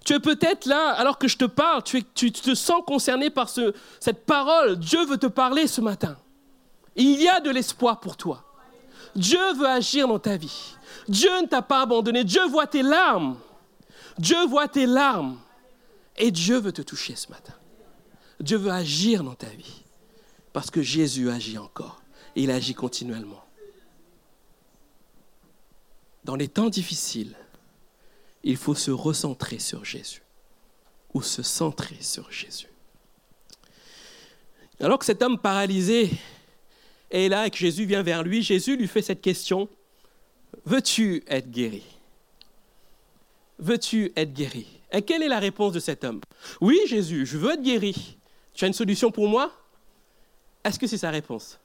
Tu 0.05 0.13
es 0.13 0.21
peut-être 0.21 0.67
là, 0.67 0.91
alors 0.91 1.19
que 1.19 1.29
je 1.29 1.39
te 1.39 1.47
parle, 1.47 1.83
tu, 1.83 2.03
te 2.05 2.55
sens 2.55 2.83
concerné 2.87 3.31
par 3.31 3.49
cette 3.49 4.27
parole. 4.27 4.79
Dieu 4.79 5.05
veut 5.07 5.17
te 5.17 5.27
parler 5.27 5.67
ce 5.67 5.81
matin. 5.81 6.17
Il 6.97 7.21
y 7.21 7.29
a 7.29 7.41
de 7.41 7.51
l'espoir 7.51 8.01
pour 8.01 8.17
toi. 8.17 8.45
Dieu 9.17 9.53
veut 9.55 9.69
agir 9.69 10.09
dans 10.09 10.19
ta 10.19 10.37
vie. 10.37 10.75
Dieu 11.09 11.31
ne 11.41 11.47
t'a 11.47 11.63
pas 11.63 11.83
abandonné. 11.83 12.25
Dieu 12.25 12.47
voit 12.47 12.67
tes 12.67 12.83
larmes. 12.83 13.37
Dieu 14.19 14.47
voit 14.47 14.69
tes 14.69 14.87
larmes. 14.87 15.39
Et 16.17 16.31
Dieu 16.31 16.59
veut 16.59 16.73
te 16.73 16.83
toucher 16.83 17.17
ce 17.17 17.29
matin. 17.29 17.55
Dieu 18.41 18.57
veut 18.57 18.71
agir 18.71 19.23
dans 19.25 19.35
ta 19.35 19.49
vie. 19.49 19.83
Parce 20.53 20.71
que 20.71 20.83
Jésus 20.83 21.31
agit 21.31 21.59
encore. 21.59 22.01
Il 22.37 22.51
agit 22.51 22.75
continuellement 22.75 23.45
dans 26.25 26.37
les 26.37 26.49
temps 26.49 26.71
difficiles, 26.71 27.37
il 28.43 28.57
faut 28.57 28.75
se 28.75 28.91
recentrer 28.91 29.59
sur 29.59 29.85
Jésus 29.85 30.23
ou 31.13 31.23
se 31.23 31.43
centrer 31.43 31.99
sur 32.01 32.31
Jésus. 32.33 32.69
Alors 34.81 34.99
que 34.99 35.05
cet 35.05 35.23
homme 35.23 35.39
paralysé 35.39 36.11
est 37.11 37.29
là 37.29 37.47
et 37.47 37.51
que 37.51 37.57
Jésus 37.57 37.85
vient 37.85 38.03
vers 38.03 38.23
lui, 38.23 38.43
Jésus 38.43 38.77
lui 38.77 38.89
fait 38.89 39.03
cette 39.03 39.21
question, 39.21 39.69
veux-tu 40.65 41.23
être 41.29 41.51
guéri? 41.51 41.83
Veux-tu 43.59 44.13
être 44.17 44.33
guéri? 44.33 44.67
Et 44.91 45.03
quelle 45.03 45.23
est 45.23 45.29
la 45.29 45.39
réponse 45.39 45.73
de 45.73 45.81
cet 45.81 46.05
homme? 46.05 46.21
Oui, 46.61 46.81
Jésus, 46.87 47.27
je 47.27 47.39
veux 47.39 47.53
être 47.53 47.63
guéri. 47.63 48.17
Tu 48.55 48.65
as 48.65 48.69
une 48.69 48.75
solution 48.75 49.11
pour 49.11 49.29
moi? 49.29 49.53
Est-ce 50.65 50.79
que 50.79 50.87
c'est 50.87 50.99
sa 50.99 51.11
réponse? 51.11 51.59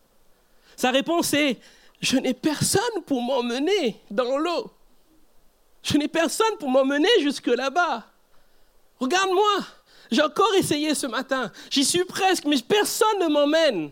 Sa 0.76 0.92
réponse 0.92 1.34
est, 1.34 1.60
je 2.02 2.18
n'ai 2.18 2.34
personne 2.34 3.04
pour 3.06 3.22
m'emmener 3.22 4.00
dans 4.10 4.38
l'eau. 4.38 4.72
Je 5.84 5.98
n'ai 5.98 6.08
personne 6.08 6.58
pour 6.60 6.70
m'emmener 6.70 7.10
jusque 7.22 7.48
là-bas. 7.48 8.06
Regarde-moi, 9.00 9.66
j'ai 10.12 10.22
encore 10.22 10.54
essayé 10.56 10.94
ce 10.96 11.08
matin. 11.08 11.52
J'y 11.70 11.86
suis 11.86 12.04
presque, 12.04 12.46
mais 12.46 12.58
personne 12.58 13.20
ne 13.20 13.28
m'emmène. 13.28 13.92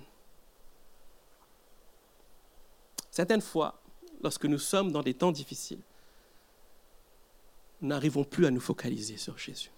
Certaines 3.17 3.41
fois, 3.41 3.81
lorsque 4.21 4.45
nous 4.45 4.59
sommes 4.59 4.91
dans 4.91 5.01
des 5.01 5.15
temps 5.15 5.31
difficiles, 5.31 5.81
nous 7.81 7.87
n'arrivons 7.87 8.23
plus 8.23 8.45
à 8.45 8.51
nous 8.51 8.59
focaliser 8.59 9.17
sur 9.17 9.39
Jésus. 9.39 9.71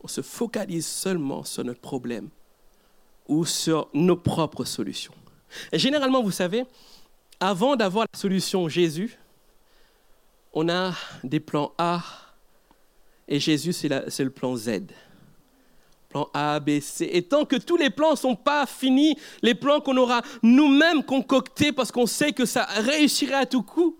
On 0.00 0.08
se 0.08 0.22
focalise 0.22 0.84
seulement 0.84 1.44
sur 1.44 1.62
notre 1.62 1.80
problème 1.80 2.30
ou 3.28 3.44
sur 3.44 3.88
nos 3.94 4.16
propres 4.16 4.64
solutions. 4.64 5.14
Et 5.70 5.78
généralement, 5.78 6.20
vous 6.20 6.32
savez, 6.32 6.64
avant 7.38 7.76
d'avoir 7.76 8.06
la 8.12 8.18
solution 8.18 8.68
Jésus, 8.68 9.16
on 10.52 10.68
a 10.68 10.94
des 11.22 11.38
plans 11.38 11.72
A 11.78 12.02
et 13.28 13.38
Jésus, 13.38 13.72
c'est 13.72 13.88
le 13.88 14.30
plan 14.30 14.56
Z. 14.56 14.80
Plan 16.12 16.28
A, 16.34 16.60
B, 16.60 16.78
C. 16.80 17.08
Et 17.10 17.22
tant 17.22 17.46
que 17.46 17.56
tous 17.56 17.78
les 17.78 17.88
plans 17.88 18.10
ne 18.10 18.16
sont 18.16 18.36
pas 18.36 18.66
finis, 18.66 19.16
les 19.40 19.54
plans 19.54 19.80
qu'on 19.80 19.96
aura 19.96 20.20
nous-mêmes 20.42 21.02
concoctés 21.02 21.72
parce 21.72 21.90
qu'on 21.90 22.06
sait 22.06 22.32
que 22.32 22.44
ça 22.44 22.64
réussirait 22.64 23.34
à 23.34 23.46
tout 23.46 23.62
coup, 23.62 23.96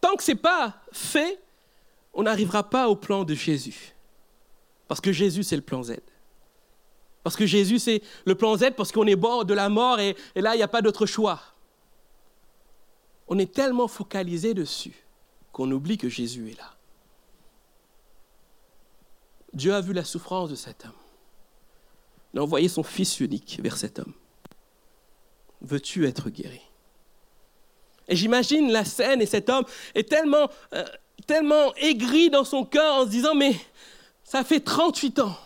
tant 0.00 0.14
que 0.14 0.22
ce 0.22 0.30
n'est 0.30 0.38
pas 0.38 0.76
fait, 0.92 1.40
on 2.14 2.22
n'arrivera 2.22 2.62
pas 2.62 2.88
au 2.88 2.94
plan 2.94 3.24
de 3.24 3.34
Jésus. 3.34 3.96
Parce 4.86 5.00
que 5.00 5.10
Jésus, 5.10 5.42
c'est 5.42 5.56
le 5.56 5.62
plan 5.62 5.82
Z. 5.82 5.96
Parce 7.24 7.34
que 7.34 7.44
Jésus, 7.44 7.80
c'est 7.80 8.00
le 8.24 8.36
plan 8.36 8.56
Z, 8.56 8.70
parce 8.76 8.92
qu'on 8.92 9.08
est 9.08 9.16
bord 9.16 9.44
de 9.44 9.52
la 9.52 9.68
mort 9.68 9.98
et, 9.98 10.16
et 10.36 10.40
là, 10.40 10.54
il 10.54 10.58
n'y 10.58 10.62
a 10.62 10.68
pas 10.68 10.80
d'autre 10.80 11.06
choix. 11.06 11.40
On 13.26 13.36
est 13.36 13.52
tellement 13.52 13.88
focalisé 13.88 14.54
dessus 14.54 14.94
qu'on 15.52 15.68
oublie 15.72 15.98
que 15.98 16.08
Jésus 16.08 16.50
est 16.50 16.58
là. 16.58 16.76
Dieu 19.52 19.74
a 19.74 19.80
vu 19.80 19.92
la 19.92 20.04
souffrance 20.04 20.50
de 20.50 20.54
cet 20.54 20.84
homme. 20.84 20.92
Il 22.32 22.40
a 22.40 22.42
envoyé 22.42 22.68
son 22.68 22.82
Fils 22.82 23.20
unique 23.20 23.60
vers 23.62 23.76
cet 23.76 23.98
homme. 23.98 24.12
Veux-tu 25.60 26.06
être 26.06 26.30
guéri? 26.30 26.60
Et 28.08 28.16
j'imagine 28.16 28.70
la 28.70 28.84
scène 28.84 29.20
et 29.20 29.26
cet 29.26 29.48
homme 29.48 29.64
est 29.94 30.08
tellement, 30.08 30.48
euh, 30.74 30.84
tellement 31.26 31.74
aigri 31.74 32.30
dans 32.30 32.44
son 32.44 32.64
cœur 32.64 32.94
en 32.94 33.04
se 33.04 33.10
disant, 33.10 33.34
mais 33.34 33.54
ça 34.24 34.44
fait 34.44 34.60
38 34.60 35.20
ans 35.20 35.36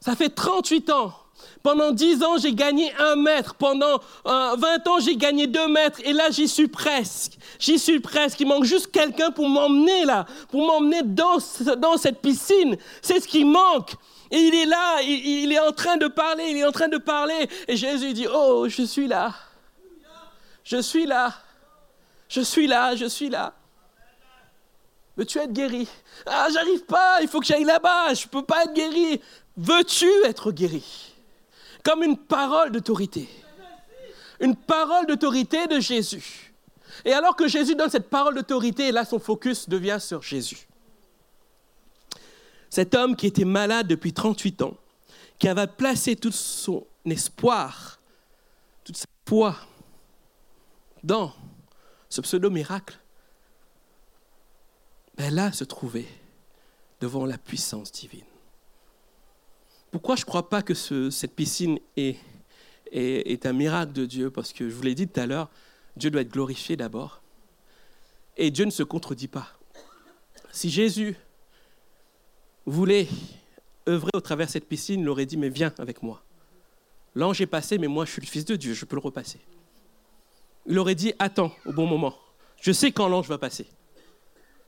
ça 0.00 0.16
fait 0.16 0.30
38 0.30 0.90
ans. 0.90 1.14
Pendant 1.62 1.92
10 1.92 2.22
ans, 2.22 2.38
j'ai 2.38 2.52
gagné 2.52 2.92
un 2.98 3.16
mètre. 3.16 3.54
Pendant 3.54 4.00
20 4.24 4.28
euh, 4.28 4.90
ans, 4.90 5.00
j'ai 5.00 5.16
gagné 5.16 5.46
deux 5.46 5.68
mètres. 5.68 6.00
Et 6.04 6.12
là, 6.12 6.30
j'y 6.30 6.48
suis 6.48 6.68
presque. 6.68 7.32
J'y 7.58 7.78
suis 7.78 8.00
presque. 8.00 8.40
Il 8.40 8.46
manque 8.46 8.64
juste 8.64 8.90
quelqu'un 8.90 9.30
pour 9.30 9.48
m'emmener 9.48 10.04
là, 10.04 10.26
pour 10.50 10.66
m'emmener 10.66 11.02
dans, 11.02 11.38
dans 11.78 11.96
cette 11.96 12.20
piscine. 12.20 12.76
C'est 13.02 13.20
ce 13.20 13.28
qui 13.28 13.44
manque. 13.44 13.92
Et 14.30 14.38
il 14.38 14.54
est 14.54 14.66
là, 14.66 15.02
il, 15.02 15.44
il, 15.44 15.52
est 15.52 15.58
en 15.58 15.72
train 15.72 15.96
de 15.96 16.06
parler, 16.06 16.44
il 16.50 16.56
est 16.58 16.64
en 16.64 16.72
train 16.72 16.88
de 16.88 16.98
parler. 16.98 17.48
Et 17.66 17.76
Jésus 17.76 18.12
dit, 18.12 18.26
oh, 18.32 18.66
je 18.68 18.82
suis 18.82 19.08
là. 19.08 19.34
Je 20.62 20.80
suis 20.80 21.06
là. 21.06 21.34
Je 22.28 22.40
suis 22.40 22.68
là, 22.68 22.94
je 22.94 23.06
suis 23.06 23.28
là. 23.28 23.52
Veux-tu 25.16 25.38
être 25.38 25.52
guéri? 25.52 25.88
Ah, 26.24 26.46
j'arrive 26.52 26.84
pas, 26.84 27.20
il 27.20 27.28
faut 27.28 27.40
que 27.40 27.46
j'aille 27.46 27.64
là-bas, 27.64 28.14
je 28.14 28.24
ne 28.24 28.30
peux 28.30 28.44
pas 28.44 28.64
être 28.64 28.72
guéri. 28.72 29.20
Veux-tu 29.56 30.08
être 30.24 30.52
guéri? 30.52 31.09
Comme 31.84 32.02
une 32.02 32.16
parole 32.16 32.70
d'autorité. 32.72 33.28
Une 34.40 34.56
parole 34.56 35.06
d'autorité 35.06 35.66
de 35.66 35.80
Jésus. 35.80 36.54
Et 37.04 37.12
alors 37.12 37.36
que 37.36 37.48
Jésus 37.48 37.74
donne 37.74 37.90
cette 37.90 38.10
parole 38.10 38.34
d'autorité, 38.34 38.92
là 38.92 39.04
son 39.04 39.18
focus 39.18 39.68
devient 39.68 39.98
sur 40.00 40.22
Jésus. 40.22 40.66
Cet 42.68 42.94
homme 42.94 43.16
qui 43.16 43.26
était 43.26 43.44
malade 43.44 43.86
depuis 43.86 44.12
38 44.12 44.62
ans, 44.62 44.76
qui 45.38 45.48
avait 45.48 45.66
placé 45.66 46.16
tout 46.16 46.30
son 46.30 46.86
espoir, 47.06 47.98
toute 48.84 48.96
sa 48.96 49.06
foi 49.26 49.56
dans 51.02 51.32
ce 52.08 52.20
pseudo-miracle, 52.20 52.98
ben 55.16 55.34
là 55.34 55.52
se 55.52 55.64
trouvait 55.64 56.08
devant 57.00 57.26
la 57.26 57.38
puissance 57.38 57.90
divine. 57.90 58.29
Pourquoi 59.90 60.16
je 60.16 60.22
ne 60.22 60.26
crois 60.26 60.48
pas 60.48 60.62
que 60.62 60.74
cette 60.74 61.34
piscine 61.34 61.78
est, 61.96 62.16
est, 62.92 63.46
un 63.46 63.52
miracle 63.52 63.92
de 63.92 64.06
Dieu? 64.06 64.30
Parce 64.30 64.52
que 64.52 64.68
je 64.68 64.74
vous 64.74 64.82
l'ai 64.82 64.94
dit 64.94 65.08
tout 65.08 65.20
à 65.20 65.26
l'heure, 65.26 65.50
Dieu 65.96 66.10
doit 66.10 66.22
être 66.22 66.32
glorifié 66.32 66.76
d'abord. 66.76 67.22
Et 68.36 68.50
Dieu 68.50 68.64
ne 68.64 68.70
se 68.70 68.82
contredit 68.82 69.28
pas. 69.28 69.48
Si 70.52 70.70
Jésus 70.70 71.16
voulait 72.66 73.08
œuvrer 73.88 74.10
au 74.14 74.20
travers 74.20 74.46
de 74.46 74.52
cette 74.52 74.68
piscine, 74.68 75.00
il 75.00 75.08
aurait 75.08 75.26
dit, 75.26 75.36
mais 75.36 75.48
viens 75.48 75.72
avec 75.78 76.02
moi. 76.02 76.22
L'ange 77.14 77.40
est 77.40 77.46
passé, 77.46 77.76
mais 77.78 77.88
moi 77.88 78.04
je 78.04 78.12
suis 78.12 78.22
le 78.22 78.26
Fils 78.26 78.44
de 78.44 78.54
Dieu, 78.56 78.74
je 78.74 78.84
peux 78.84 78.96
le 78.96 79.00
repasser. 79.00 79.40
Il 80.66 80.78
aurait 80.78 80.94
dit, 80.94 81.12
attends 81.18 81.52
au 81.66 81.72
bon 81.72 81.86
moment. 81.86 82.14
Je 82.60 82.70
sais 82.70 82.92
quand 82.92 83.08
l'ange 83.08 83.26
va 83.26 83.38
passer. 83.38 83.66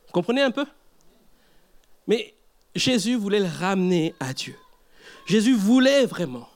Vous 0.06 0.12
comprenez 0.12 0.42
un 0.42 0.50
peu? 0.50 0.66
Mais 2.08 2.34
Jésus 2.74 3.14
voulait 3.14 3.40
le 3.40 3.46
ramener 3.46 4.14
à 4.18 4.32
Dieu. 4.32 4.56
Jésus 5.26 5.54
voulait 5.54 6.06
vraiment 6.06 6.48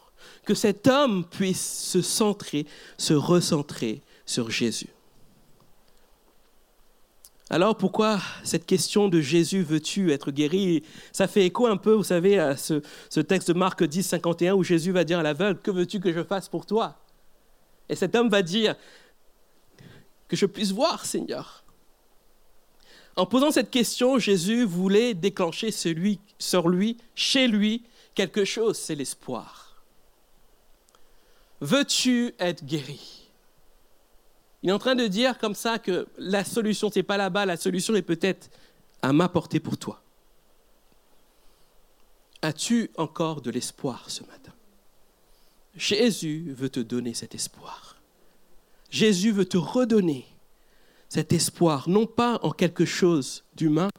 que 0.44 0.54
cet 0.54 0.86
homme 0.86 1.24
puisse 1.24 1.90
se 1.90 2.02
centrer, 2.02 2.66
se 2.98 3.14
recentrer 3.14 4.02
sur 4.24 4.50
Jésus. 4.50 4.88
Alors 7.48 7.76
pourquoi 7.76 8.20
cette 8.42 8.66
question 8.66 9.08
de 9.08 9.20
Jésus 9.20 9.62
veux-tu 9.62 10.10
être 10.12 10.32
guéri? 10.32 10.82
Ça 11.12 11.28
fait 11.28 11.46
écho 11.46 11.66
un 11.66 11.76
peu, 11.76 11.92
vous 11.92 12.02
savez, 12.04 12.38
à 12.38 12.56
ce, 12.56 12.80
texte 13.20 13.52
de 13.52 13.58
Marc 13.58 13.84
10, 13.84 14.02
51 14.02 14.54
où 14.54 14.64
Jésus 14.64 14.90
va 14.90 15.04
dire 15.04 15.20
à 15.20 15.22
l'aveugle, 15.22 15.60
que 15.60 15.70
veux-tu 15.70 16.00
que 16.00 16.12
je 16.12 16.24
fasse 16.24 16.48
pour 16.48 16.66
toi? 16.66 16.96
Et 17.88 17.94
cet 17.94 18.16
homme 18.16 18.28
va 18.28 18.42
dire, 18.42 18.74
que 20.28 20.36
je 20.36 20.46
puisse 20.46 20.72
voir, 20.72 21.04
Seigneur. 21.04 21.62
En 23.16 23.26
posant 23.26 23.50
cette 23.50 23.70
question, 23.70 24.18
Jésus 24.18 24.64
voulait 24.64 25.14
déclencher 25.14 25.70
celui, 25.70 26.20
sur 26.38 26.68
lui, 26.68 26.98
chez 27.14 27.48
lui, 27.48 27.84
quelque 28.16 28.44
chose, 28.44 28.76
c'est 28.76 28.96
l'espoir. 28.96 29.76
Veux-tu 31.60 32.34
être 32.40 32.64
guéri? 32.64 33.30
Il 34.62 34.70
est 34.70 34.72
en 34.72 34.80
train 34.80 34.96
de 34.96 35.06
dire 35.06 35.38
comme 35.38 35.54
ça 35.54 35.78
que 35.78 36.08
la 36.18 36.44
solution, 36.44 36.90
ce 36.90 36.98
n'est 36.98 37.04
pas 37.04 37.16
là-bas, 37.16 37.46
la 37.46 37.56
solution 37.56 37.94
est 37.94 38.02
peut-être 38.02 38.50
à 39.02 39.12
m'apporter 39.12 39.60
pour 39.60 39.78
toi. 39.78 40.02
As-tu 42.42 42.90
encore 42.96 43.42
de 43.42 43.50
l'espoir 43.50 44.10
ce 44.10 44.22
matin? 44.22 44.52
Jésus 45.76 46.52
veut 46.52 46.70
te 46.70 46.80
donner 46.80 47.14
cet 47.14 47.34
espoir. 47.34 47.96
Jésus 48.90 49.30
veut 49.30 49.44
te 49.44 49.56
redonner 49.56 50.26
cet 51.08 51.32
espoir, 51.32 51.88
non 51.88 52.06
pas 52.06 52.40
en 52.42 52.50
quelque 52.50 52.84
chose 52.84 53.44
d'humain, 53.54 53.90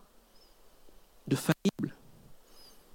de 1.28 1.36
faillible, 1.36 1.97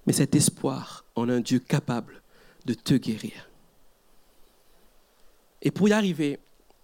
mais 0.07 0.13
cet 0.13 0.35
espoir 0.35 1.05
en 1.15 1.29
un 1.29 1.41
Dieu 1.41 1.59
capable 1.59 2.23
de 2.65 2.75
te 2.75 2.95
guérir. 2.95 3.49
Et 5.61 5.71
pour 5.71 5.89
y 5.89 5.93
arriver, 5.93 6.39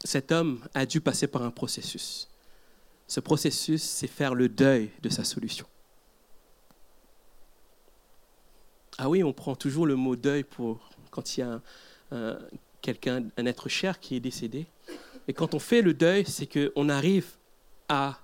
cet 0.04 0.31
homme 0.31 0.64
a 0.74 0.87
dû 0.87 1.00
passer 1.00 1.26
par 1.26 1.42
un 1.42 1.50
processus. 1.50 2.28
Ce 3.07 3.20
processus, 3.20 3.83
c'est 3.83 4.07
faire 4.07 4.35
le 4.35 4.48
deuil 4.48 4.90
de 5.02 5.09
sa 5.09 5.24
solution. 5.24 5.66
Ah 8.98 9.09
oui, 9.09 9.22
on 9.22 9.33
prend 9.33 9.57
toujours 9.57 9.87
le 9.87 9.96
mot 9.96 10.16
deuil 10.16 10.44
pour 10.44 10.90
quand 11.11 11.37
il 11.37 11.40
y 11.40 11.42
a 11.42 11.61
quelqu'un, 12.81 13.24
un 13.37 13.46
être 13.46 13.68
cher 13.68 14.00
qui 14.00 14.16
est 14.16 14.20
décédé. 14.20 14.66
Et 15.26 15.33
quand 15.33 15.54
on 15.54 15.59
fait 15.59 15.83
le 15.83 15.94
deuil, 15.94 16.24
c'est 16.26 16.46
qu'on 16.46 16.88
arrive 16.88 17.37
à, 17.88 18.18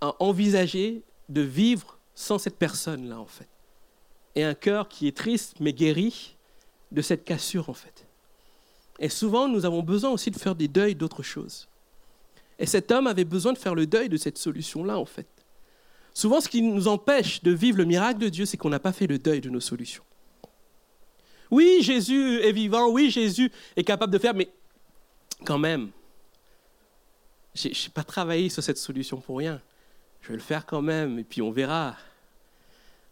à 0.00 0.14
envisager 0.18 1.02
de 1.28 1.40
vivre 1.40 1.97
sans 2.18 2.36
cette 2.36 2.56
personne-là, 2.56 3.20
en 3.20 3.26
fait. 3.26 3.46
Et 4.34 4.42
un 4.42 4.54
cœur 4.54 4.88
qui 4.88 5.06
est 5.06 5.16
triste, 5.16 5.54
mais 5.60 5.72
guéri 5.72 6.36
de 6.90 7.00
cette 7.00 7.24
cassure, 7.24 7.70
en 7.70 7.74
fait. 7.74 8.08
Et 8.98 9.08
souvent, 9.08 9.46
nous 9.46 9.64
avons 9.64 9.84
besoin 9.84 10.10
aussi 10.10 10.32
de 10.32 10.36
faire 10.36 10.56
des 10.56 10.66
deuils 10.66 10.96
d'autres 10.96 11.22
choses. 11.22 11.68
Et 12.58 12.66
cet 12.66 12.90
homme 12.90 13.06
avait 13.06 13.24
besoin 13.24 13.52
de 13.52 13.58
faire 13.58 13.76
le 13.76 13.86
deuil 13.86 14.08
de 14.08 14.16
cette 14.16 14.36
solution-là, 14.36 14.98
en 14.98 15.04
fait. 15.04 15.28
Souvent, 16.12 16.40
ce 16.40 16.48
qui 16.48 16.60
nous 16.60 16.88
empêche 16.88 17.40
de 17.44 17.52
vivre 17.52 17.78
le 17.78 17.84
miracle 17.84 18.18
de 18.18 18.28
Dieu, 18.28 18.46
c'est 18.46 18.56
qu'on 18.56 18.70
n'a 18.70 18.80
pas 18.80 18.92
fait 18.92 19.06
le 19.06 19.20
deuil 19.20 19.40
de 19.40 19.48
nos 19.48 19.60
solutions. 19.60 20.02
Oui, 21.52 21.78
Jésus 21.82 22.40
est 22.40 22.52
vivant, 22.52 22.88
oui, 22.88 23.12
Jésus 23.12 23.52
est 23.76 23.84
capable 23.84 24.12
de 24.12 24.18
faire, 24.18 24.34
mais 24.34 24.50
quand 25.46 25.58
même, 25.58 25.90
je 27.54 27.68
n'ai 27.68 27.92
pas 27.94 28.02
travaillé 28.02 28.48
sur 28.48 28.64
cette 28.64 28.78
solution 28.78 29.20
pour 29.20 29.38
rien. 29.38 29.62
Je 30.20 30.28
vais 30.28 30.34
le 30.34 30.42
faire 30.42 30.66
quand 30.66 30.82
même, 30.82 31.18
et 31.18 31.24
puis 31.24 31.42
on 31.42 31.50
verra. 31.50 31.96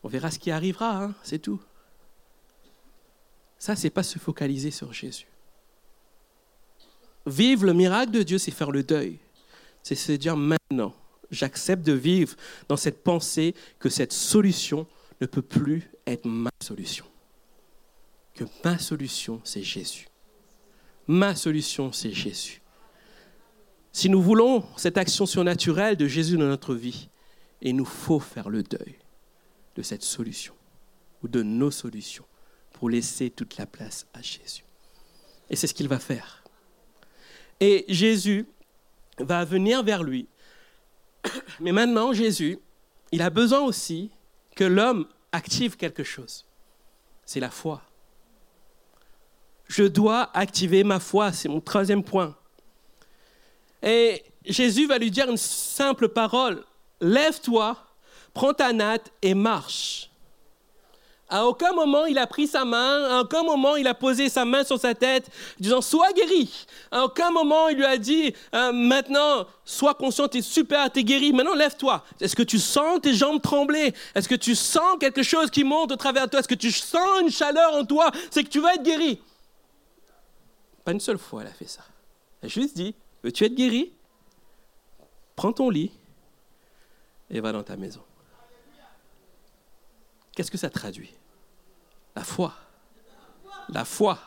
On 0.03 0.09
verra 0.09 0.31
ce 0.31 0.39
qui 0.39 0.51
arrivera, 0.51 1.03
hein, 1.03 1.15
c'est 1.23 1.39
tout. 1.39 1.61
Ça, 3.59 3.75
c'est 3.75 3.91
pas 3.91 4.03
se 4.03 4.19
focaliser 4.19 4.71
sur 4.71 4.93
Jésus. 4.93 5.27
Vivre 7.27 7.65
le 7.67 7.73
miracle 7.73 8.13
de 8.13 8.23
Dieu, 8.23 8.39
c'est 8.39 8.51
faire 8.51 8.71
le 8.71 8.83
deuil. 8.83 9.19
C'est 9.83 9.95
se 9.95 10.13
dire 10.13 10.37
maintenant, 10.37 10.95
j'accepte 11.31 11.85
de 11.85 11.93
vivre 11.93 12.37
dans 12.69 12.77
cette 12.77 13.03
pensée 13.03 13.55
que 13.79 13.89
cette 13.89 14.13
solution 14.13 14.87
ne 15.21 15.27
peut 15.27 15.43
plus 15.43 15.91
être 16.07 16.27
ma 16.27 16.51
solution. 16.63 17.07
Que 18.35 18.45
ma 18.65 18.79
solution, 18.79 19.41
c'est 19.45 19.63
Jésus. 19.63 20.09
Ma 21.07 21.35
solution, 21.35 21.93
c'est 21.93 22.13
Jésus. 22.13 22.61
Si 23.97 24.11
nous 24.11 24.21
voulons 24.21 24.63
cette 24.77 24.99
action 24.99 25.25
surnaturelle 25.25 25.97
de 25.97 26.07
Jésus 26.07 26.37
dans 26.37 26.45
notre 26.45 26.75
vie, 26.75 27.09
il 27.63 27.77
nous 27.77 27.87
faut 27.87 28.21
faire 28.21 28.51
le 28.51 28.63
deuil 28.63 28.95
de 29.75 29.81
cette 29.81 30.03
solution 30.03 30.53
ou 31.23 31.29
de 31.29 31.43
nos 31.43 31.71
solutions 31.71 32.27
pour 32.75 32.91
laisser 32.91 33.31
toute 33.31 33.57
la 33.57 33.65
place 33.65 34.07
à 34.13 34.21
Jésus. 34.21 34.67
Et 35.49 35.57
c'est 35.57 35.67
ce 35.67 35.73
qu'il 35.73 35.89
va 35.89 35.99
faire. 35.99 36.45
Et 37.59 37.87
Jésus 37.89 38.47
va 39.17 39.47
venir 39.47 39.83
vers 39.83 40.03
lui. 40.03 40.29
Mais 41.61 41.73
maintenant, 41.73 42.13
Jésus, 42.13 42.59
il 43.13 43.23
a 43.23 43.31
besoin 43.31 43.61
aussi 43.61 44.11
que 44.57 44.65
l'homme 44.65 45.07
active 45.33 45.79
quelque 45.79 46.05
chose. 46.05 46.45
C'est 47.25 47.41
la 47.41 47.51
foi. 47.51 47.81
Je 49.69 49.85
dois 49.85 50.37
activer 50.37 50.85
ma 50.85 51.01
foi, 51.01 51.33
c'est 51.33 51.49
mon 51.49 51.63
troisième 51.63 52.05
point. 52.05 52.37
Et 53.83 54.25
Jésus 54.45 54.87
va 54.87 54.99
lui 54.99 55.11
dire 55.11 55.29
une 55.29 55.37
simple 55.37 56.09
parole, 56.09 56.65
lève-toi, 57.01 57.77
prends 58.33 58.55
ta 58.55 58.73
natte 58.73 59.11
et 59.23 59.35
marche. 59.35 60.11
À 61.29 61.45
aucun 61.47 61.73
moment 61.73 62.07
il 62.07 62.19
a 62.19 62.27
pris 62.29 62.47
sa 62.47 62.65
main, 62.65 63.05
à 63.11 63.23
aucun 63.23 63.43
moment 63.43 63.75
il 63.75 63.89
a 63.89 63.95
posé 63.95 64.29
sa 64.29 64.45
main 64.45 64.63
sur 64.63 64.79
sa 64.79 64.95
tête, 64.95 65.29
disant 65.59 65.81
Sois 65.81 66.13
guéri. 66.13 66.67
À 66.93 67.05
aucun 67.05 67.33
moment 67.33 67.69
il 67.69 67.79
lui 67.79 67.85
a 67.85 67.99
dit 67.99 68.33
euh, 68.55 68.71
Maintenant, 68.73 69.47
sois 69.65 69.95
conscient, 69.95 70.29
tu 70.29 70.39
es 70.39 70.43
super, 70.43 70.91
tu 70.93 71.01
es 71.01 71.05
guéri, 71.05 71.33
maintenant 71.33 71.55
lève-toi. 71.57 72.05
Est-ce 72.21 72.37
que 72.37 72.45
tu 72.45 72.61
sens 72.61 73.01
tes 73.01 73.13
jambes 73.13 73.43
trembler? 73.43 73.93
Est-ce 74.15 74.29
que 74.29 74.37
tu 74.37 74.55
sens 74.55 74.99
quelque 75.01 75.25
chose 75.25 75.51
qui 75.51 75.65
monte 75.65 75.91
au 75.91 75.97
travers 75.97 76.27
de 76.27 76.31
toi? 76.31 76.41
Est-ce 76.41 76.49
que 76.49 76.55
tu 76.55 76.71
sens 76.71 77.21
une 77.21 77.31
chaleur 77.31 77.75
en 77.75 77.85
toi? 77.85 78.13
C'est 78.31 78.45
que 78.45 78.49
tu 78.49 78.61
vas 78.61 78.75
être 78.75 78.85
guéri. 78.85 79.21
Pas 80.85 80.93
une 80.93 81.01
seule 81.01 81.19
fois 81.19 81.43
elle 81.43 81.49
a 81.49 81.55
fait 81.55 81.67
ça. 81.67 81.83
Elle 82.41 82.47
a 82.47 82.51
juste 82.51 82.77
dit 82.77 82.95
Veux-tu 83.23 83.45
être 83.45 83.55
guéri 83.55 83.93
Prends 85.35 85.53
ton 85.53 85.71
lit 85.71 85.93
et 87.31 87.41
va 87.41 87.53
dans 87.53 87.63
ta 87.63 87.77
maison. 87.77 88.03
Qu'est-ce 90.35 90.51
que 90.51 90.59
ça 90.59 90.71
traduit? 90.71 91.13
La 92.15 92.25
foi. 92.25 92.55
La 93.69 93.85
foi. 93.85 94.19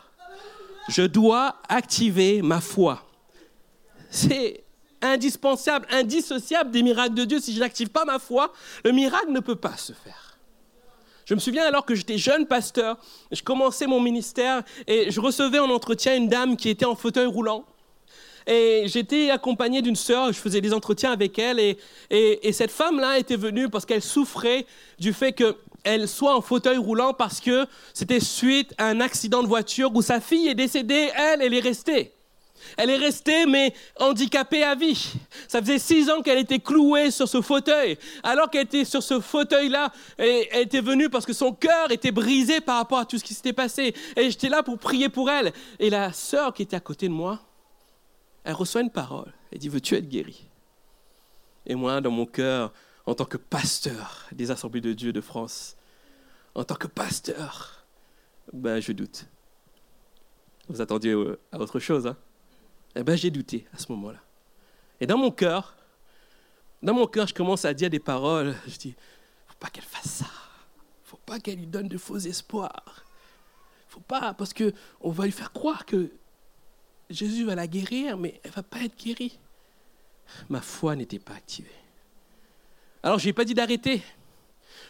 Je 0.89 1.03
dois 1.03 1.55
activer 1.69 2.41
ma 2.41 2.61
foi. 2.61 3.05
C'est 4.09 4.63
indispensable, 5.01 5.87
indissociable 5.91 6.71
des 6.71 6.83
miracles 6.83 7.15
de 7.15 7.25
Dieu. 7.25 7.39
Si 7.39 7.53
je 7.53 7.59
n'active 7.59 7.89
pas 7.89 8.05
ma 8.05 8.19
foi, 8.19 8.51
le 8.83 8.91
miracle 8.91 9.31
ne 9.31 9.39
peut 9.39 9.55
pas 9.55 9.77
se 9.77 9.93
faire. 9.93 10.37
Je 11.25 11.35
me 11.35 11.39
souviens 11.39 11.65
alors 11.65 11.85
que 11.85 11.93
j'étais 11.93 12.17
jeune 12.17 12.47
pasteur, 12.47 12.97
je 13.31 13.43
commençais 13.43 13.85
mon 13.85 14.01
ministère 14.01 14.63
et 14.87 15.11
je 15.11 15.21
recevais 15.21 15.59
en 15.59 15.69
entretien 15.69 16.15
une 16.15 16.27
dame 16.27 16.57
qui 16.57 16.69
était 16.69 16.85
en 16.85 16.95
fauteuil 16.95 17.27
roulant. 17.27 17.65
Et 18.49 18.85
j'étais 18.87 19.29
accompagné 19.29 19.83
d'une 19.83 19.95
sœur, 19.95 20.33
je 20.33 20.39
faisais 20.39 20.59
des 20.59 20.73
entretiens 20.73 21.11
avec 21.11 21.37
elle. 21.37 21.59
Et, 21.59 21.77
et, 22.09 22.51
cette 22.51 22.71
femme-là 22.71 23.19
était 23.19 23.35
venue 23.35 23.69
parce 23.69 23.85
qu'elle 23.85 24.01
souffrait 24.01 24.65
du 24.97 25.13
fait 25.13 25.33
qu'elle 25.33 26.07
soit 26.07 26.35
en 26.35 26.41
fauteuil 26.41 26.77
roulant 26.77 27.13
parce 27.13 27.41
que 27.41 27.67
c'était 27.93 28.19
suite 28.19 28.73
à 28.79 28.87
un 28.87 29.01
accident 29.01 29.43
de 29.43 29.47
voiture 29.47 29.91
où 29.93 30.01
sa 30.01 30.19
fille 30.19 30.47
est 30.47 30.55
décédée, 30.55 31.11
elle, 31.15 31.43
elle 31.43 31.53
est 31.53 31.59
restée. 31.59 32.11
Elle 32.75 32.89
est 32.89 32.97
restée, 32.97 33.45
mais 33.45 33.71
handicapée 33.99 34.63
à 34.63 34.73
vie. 34.73 35.13
Ça 35.47 35.61
faisait 35.61 35.77
six 35.77 36.09
ans 36.09 36.21
qu'elle 36.21 36.39
était 36.39 36.59
clouée 36.59 37.11
sur 37.11 37.27
ce 37.27 37.41
fauteuil. 37.41 37.99
Alors 38.23 38.49
qu'elle 38.49 38.63
était 38.63 38.83
sur 38.83 39.03
ce 39.03 39.19
fauteuil-là, 39.19 39.91
elle 40.17 40.47
était 40.55 40.81
venue 40.81 41.09
parce 41.09 41.25
que 41.25 41.33
son 41.33 41.53
cœur 41.53 41.91
était 41.91 42.11
brisé 42.11 42.61
par 42.61 42.77
rapport 42.77 42.97
à 42.97 43.05
tout 43.05 43.19
ce 43.19 43.23
qui 43.23 43.35
s'était 43.35 43.53
passé. 43.53 43.93
Et 44.15 44.31
j'étais 44.31 44.49
là 44.49 44.63
pour 44.63 44.79
prier 44.79 45.07
pour 45.07 45.29
elle. 45.29 45.53
Et 45.77 45.91
la 45.91 46.11
sœur 46.13 46.51
qui 46.51 46.63
était 46.63 46.75
à 46.75 46.81
côté 46.81 47.07
de 47.07 47.13
moi, 47.13 47.39
elle 48.43 48.53
reçoit 48.53 48.81
une 48.81 48.91
parole. 48.91 49.33
Elle 49.51 49.59
dit, 49.59 49.69
veux-tu 49.69 49.95
être 49.95 50.07
guéri? 50.07 50.49
Et 51.65 51.75
moi, 51.75 52.01
dans 52.01 52.11
mon 52.11 52.25
cœur, 52.25 52.73
en 53.05 53.15
tant 53.15 53.25
que 53.25 53.37
pasteur 53.37 54.27
des 54.31 54.51
Assemblées 54.51 54.81
de 54.81 54.93
Dieu 54.93 55.13
de 55.13 55.21
France, 55.21 55.75
en 56.55 56.63
tant 56.63 56.75
que 56.75 56.87
pasteur, 56.87 57.85
ben, 58.53 58.79
je 58.79 58.91
doute. 58.91 59.25
Vous 60.67 60.81
attendiez 60.81 61.11
euh, 61.11 61.39
à 61.51 61.59
autre 61.59 61.79
chose, 61.79 62.07
hein? 62.07 62.17
Eh 62.95 63.03
ben, 63.03 63.15
j'ai 63.15 63.29
douté 63.29 63.67
à 63.73 63.77
ce 63.77 63.91
moment-là. 63.91 64.19
Et 64.99 65.07
dans 65.07 65.17
mon 65.17 65.31
cœur, 65.31 65.75
dans 66.81 66.93
mon 66.93 67.07
cœur, 67.07 67.27
je 67.27 67.33
commence 67.33 67.65
à 67.65 67.73
dire 67.73 67.89
des 67.89 67.99
paroles. 67.99 68.55
Je 68.67 68.77
dis, 68.77 68.95
faut 69.47 69.57
pas 69.59 69.69
qu'elle 69.69 69.83
fasse 69.83 70.09
ça. 70.09 70.25
Faut 71.03 71.19
pas 71.25 71.39
qu'elle 71.39 71.57
lui 71.57 71.67
donne 71.67 71.87
de 71.87 71.97
faux 71.97 72.17
espoirs. 72.17 73.05
Faut 73.87 73.99
pas, 74.01 74.33
parce 74.33 74.53
que 74.53 74.73
on 75.01 75.11
va 75.11 75.25
lui 75.25 75.31
faire 75.31 75.51
croire 75.51 75.85
que 75.85 76.11
Jésus 77.09 77.43
va 77.43 77.55
la 77.55 77.67
guérir, 77.67 78.17
mais 78.17 78.39
elle 78.43 78.51
va 78.51 78.63
pas 78.63 78.81
être 78.81 78.97
guérie. 78.97 79.37
Ma 80.47 80.61
foi 80.61 80.95
n'était 80.95 81.19
pas 81.19 81.33
activée. 81.33 81.69
Alors, 83.01 83.17
je 83.17 83.25
n'ai 83.25 83.33
pas 83.33 83.45
dit 83.45 83.53
d'arrêter. 83.53 84.01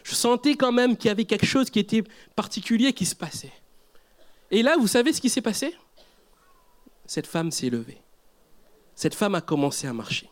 Je 0.04 0.14
sentais 0.14 0.54
quand 0.54 0.72
même 0.72 0.96
qu'il 0.96 1.08
y 1.08 1.12
avait 1.12 1.24
quelque 1.24 1.46
chose 1.46 1.70
qui 1.70 1.78
était 1.78 2.04
particulier 2.36 2.92
qui 2.92 3.06
se 3.06 3.14
passait. 3.14 3.52
Et 4.50 4.62
là, 4.62 4.76
vous 4.76 4.86
savez 4.86 5.12
ce 5.12 5.20
qui 5.20 5.30
s'est 5.30 5.40
passé? 5.40 5.74
Cette 7.06 7.26
femme 7.26 7.50
s'est 7.50 7.70
levée. 7.70 7.98
Cette 8.94 9.14
femme 9.14 9.34
a 9.34 9.40
commencé 9.40 9.86
à 9.86 9.92
marcher. 9.92 10.28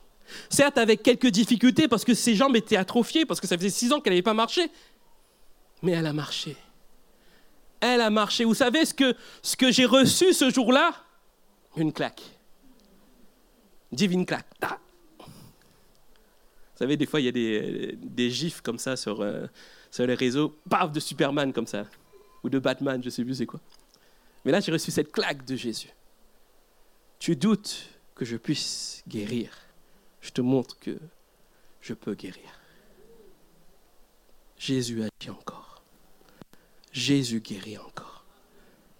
Certes, 0.51 0.77
avec 0.77 1.03
quelques 1.03 1.29
difficultés, 1.29 1.89
parce 1.89 2.05
que 2.05 2.13
ses 2.15 2.35
jambes 2.35 2.57
étaient 2.57 2.77
atrophiées, 2.77 3.25
parce 3.25 3.41
que 3.41 3.47
ça 3.47 3.57
faisait 3.57 3.71
six 3.71 3.93
ans 3.93 4.01
qu'elle 4.01 4.13
n'avait 4.13 4.23
pas 4.23 4.35
marché. 4.35 4.71
Mais 5.83 5.93
elle 5.93 6.07
a 6.07 6.13
marché. 6.13 6.57
Elle 7.81 8.01
a 8.01 8.11
marché. 8.11 8.45
Vous 8.45 8.55
savez 8.55 8.85
ce 8.85 8.93
que, 8.93 9.17
ce 9.43 9.57
que 9.57 9.71
j'ai 9.71 9.87
reçu 9.87 10.35
ce 10.35 10.51
jour-là? 10.51 10.93
Une 11.79 11.93
claque. 11.93 12.23
Divine 13.93 14.27
claque. 14.27 14.47
Vous 15.21 15.27
savez, 16.75 16.97
des 16.97 17.07
fois, 17.07 17.21
il 17.21 17.27
y 17.27 17.29
a 17.29 17.33
des, 17.33 17.97
des 18.01 18.31
gifs 18.31 18.61
comme 18.61 18.79
ça 18.79 18.97
sur, 18.97 19.21
euh, 19.21 19.47
sur 19.91 20.07
les 20.07 20.15
réseaux. 20.15 20.57
Paf, 20.69 20.91
de 20.91 20.99
Superman 20.99 21.53
comme 21.53 21.69
ça. 21.69 21.87
Ou 22.43 22.49
de 22.49 22.59
Batman, 22.59 23.03
je 23.03 23.11
sais 23.11 23.25
plus 23.25 23.37
c'est 23.37 23.47
quoi. 23.47 23.61
Mais 24.45 24.51
là, 24.51 24.61
j'ai 24.61 24.73
reçu 24.73 24.91
cette 24.91 25.13
claque 25.13 25.45
de 25.45 25.55
Jésus. 25.55 25.91
Tu 27.19 27.37
doutes 27.37 27.89
que 28.17 28.25
je 28.25 28.37
puisse 28.37 29.05
guérir. 29.07 29.51
Je 30.21 30.31
te 30.31 30.41
montre 30.41 30.79
que 30.81 30.99
je 31.81 31.95
peux 31.95 32.15
guérir. 32.15 32.61
Jésus 34.57 35.03
agit 35.03 35.31
encore. 35.31 35.83
Jésus 36.93 37.41
guérit 37.41 37.79
encore. 37.79 38.25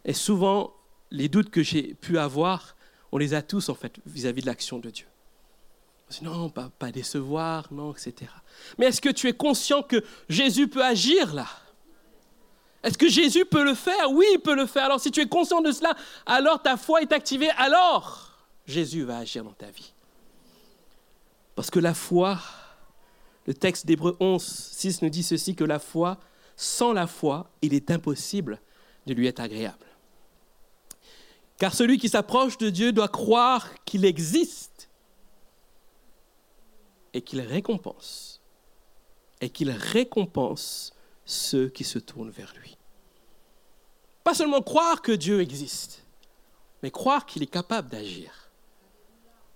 Et 0.05 0.13
souvent, 0.13 0.73
les 1.11 1.29
doutes 1.29 1.51
que 1.51 1.63
j'ai 1.63 1.95
pu 1.95 2.19
avoir, 2.19 2.77
on 3.13 3.19
les 3.19 3.35
a 3.35 3.43
tous 3.43 3.69
en 3.69 3.75
fait 3.75 3.97
vis-à-vis 4.07 4.43
de 4.43 4.47
l'action 4.47 4.79
de 4.79 4.91
Dieu. 4.91 5.07
Non, 6.23 6.49
pas, 6.49 6.71
pas 6.79 6.91
décevoir, 6.91 7.71
non, 7.71 7.93
etc. 7.93 8.31
Mais 8.79 8.87
est-ce 8.87 9.01
que 9.01 9.11
tu 9.11 9.29
es 9.29 9.35
conscient 9.35 9.83
que 9.83 10.03
Jésus 10.29 10.69
peut 10.69 10.85
agir 10.85 11.35
là? 11.35 11.47
Est-ce 12.83 12.97
que 12.97 13.09
Jésus 13.09 13.45
peut 13.45 13.65
le 13.65 13.75
faire? 13.75 14.11
Oui, 14.11 14.25
il 14.33 14.39
peut 14.39 14.55
le 14.55 14.67
faire. 14.67 14.85
Alors 14.85 15.01
si 15.01 15.11
tu 15.11 15.21
es 15.21 15.27
conscient 15.27 15.61
de 15.61 15.73
cela, 15.73 15.95
alors 16.25 16.63
ta 16.63 16.77
foi 16.77 17.03
est 17.03 17.13
activée, 17.13 17.51
alors 17.57 18.33
Jésus 18.67 19.03
va 19.03 19.19
agir 19.19 19.45
dans 19.45 19.53
ta 19.53 19.71
vie. 19.71 19.93
Parce 21.55 21.71
que 21.71 21.81
la 21.81 21.93
foi, 21.93 22.39
le 23.47 23.55
texte 23.55 23.85
d'Hébreu 23.85 24.17
11, 24.21 24.43
6 24.43 25.03
nous 25.03 25.11
dit 25.11 25.23
ceci, 25.23 25.57
que 25.57 25.65
la 25.65 25.79
foi, 25.79 26.19
sans 26.57 26.93
la 26.93 27.07
foi, 27.07 27.51
il 27.63 27.75
est 27.75 27.91
impossible 27.91 28.61
de 29.07 29.15
lui 29.15 29.27
être 29.27 29.41
agréable. 29.41 29.88
Car 31.59 31.75
celui 31.75 31.99
qui 31.99 32.09
s'approche 32.09 32.57
de 32.57 32.71
Dieu 32.71 32.93
doit 32.93 33.09
croire 33.09 33.69
qu'il 33.85 34.05
existe 34.05 34.89
et 37.13 37.21
qu'il 37.21 37.41
récompense, 37.41 38.41
et 39.41 39.51
qu'il 39.51 39.71
récompense 39.71 40.93
ceux 41.25 41.69
qui 41.69 41.85
se 41.85 41.99
tournent 41.99 42.31
vers 42.31 42.55
lui. 42.61 42.77
Pas 44.23 44.35
seulement 44.35 44.63
croire 44.63 45.03
que 45.03 45.13
Dieu 45.13 45.41
existe, 45.41 46.05
mais 46.83 46.91
croire 46.91 47.27
qu'il 47.27 47.43
est 47.43 47.47
capable 47.47 47.89
d'agir. 47.89 48.51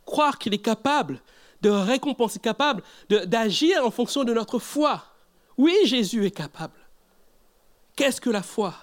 Croire 0.04 0.38
qu'il 0.38 0.54
est 0.54 0.58
capable 0.58 1.22
de 1.60 1.70
récompenser, 1.70 2.40
capable 2.40 2.82
d'agir 3.08 3.86
en 3.86 3.92
fonction 3.92 4.24
de 4.24 4.34
notre 4.34 4.58
foi. 4.58 5.04
Oui, 5.56 5.76
Jésus 5.84 6.26
est 6.26 6.32
capable. 6.32 6.80
Qu'est-ce 7.94 8.20
que 8.20 8.30
la 8.30 8.42
foi? 8.42 8.74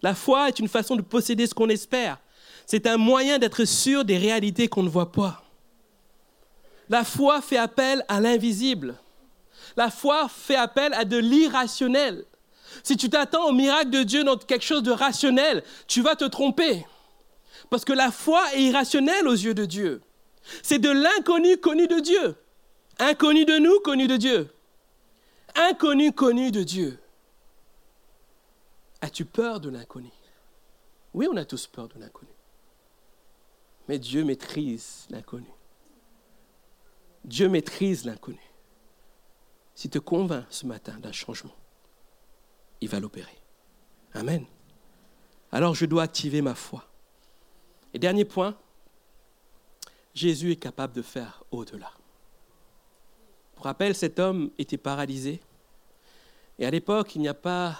La 0.00 0.14
foi 0.14 0.48
est 0.48 0.58
une 0.58 0.68
façon 0.68 0.96
de 0.96 1.02
posséder 1.02 1.46
ce 1.46 1.54
qu'on 1.54 1.68
espère. 1.68 2.18
C'est 2.66 2.86
un 2.86 2.96
moyen 2.96 3.38
d'être 3.38 3.64
sûr 3.64 4.04
des 4.04 4.18
réalités 4.18 4.68
qu'on 4.68 4.82
ne 4.82 4.88
voit 4.88 5.12
pas. 5.12 5.44
La 6.88 7.04
foi 7.04 7.40
fait 7.40 7.56
appel 7.56 8.04
à 8.08 8.20
l'invisible. 8.20 8.96
La 9.76 9.90
foi 9.90 10.28
fait 10.28 10.56
appel 10.56 10.92
à 10.94 11.04
de 11.04 11.16
l'irrationnel. 11.16 12.24
Si 12.82 12.96
tu 12.96 13.08
t'attends 13.08 13.48
au 13.48 13.52
miracle 13.52 13.90
de 13.90 14.02
Dieu 14.02 14.24
dans 14.24 14.36
quelque 14.36 14.64
chose 14.64 14.82
de 14.82 14.90
rationnel, 14.90 15.62
tu 15.86 16.02
vas 16.02 16.16
te 16.16 16.24
tromper. 16.24 16.84
Parce 17.70 17.84
que 17.84 17.92
la 17.92 18.10
foi 18.10 18.42
est 18.54 18.62
irrationnelle 18.62 19.26
aux 19.26 19.32
yeux 19.32 19.54
de 19.54 19.64
Dieu. 19.64 20.02
C'est 20.62 20.78
de 20.78 20.90
l'inconnu 20.90 21.56
connu 21.58 21.86
de 21.86 22.00
Dieu. 22.00 22.36
Inconnu 22.98 23.44
de 23.44 23.58
nous, 23.58 23.78
connu 23.80 24.06
de 24.06 24.16
Dieu. 24.16 24.48
Inconnu 25.54 26.12
connu 26.12 26.50
de 26.50 26.62
Dieu. 26.62 26.98
As-tu 29.00 29.24
peur 29.24 29.60
de 29.60 29.68
l'inconnu? 29.68 30.10
Oui, 31.14 31.26
on 31.30 31.36
a 31.36 31.44
tous 31.44 31.66
peur 31.66 31.88
de 31.88 31.98
l'inconnu. 31.98 32.35
Mais 33.88 33.98
Dieu 33.98 34.24
maîtrise 34.24 35.06
l'inconnu. 35.10 35.50
Dieu 37.24 37.48
maîtrise 37.48 38.04
l'inconnu. 38.04 38.40
S'il 39.74 39.90
te 39.90 39.98
convainc 39.98 40.46
ce 40.48 40.66
matin 40.66 40.98
d'un 40.98 41.12
changement, 41.12 41.54
il 42.80 42.88
va 42.88 43.00
l'opérer. 43.00 43.38
Amen. 44.14 44.46
Alors 45.52 45.74
je 45.74 45.86
dois 45.86 46.04
activer 46.04 46.40
ma 46.40 46.54
foi. 46.54 46.88
Et 47.92 47.98
dernier 47.98 48.24
point, 48.24 48.56
Jésus 50.14 50.52
est 50.52 50.56
capable 50.56 50.94
de 50.94 51.02
faire 51.02 51.44
au-delà. 51.50 51.92
Pour 53.54 53.64
rappel, 53.64 53.94
cet 53.94 54.18
homme 54.18 54.50
était 54.58 54.76
paralysé. 54.78 55.40
Et 56.58 56.66
à 56.66 56.70
l'époque, 56.70 57.14
il 57.16 57.20
n'y 57.20 57.28
a 57.28 57.34
pas 57.34 57.78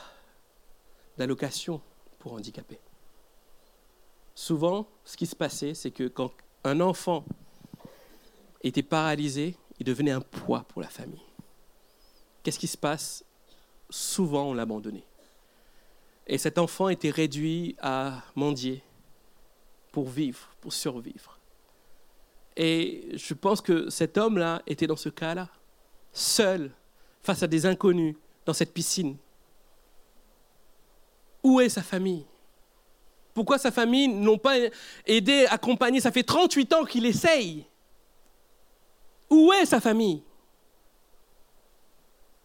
d'allocation 1.17 1.81
pour 2.19 2.33
handicapés. 2.33 2.81
Souvent, 4.37 4.87
ce 5.03 5.17
qui 5.17 5.27
se 5.27 5.35
passait, 5.35 5.73
c'est 5.73 5.91
que 5.91 6.09
quand 6.09 6.31
un 6.63 6.81
enfant 6.81 7.25
était 8.63 8.83
paralysé, 8.83 9.57
il 9.79 9.87
devenait 9.87 10.11
un 10.11 10.21
poids 10.21 10.65
pour 10.69 10.83
la 10.83 10.89
famille. 10.89 11.25
Qu'est-ce 12.43 12.59
qui 12.59 12.67
se 12.67 12.77
passe? 12.77 13.25
Souvent, 13.89 14.51
on 14.51 14.55
l'abandonnait. 14.55 15.07
Et 16.27 16.37
cet 16.37 16.59
enfant 16.59 16.91
était 16.91 17.09
réduit 17.09 17.77
à 17.81 18.23
mendier 18.35 18.83
pour 19.91 20.07
vivre, 20.07 20.51
pour 20.61 20.75
survivre. 20.75 21.39
Et 22.59 23.09
je 23.15 23.33
pense 23.33 23.63
que 23.63 23.89
cet 23.89 24.19
homme-là 24.19 24.61
était 24.67 24.87
dans 24.87 24.97
ce 24.97 25.09
cas-là, 25.09 25.49
seul, 26.13 26.73
face 27.23 27.43
à 27.43 27.47
des 27.47 27.65
inconnus, 27.65 28.17
dans 28.45 28.53
cette 28.53 28.75
piscine. 28.75 29.17
Où 31.43 31.59
est 31.61 31.71
sa 31.71 31.83
famille? 31.83 32.27
Pourquoi 33.37 33.59
sa 33.59 33.71
famille 33.71 34.09
n'ont 34.09 34.39
pas 34.39 34.57
aidé, 35.05 35.45
accompagné? 35.51 36.01
Ça 36.01 36.11
fait 36.11 36.23
38 36.23 36.73
ans 36.73 36.85
qu'il 36.87 37.05
essaye. 37.05 37.67
Où 39.29 39.53
est 39.53 39.67
sa 39.67 39.79
famille? 39.79 40.23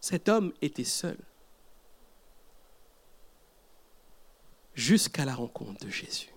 Cet 0.00 0.28
homme 0.28 0.52
était 0.60 0.84
seul 0.84 1.16
jusqu'à 4.74 5.24
la 5.24 5.34
rencontre 5.34 5.82
de 5.82 5.90
Jésus. 5.90 6.28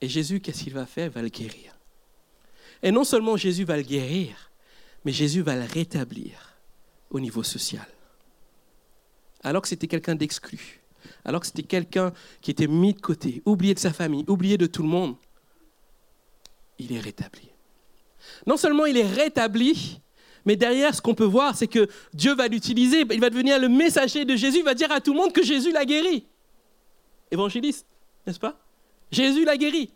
Et 0.00 0.08
Jésus, 0.08 0.40
qu'est-ce 0.40 0.64
qu'il 0.64 0.72
va 0.72 0.86
faire? 0.86 1.08
Il 1.08 1.12
va 1.12 1.20
le 1.20 1.28
guérir. 1.28 1.78
Et 2.82 2.90
non 2.90 3.04
seulement 3.04 3.36
Jésus 3.36 3.64
va 3.64 3.76
le 3.76 3.82
guérir, 3.82 4.50
mais 5.04 5.12
Jésus 5.12 5.42
va 5.42 5.54
le 5.54 5.66
rétablir 5.66 6.56
au 7.10 7.20
niveau 7.20 7.42
social. 7.42 7.86
Alors 9.42 9.60
que 9.60 9.68
c'était 9.68 9.86
quelqu'un 9.86 10.14
d'exclu, 10.14 10.80
alors 11.24 11.40
que 11.40 11.46
c'était 11.46 11.62
quelqu'un 11.62 12.12
qui 12.40 12.50
était 12.50 12.66
mis 12.66 12.94
de 12.94 13.00
côté, 13.00 13.42
oublié 13.44 13.74
de 13.74 13.78
sa 13.78 13.92
famille, 13.92 14.24
oublié 14.28 14.58
de 14.58 14.66
tout 14.66 14.82
le 14.82 14.88
monde, 14.88 15.16
il 16.78 16.92
est 16.92 17.00
rétabli. 17.00 17.48
Non 18.46 18.56
seulement 18.56 18.86
il 18.86 18.96
est 18.96 19.06
rétabli, 19.06 20.00
mais 20.44 20.56
derrière, 20.56 20.94
ce 20.94 21.00
qu'on 21.00 21.14
peut 21.14 21.24
voir, 21.24 21.56
c'est 21.56 21.68
que 21.68 21.88
Dieu 22.12 22.34
va 22.34 22.48
l'utiliser. 22.48 23.04
Il 23.10 23.20
va 23.20 23.30
devenir 23.30 23.58
le 23.58 23.68
messager 23.68 24.24
de 24.24 24.36
Jésus. 24.36 24.58
Il 24.58 24.64
va 24.64 24.74
dire 24.74 24.92
à 24.92 25.00
tout 25.00 25.12
le 25.12 25.18
monde 25.18 25.32
que 25.32 25.42
Jésus 25.42 25.72
l'a 25.72 25.84
guéri. 25.84 26.26
Évangéliste, 27.30 27.86
n'est-ce 28.26 28.38
pas? 28.38 28.60
Jésus 29.10 29.44
l'a 29.44 29.56
guéri. 29.56 29.90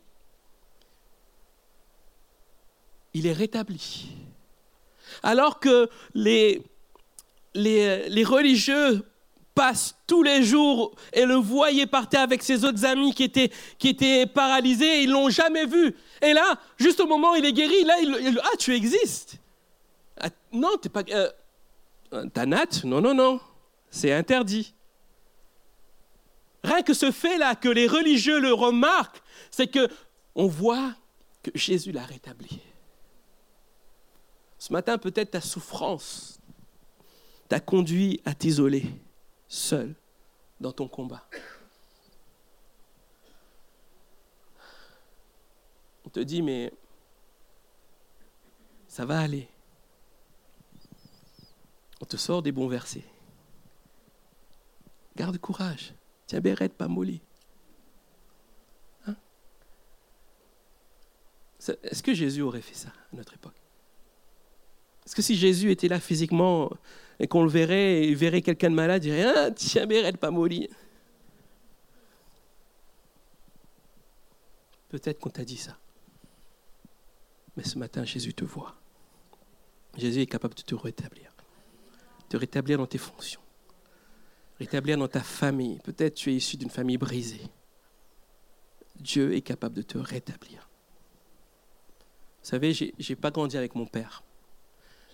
Il 3.13 3.27
est 3.27 3.33
rétabli. 3.33 4.09
Alors 5.23 5.61
que 5.61 5.89
les, 6.15 6.63
les, 7.55 8.09
les 8.09 8.25
religieux 8.25 9.03
passent 9.59 9.97
tous 10.07 10.23
les 10.23 10.45
jours 10.45 10.95
et 11.13 11.25
le 11.25 11.35
voyaient 11.35 11.89
partir 11.89 12.21
avec 12.21 12.45
ses 12.45 12.65
autres 12.65 12.85
amis 12.85 13.13
qui 13.13 13.25
étaient, 13.25 14.27
paralysés, 14.27 15.03
ils 15.03 15.11
l'ont 15.11 15.31
jamais 15.31 15.67
vu. 15.67 15.97
Et 16.23 16.33
là, 16.33 16.61
juste 16.77 17.01
au 17.01 17.09
moment 17.09 17.33
où 17.33 17.35
il 17.35 17.45
est 17.45 17.53
guéri, 17.53 17.83
là, 17.83 17.97
il, 18.01 18.41
ah, 18.41 18.57
tu 18.57 18.73
existes. 18.73 19.35
Ah, 20.21 20.29
non, 20.53 20.77
t'es 20.81 20.89
pas. 20.89 21.03
Euh, 21.11 21.29
T'as 22.33 22.47
Nat? 22.47 22.85
Non, 22.85 23.01
non, 23.01 23.15
non. 23.15 23.41
C'est 23.91 24.13
interdit. 24.13 24.75
Rien 26.63 26.83
que 26.83 26.95
ce 26.95 27.11
fait-là, 27.11 27.57
que 27.57 27.69
les 27.69 27.89
religieux 27.89 28.39
le 28.39 28.53
remarquent, 28.53 29.21
c'est 29.51 29.67
que 29.67 29.89
on 30.37 30.47
voit 30.47 30.95
que 31.43 31.51
Jésus 31.57 31.91
l'a 31.91 32.05
rétabli. 32.05 32.61
Ce 34.57 34.73
matin, 34.73 34.99
peut-être 34.99 35.33
ta 35.33 35.41
souffrance 35.41 36.39
t'a 37.49 37.59
conduit 37.59 38.21
à 38.25 38.35
t'isoler 38.35 38.85
seul 39.49 39.95
dans 40.61 40.73
ton 40.73 40.89
combat. 40.89 41.27
On 46.05 46.11
te 46.11 46.21
dit, 46.21 46.43
mais 46.43 46.73
ça 48.87 49.05
va 49.05 49.21
aller. 49.21 49.49
On 52.01 52.07
te 52.07 52.17
sort 52.17 52.43
des 52.43 52.53
bons 52.53 52.69
versets. 52.69 53.05
Garde 55.17 55.37
courage. 55.39 55.93
Tiens, 56.27 56.41
Bérette, 56.41 56.75
pas 56.75 56.89
molly. 56.89 57.21
Hein? 59.07 59.17
Est-ce 61.83 62.03
que 62.03 62.15
Jésus 62.15 62.43
aurait 62.43 62.63
fait 62.63 62.75
ça 62.75 62.89
à 62.89 63.17
notre 63.17 63.35
époque? 63.35 63.61
Est-ce 65.05 65.17
que 65.17 65.23
si 65.23 65.37
Jésus 65.37 65.71
était 65.71 65.89
là 65.89 66.01
physiquement 66.01 66.71
et 67.21 67.27
qu'on 67.27 67.43
le 67.43 67.51
verrait, 67.51 68.05
et 68.05 68.14
verrait 68.14 68.43
quelqu'un 68.43 68.71
de 68.71 68.75
malade, 68.75 69.03
dirait 69.03 69.25
ah, 69.25 69.51
Tiens, 69.51 69.87
Bérette, 69.87 70.19
pas 70.19 70.31
molly. 70.31 70.69
Peut-être 74.89 75.19
qu'on 75.19 75.31
t'a 75.31 75.45
dit 75.45 75.57
ça. 75.57 75.77
Mais 77.57 77.64
ce 77.64 77.79
matin, 77.79 78.05
Jésus 78.05 78.35
te 78.35 78.45
voit. 78.45 78.77
Jésus 79.97 80.21
est 80.21 80.27
capable 80.27 80.55
de 80.55 80.62
te 80.62 80.75
rétablir 80.75 81.29
te 82.29 82.37
rétablir 82.37 82.79
dans 82.79 82.87
tes 82.87 82.99
fonctions, 82.99 83.41
rétablir 84.59 84.99
dans 84.99 85.09
ta 85.09 85.23
famille. 85.23 85.79
Peut-être 85.83 86.14
tu 86.14 86.31
es 86.31 86.37
issu 86.37 86.57
d'une 86.57 86.71
famille 86.71 86.99
brisée. 86.99 87.43
Dieu 88.97 89.35
est 89.35 89.43
capable 89.43 89.77
de 89.77 89.83
te 89.83 89.99
rétablir. 89.99 90.69
Vous 92.43 92.51
savez, 92.51 92.73
je 92.73 92.85
n'ai 92.85 93.16
pas 93.16 93.31
grandi 93.31 93.57
avec 93.57 93.75
mon 93.75 93.87
père. 93.87 94.23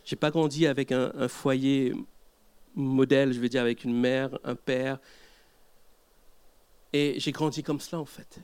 Je 0.04 0.14
n'ai 0.14 0.18
pas 0.18 0.30
grandi 0.30 0.66
avec 0.66 0.92
un, 0.92 1.28
foyer 1.28 1.94
modèle, 2.74 3.32
je 3.32 3.40
veux 3.40 3.48
dire, 3.48 3.62
avec 3.62 3.84
une 3.84 3.98
mère, 3.98 4.38
un 4.44 4.54
père. 4.54 4.98
Et 6.92 7.18
j'ai 7.18 7.32
grandi 7.32 7.62
comme 7.62 7.80
cela, 7.80 8.00
en 8.00 8.04
fait. 8.04 8.40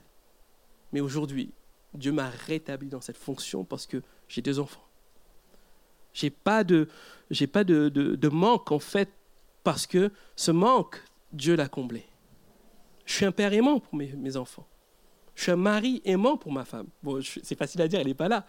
Mais 0.93 1.01
aujourd'hui, 1.01 1.53
Dieu 1.95 2.13
m'a 2.13 2.31
rétabli 2.31 2.89
dans 2.89 3.01
cette 3.01 3.19
fonction 3.19 3.65
parce 3.65 3.87
que 3.87 4.03
j'ai 4.29 4.43
deux 4.43 4.59
enfants. 4.59 4.85
J'ai 6.13 6.31
pas 6.31 6.65
de, 6.65 6.89
j'ai 7.31 7.47
pas 7.47 7.63
de, 7.63 7.89
de, 7.89 8.29
manque 8.29 8.73
en 8.73 8.81
fait 8.81 9.11
parce 9.63 9.87
que 9.87 10.11
ce 10.35 10.51
manque, 10.51 11.01
Dieu 11.33 11.55
l'a 11.55 11.69
comblé. 11.69 12.05
Je 13.05 13.15
suis 13.15 13.25
un 13.25 13.33
père 13.33 13.53
aimant 13.53 13.79
pour 13.79 13.95
mes, 13.95 14.13
mes, 14.15 14.37
enfants. 14.37 14.67
Je 15.35 15.43
suis 15.43 15.53
un 15.53 15.57
mari 15.57 16.01
aimant 16.05 16.37
pour 16.37 16.53
ma 16.53 16.65
femme. 16.65 16.89
Bon, 17.03 17.21
c'est 17.23 17.57
facile 17.57 17.81
à 17.83 17.89
dire, 17.89 18.01
elle 18.01 18.09
n'est 18.09 18.15
pas 18.15 18.29
là. 18.29 18.45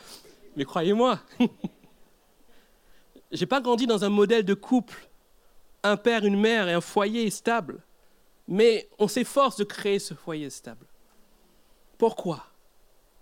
Mais 0.56 0.66
croyez-moi, 0.66 1.20
j'ai 3.32 3.46
pas 3.46 3.62
grandi 3.62 3.88
dans 3.88 4.04
un 4.04 4.10
modèle 4.10 4.44
de 4.44 4.54
couple, 4.54 5.10
un 5.84 5.98
père, 5.98 6.26
une 6.26 6.40
mère 6.40 6.68
et 6.68 6.74
un 6.74 6.82
foyer 6.82 7.30
stable. 7.30 7.84
Mais 8.48 8.90
on 9.00 9.08
s'efforce 9.08 9.58
de 9.58 9.64
créer 9.64 10.00
ce 10.00 10.14
foyer 10.14 10.50
stable. 10.50 10.86
Pourquoi? 11.98 12.48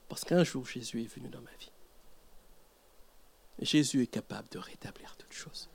Parce 0.08 0.24
qu'un 0.24 0.44
jour 0.44 0.66
Jésus 0.66 1.04
est 1.04 1.14
venu 1.14 1.30
dans 1.30 1.42
ma 1.42 1.52
vie. 1.60 1.72
Jésus 3.60 4.04
est 4.04 4.08
capable 4.08 4.50
de 4.50 4.58
rétablir 4.58 5.16
toutes 5.18 5.34
choses. 5.34 5.70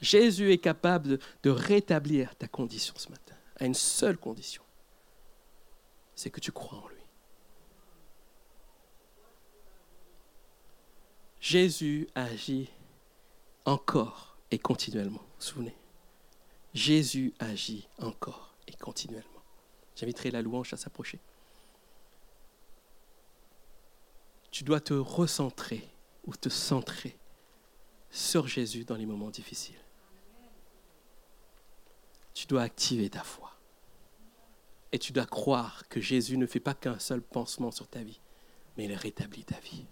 Jésus 0.00 0.50
est 0.50 0.58
capable 0.58 1.18
de, 1.42 1.50
rétablir 1.50 2.34
ta 2.34 2.48
condition 2.48 2.94
ce 2.96 3.08
matin, 3.08 3.36
à 3.56 3.66
une 3.66 3.74
seule 3.74 4.18
condition. 4.18 4.62
C'est 6.16 6.30
que 6.30 6.40
tu 6.40 6.50
crois 6.50 6.78
en 6.78 6.88
lui. 6.88 6.96
Jésus 11.40 12.08
agit 12.14 12.70
encore 13.64 14.36
et 14.50 14.58
continuellement. 14.58 15.24
Vous 15.38 15.44
souvenez? 15.44 15.76
Jésus 16.74 17.34
agit 17.38 17.88
encore 17.98 18.54
et 18.66 18.72
continuellement. 18.72 19.28
J'inviterai 19.96 20.30
la 20.30 20.42
louange 20.42 20.72
à 20.72 20.76
s'approcher. 20.76 21.20
Tu 24.50 24.64
dois 24.64 24.80
te 24.80 24.94
recentrer 24.94 25.88
ou 26.24 26.34
te 26.36 26.48
centrer 26.48 27.18
sur 28.10 28.46
Jésus 28.46 28.84
dans 28.84 28.96
les 28.96 29.06
moments 29.06 29.30
difficiles. 29.30 29.80
Tu 32.34 32.46
dois 32.46 32.62
activer 32.62 33.10
ta 33.10 33.22
foi. 33.22 33.52
Et 34.92 34.98
tu 34.98 35.12
dois 35.12 35.26
croire 35.26 35.88
que 35.88 36.00
Jésus 36.00 36.36
ne 36.36 36.46
fait 36.46 36.60
pas 36.60 36.74
qu'un 36.74 36.98
seul 36.98 37.22
pansement 37.22 37.70
sur 37.70 37.88
ta 37.88 38.02
vie, 38.02 38.20
mais 38.76 38.84
il 38.84 38.94
rétablit 38.94 39.44
ta 39.44 39.58
vie. 39.60 39.86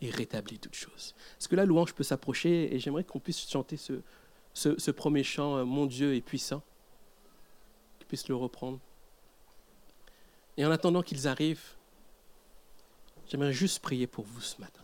Il 0.00 0.10
rétablit 0.10 0.58
toutes 0.58 0.74
choses. 0.74 1.14
Est-ce 1.38 1.48
que 1.48 1.56
la 1.56 1.64
louange 1.64 1.94
peut 1.94 2.04
s'approcher 2.04 2.74
et 2.74 2.78
j'aimerais 2.78 3.04
qu'on 3.04 3.20
puisse 3.20 3.48
chanter 3.48 3.76
ce, 3.76 4.90
premier 4.90 5.22
chant, 5.22 5.56
euh, 5.56 5.64
Mon 5.64 5.86
Dieu 5.86 6.14
est 6.14 6.20
puissant, 6.20 6.62
qu'il 7.98 8.06
puisse 8.06 8.28
le 8.28 8.34
reprendre. 8.34 8.78
Et 10.56 10.64
en 10.64 10.70
attendant 10.70 11.02
qu'ils 11.02 11.28
arrivent, 11.28 11.74
j'aimerais 13.26 13.52
juste 13.52 13.80
prier 13.80 14.06
pour 14.06 14.24
vous 14.24 14.40
ce 14.40 14.60
matin 14.60 14.82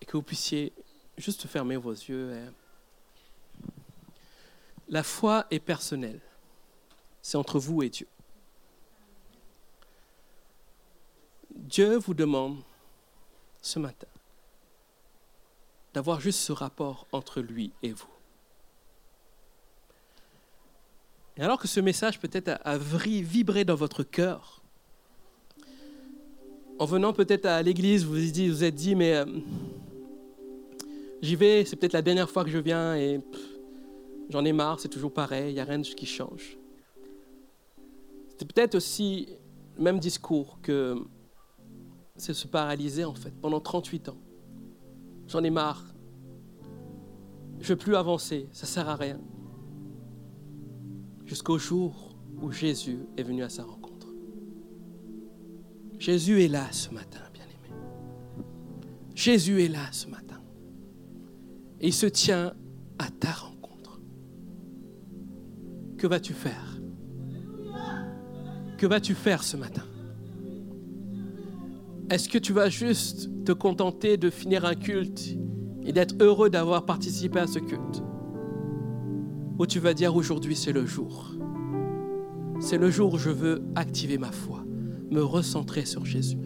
et 0.00 0.06
que 0.06 0.16
vous 0.16 0.22
puissiez 0.22 0.72
juste 1.18 1.46
fermer 1.46 1.76
vos 1.76 1.92
yeux. 1.92 2.52
La 4.88 5.02
foi 5.02 5.46
est 5.50 5.58
personnelle. 5.58 6.20
C'est 7.22 7.36
entre 7.36 7.58
vous 7.58 7.82
et 7.82 7.90
Dieu. 7.90 8.06
Dieu 11.66 11.96
vous 11.96 12.14
demande 12.14 12.58
ce 13.60 13.78
matin 13.78 14.06
d'avoir 15.94 16.20
juste 16.20 16.40
ce 16.40 16.52
rapport 16.52 17.06
entre 17.10 17.40
lui 17.40 17.72
et 17.82 17.92
vous. 17.92 18.06
Et 21.36 21.42
alors 21.42 21.58
que 21.58 21.66
ce 21.66 21.80
message 21.80 22.20
peut-être 22.20 22.60
a, 22.64 22.78
vibré 22.78 23.64
dans 23.64 23.74
votre 23.74 24.02
cœur, 24.02 24.62
en 26.78 26.84
venant 26.84 27.12
peut-être 27.12 27.46
à 27.46 27.62
l'église, 27.62 28.04
vous 28.04 28.12
vous, 28.12 28.64
êtes 28.64 28.74
dit, 28.74 28.94
mais 28.94 29.14
euh, 29.14 29.24
J'y 31.22 31.34
vais, 31.34 31.64
c'est 31.64 31.76
peut-être 31.76 31.94
la 31.94 32.02
dernière 32.02 32.30
fois 32.30 32.44
que 32.44 32.50
je 32.50 32.58
viens 32.58 32.94
et 32.94 33.20
j'en 34.28 34.44
ai 34.44 34.52
marre, 34.52 34.78
c'est 34.80 34.88
toujours 34.88 35.12
pareil, 35.12 35.50
il 35.50 35.54
n'y 35.54 35.60
a 35.60 35.64
rien 35.64 35.80
qui 35.80 36.06
change. 36.06 36.58
C'était 38.28 38.44
peut-être 38.44 38.74
aussi 38.74 39.28
le 39.78 39.82
même 39.82 39.98
discours 39.98 40.58
que 40.62 41.02
c'est 42.16 42.34
se 42.34 42.46
paralyser 42.46 43.04
en 43.04 43.14
fait 43.14 43.32
pendant 43.40 43.60
38 43.60 44.08
ans. 44.08 44.18
J'en 45.28 45.42
ai 45.42 45.50
marre. 45.50 45.84
Je 47.60 47.64
ne 47.64 47.68
veux 47.68 47.76
plus 47.76 47.96
avancer, 47.96 48.48
ça 48.52 48.66
ne 48.66 48.68
sert 48.68 48.88
à 48.88 48.96
rien. 48.96 49.20
Jusqu'au 51.24 51.58
jour 51.58 52.16
où 52.40 52.52
Jésus 52.52 52.98
est 53.16 53.22
venu 53.22 53.42
à 53.42 53.48
sa 53.48 53.64
rencontre. 53.64 54.08
Jésus 55.98 56.42
est 56.42 56.48
là 56.48 56.70
ce 56.70 56.90
matin, 56.90 57.20
bien-aimé. 57.32 57.74
Jésus 59.14 59.62
est 59.62 59.68
là 59.68 59.90
ce 59.90 60.06
matin. 60.06 60.40
Et 61.80 61.88
il 61.88 61.94
se 61.94 62.06
tient 62.06 62.54
à 62.98 63.10
ta 63.10 63.32
rencontre. 63.32 64.00
Que 65.96 66.06
vas-tu 66.06 66.34
faire? 66.34 66.78
Que 68.76 68.86
vas-tu 68.86 69.14
faire 69.14 69.42
ce 69.42 69.56
matin? 69.56 69.84
Est-ce 72.08 72.28
que 72.28 72.38
tu 72.38 72.52
vas 72.52 72.68
juste 72.68 73.28
te 73.44 73.50
contenter 73.50 74.16
de 74.16 74.30
finir 74.30 74.64
un 74.64 74.76
culte 74.76 75.36
et 75.82 75.92
d'être 75.92 76.14
heureux 76.20 76.50
d'avoir 76.50 76.86
participé 76.86 77.40
à 77.40 77.48
ce 77.48 77.58
culte? 77.58 78.02
Ou 79.58 79.66
tu 79.66 79.80
vas 79.80 79.92
dire 79.92 80.14
aujourd'hui 80.14 80.54
c'est 80.54 80.72
le 80.72 80.86
jour. 80.86 81.32
C'est 82.60 82.78
le 82.78 82.90
jour 82.90 83.14
où 83.14 83.18
je 83.18 83.30
veux 83.30 83.62
activer 83.74 84.18
ma 84.18 84.30
foi, 84.30 84.64
me 85.10 85.20
recentrer 85.20 85.84
sur 85.84 86.06
Jésus 86.06 86.38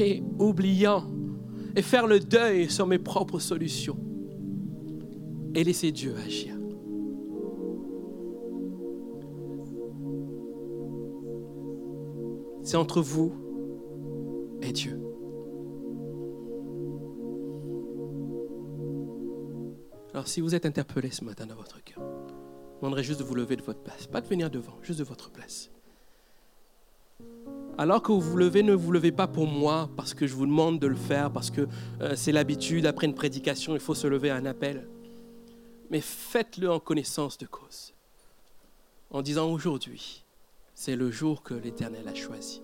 et 0.00 0.22
oubliant 0.38 1.04
et 1.74 1.82
faire 1.82 2.06
le 2.06 2.20
deuil 2.20 2.70
sur 2.70 2.86
mes 2.86 2.98
propres 2.98 3.38
solutions 3.38 3.98
et 5.54 5.64
laisser 5.64 5.92
Dieu 5.92 6.14
agir. 6.26 6.54
C'est 12.62 12.76
entre 12.76 13.00
vous 13.00 13.32
et 14.60 14.72
Dieu. 14.72 15.05
Si 20.26 20.40
vous 20.40 20.56
êtes 20.56 20.66
interpellé 20.66 21.12
ce 21.12 21.24
matin 21.24 21.46
dans 21.46 21.54
votre 21.54 21.82
cœur, 21.84 22.02
je 22.74 22.80
demanderai 22.80 23.04
juste 23.04 23.20
de 23.20 23.24
vous 23.24 23.36
lever 23.36 23.54
de 23.54 23.62
votre 23.62 23.80
place. 23.80 24.08
Pas 24.08 24.20
de 24.20 24.26
venir 24.26 24.50
devant, 24.50 24.76
juste 24.82 24.98
de 24.98 25.04
votre 25.04 25.30
place. 25.30 25.70
Alors 27.78 28.02
que 28.02 28.10
vous 28.10 28.20
vous 28.20 28.36
levez, 28.36 28.64
ne 28.64 28.74
vous 28.74 28.90
levez 28.90 29.12
pas 29.12 29.28
pour 29.28 29.46
moi, 29.46 29.88
parce 29.96 30.14
que 30.14 30.26
je 30.26 30.34
vous 30.34 30.46
demande 30.46 30.80
de 30.80 30.88
le 30.88 30.96
faire, 30.96 31.30
parce 31.30 31.50
que 31.50 31.68
euh, 32.00 32.14
c'est 32.16 32.32
l'habitude, 32.32 32.86
après 32.86 33.06
une 33.06 33.14
prédication, 33.14 33.74
il 33.74 33.80
faut 33.80 33.94
se 33.94 34.08
lever 34.08 34.30
à 34.30 34.36
un 34.36 34.46
appel. 34.46 34.88
Mais 35.90 36.00
faites-le 36.00 36.72
en 36.72 36.80
connaissance 36.80 37.38
de 37.38 37.46
cause. 37.46 37.94
En 39.10 39.22
disant 39.22 39.48
aujourd'hui, 39.48 40.24
c'est 40.74 40.96
le 40.96 41.12
jour 41.12 41.44
que 41.44 41.54
l'Éternel 41.54 42.08
a 42.08 42.14
choisi 42.14 42.62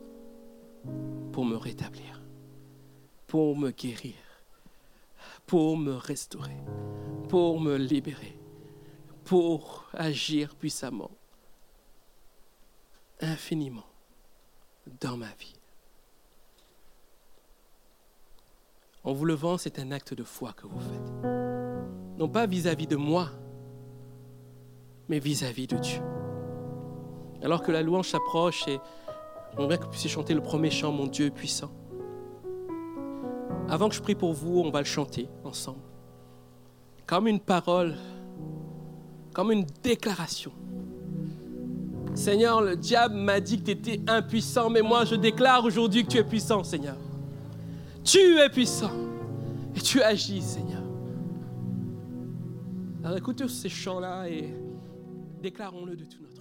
pour 1.30 1.44
me 1.44 1.56
rétablir, 1.56 2.22
pour 3.28 3.56
me 3.56 3.70
guérir, 3.70 4.14
pour 5.46 5.76
me 5.76 5.92
restaurer, 5.92 6.56
pour 7.32 7.58
me 7.58 7.78
libérer, 7.78 8.38
pour 9.24 9.86
agir 9.94 10.54
puissamment, 10.54 11.10
infiniment 13.22 13.86
dans 15.00 15.16
ma 15.16 15.30
vie. 15.38 15.54
En 19.02 19.14
vous 19.14 19.24
levant, 19.24 19.56
c'est 19.56 19.78
un 19.78 19.92
acte 19.92 20.12
de 20.12 20.24
foi 20.24 20.52
que 20.52 20.66
vous 20.66 20.78
faites. 20.78 22.18
Non 22.18 22.28
pas 22.28 22.44
vis-à-vis 22.44 22.86
de 22.86 22.96
moi, 22.96 23.30
mais 25.08 25.18
vis-à-vis 25.18 25.68
de 25.68 25.78
Dieu. 25.78 26.02
Alors 27.42 27.62
que 27.62 27.72
la 27.72 27.80
louange 27.80 28.10
s'approche 28.10 28.68
et 28.68 28.78
on 29.56 29.68
va 29.68 29.78
que 29.78 29.84
vous 29.84 29.90
puissiez 29.90 30.10
chanter 30.10 30.34
le 30.34 30.42
premier 30.42 30.70
chant, 30.70 30.92
Mon 30.92 31.06
Dieu 31.06 31.30
puissant. 31.30 31.72
Avant 33.70 33.88
que 33.88 33.94
je 33.94 34.02
prie 34.02 34.16
pour 34.16 34.34
vous, 34.34 34.58
on 34.58 34.70
va 34.70 34.80
le 34.80 34.84
chanter 34.84 35.30
ensemble. 35.44 35.91
Comme 37.06 37.26
une 37.28 37.40
parole, 37.40 37.94
comme 39.32 39.52
une 39.52 39.66
déclaration. 39.82 40.52
Seigneur, 42.14 42.60
le 42.60 42.76
diable 42.76 43.14
m'a 43.14 43.40
dit 43.40 43.58
que 43.58 43.64
tu 43.64 43.70
étais 43.70 44.00
impuissant, 44.06 44.68
mais 44.68 44.82
moi 44.82 45.04
je 45.04 45.14
déclare 45.14 45.64
aujourd'hui 45.64 46.04
que 46.04 46.10
tu 46.10 46.18
es 46.18 46.24
puissant, 46.24 46.62
Seigneur. 46.62 46.96
Tu 48.04 48.18
es 48.38 48.48
puissant 48.50 48.92
et 49.74 49.80
tu 49.80 50.02
agis, 50.02 50.42
Seigneur. 50.42 50.82
Alors 53.04 53.16
écoutez 53.16 53.48
ces 53.48 53.68
chants-là 53.68 54.28
et 54.28 54.54
déclarons-le 55.42 55.96
de 55.96 56.04
tout 56.04 56.22
notre 56.22 56.31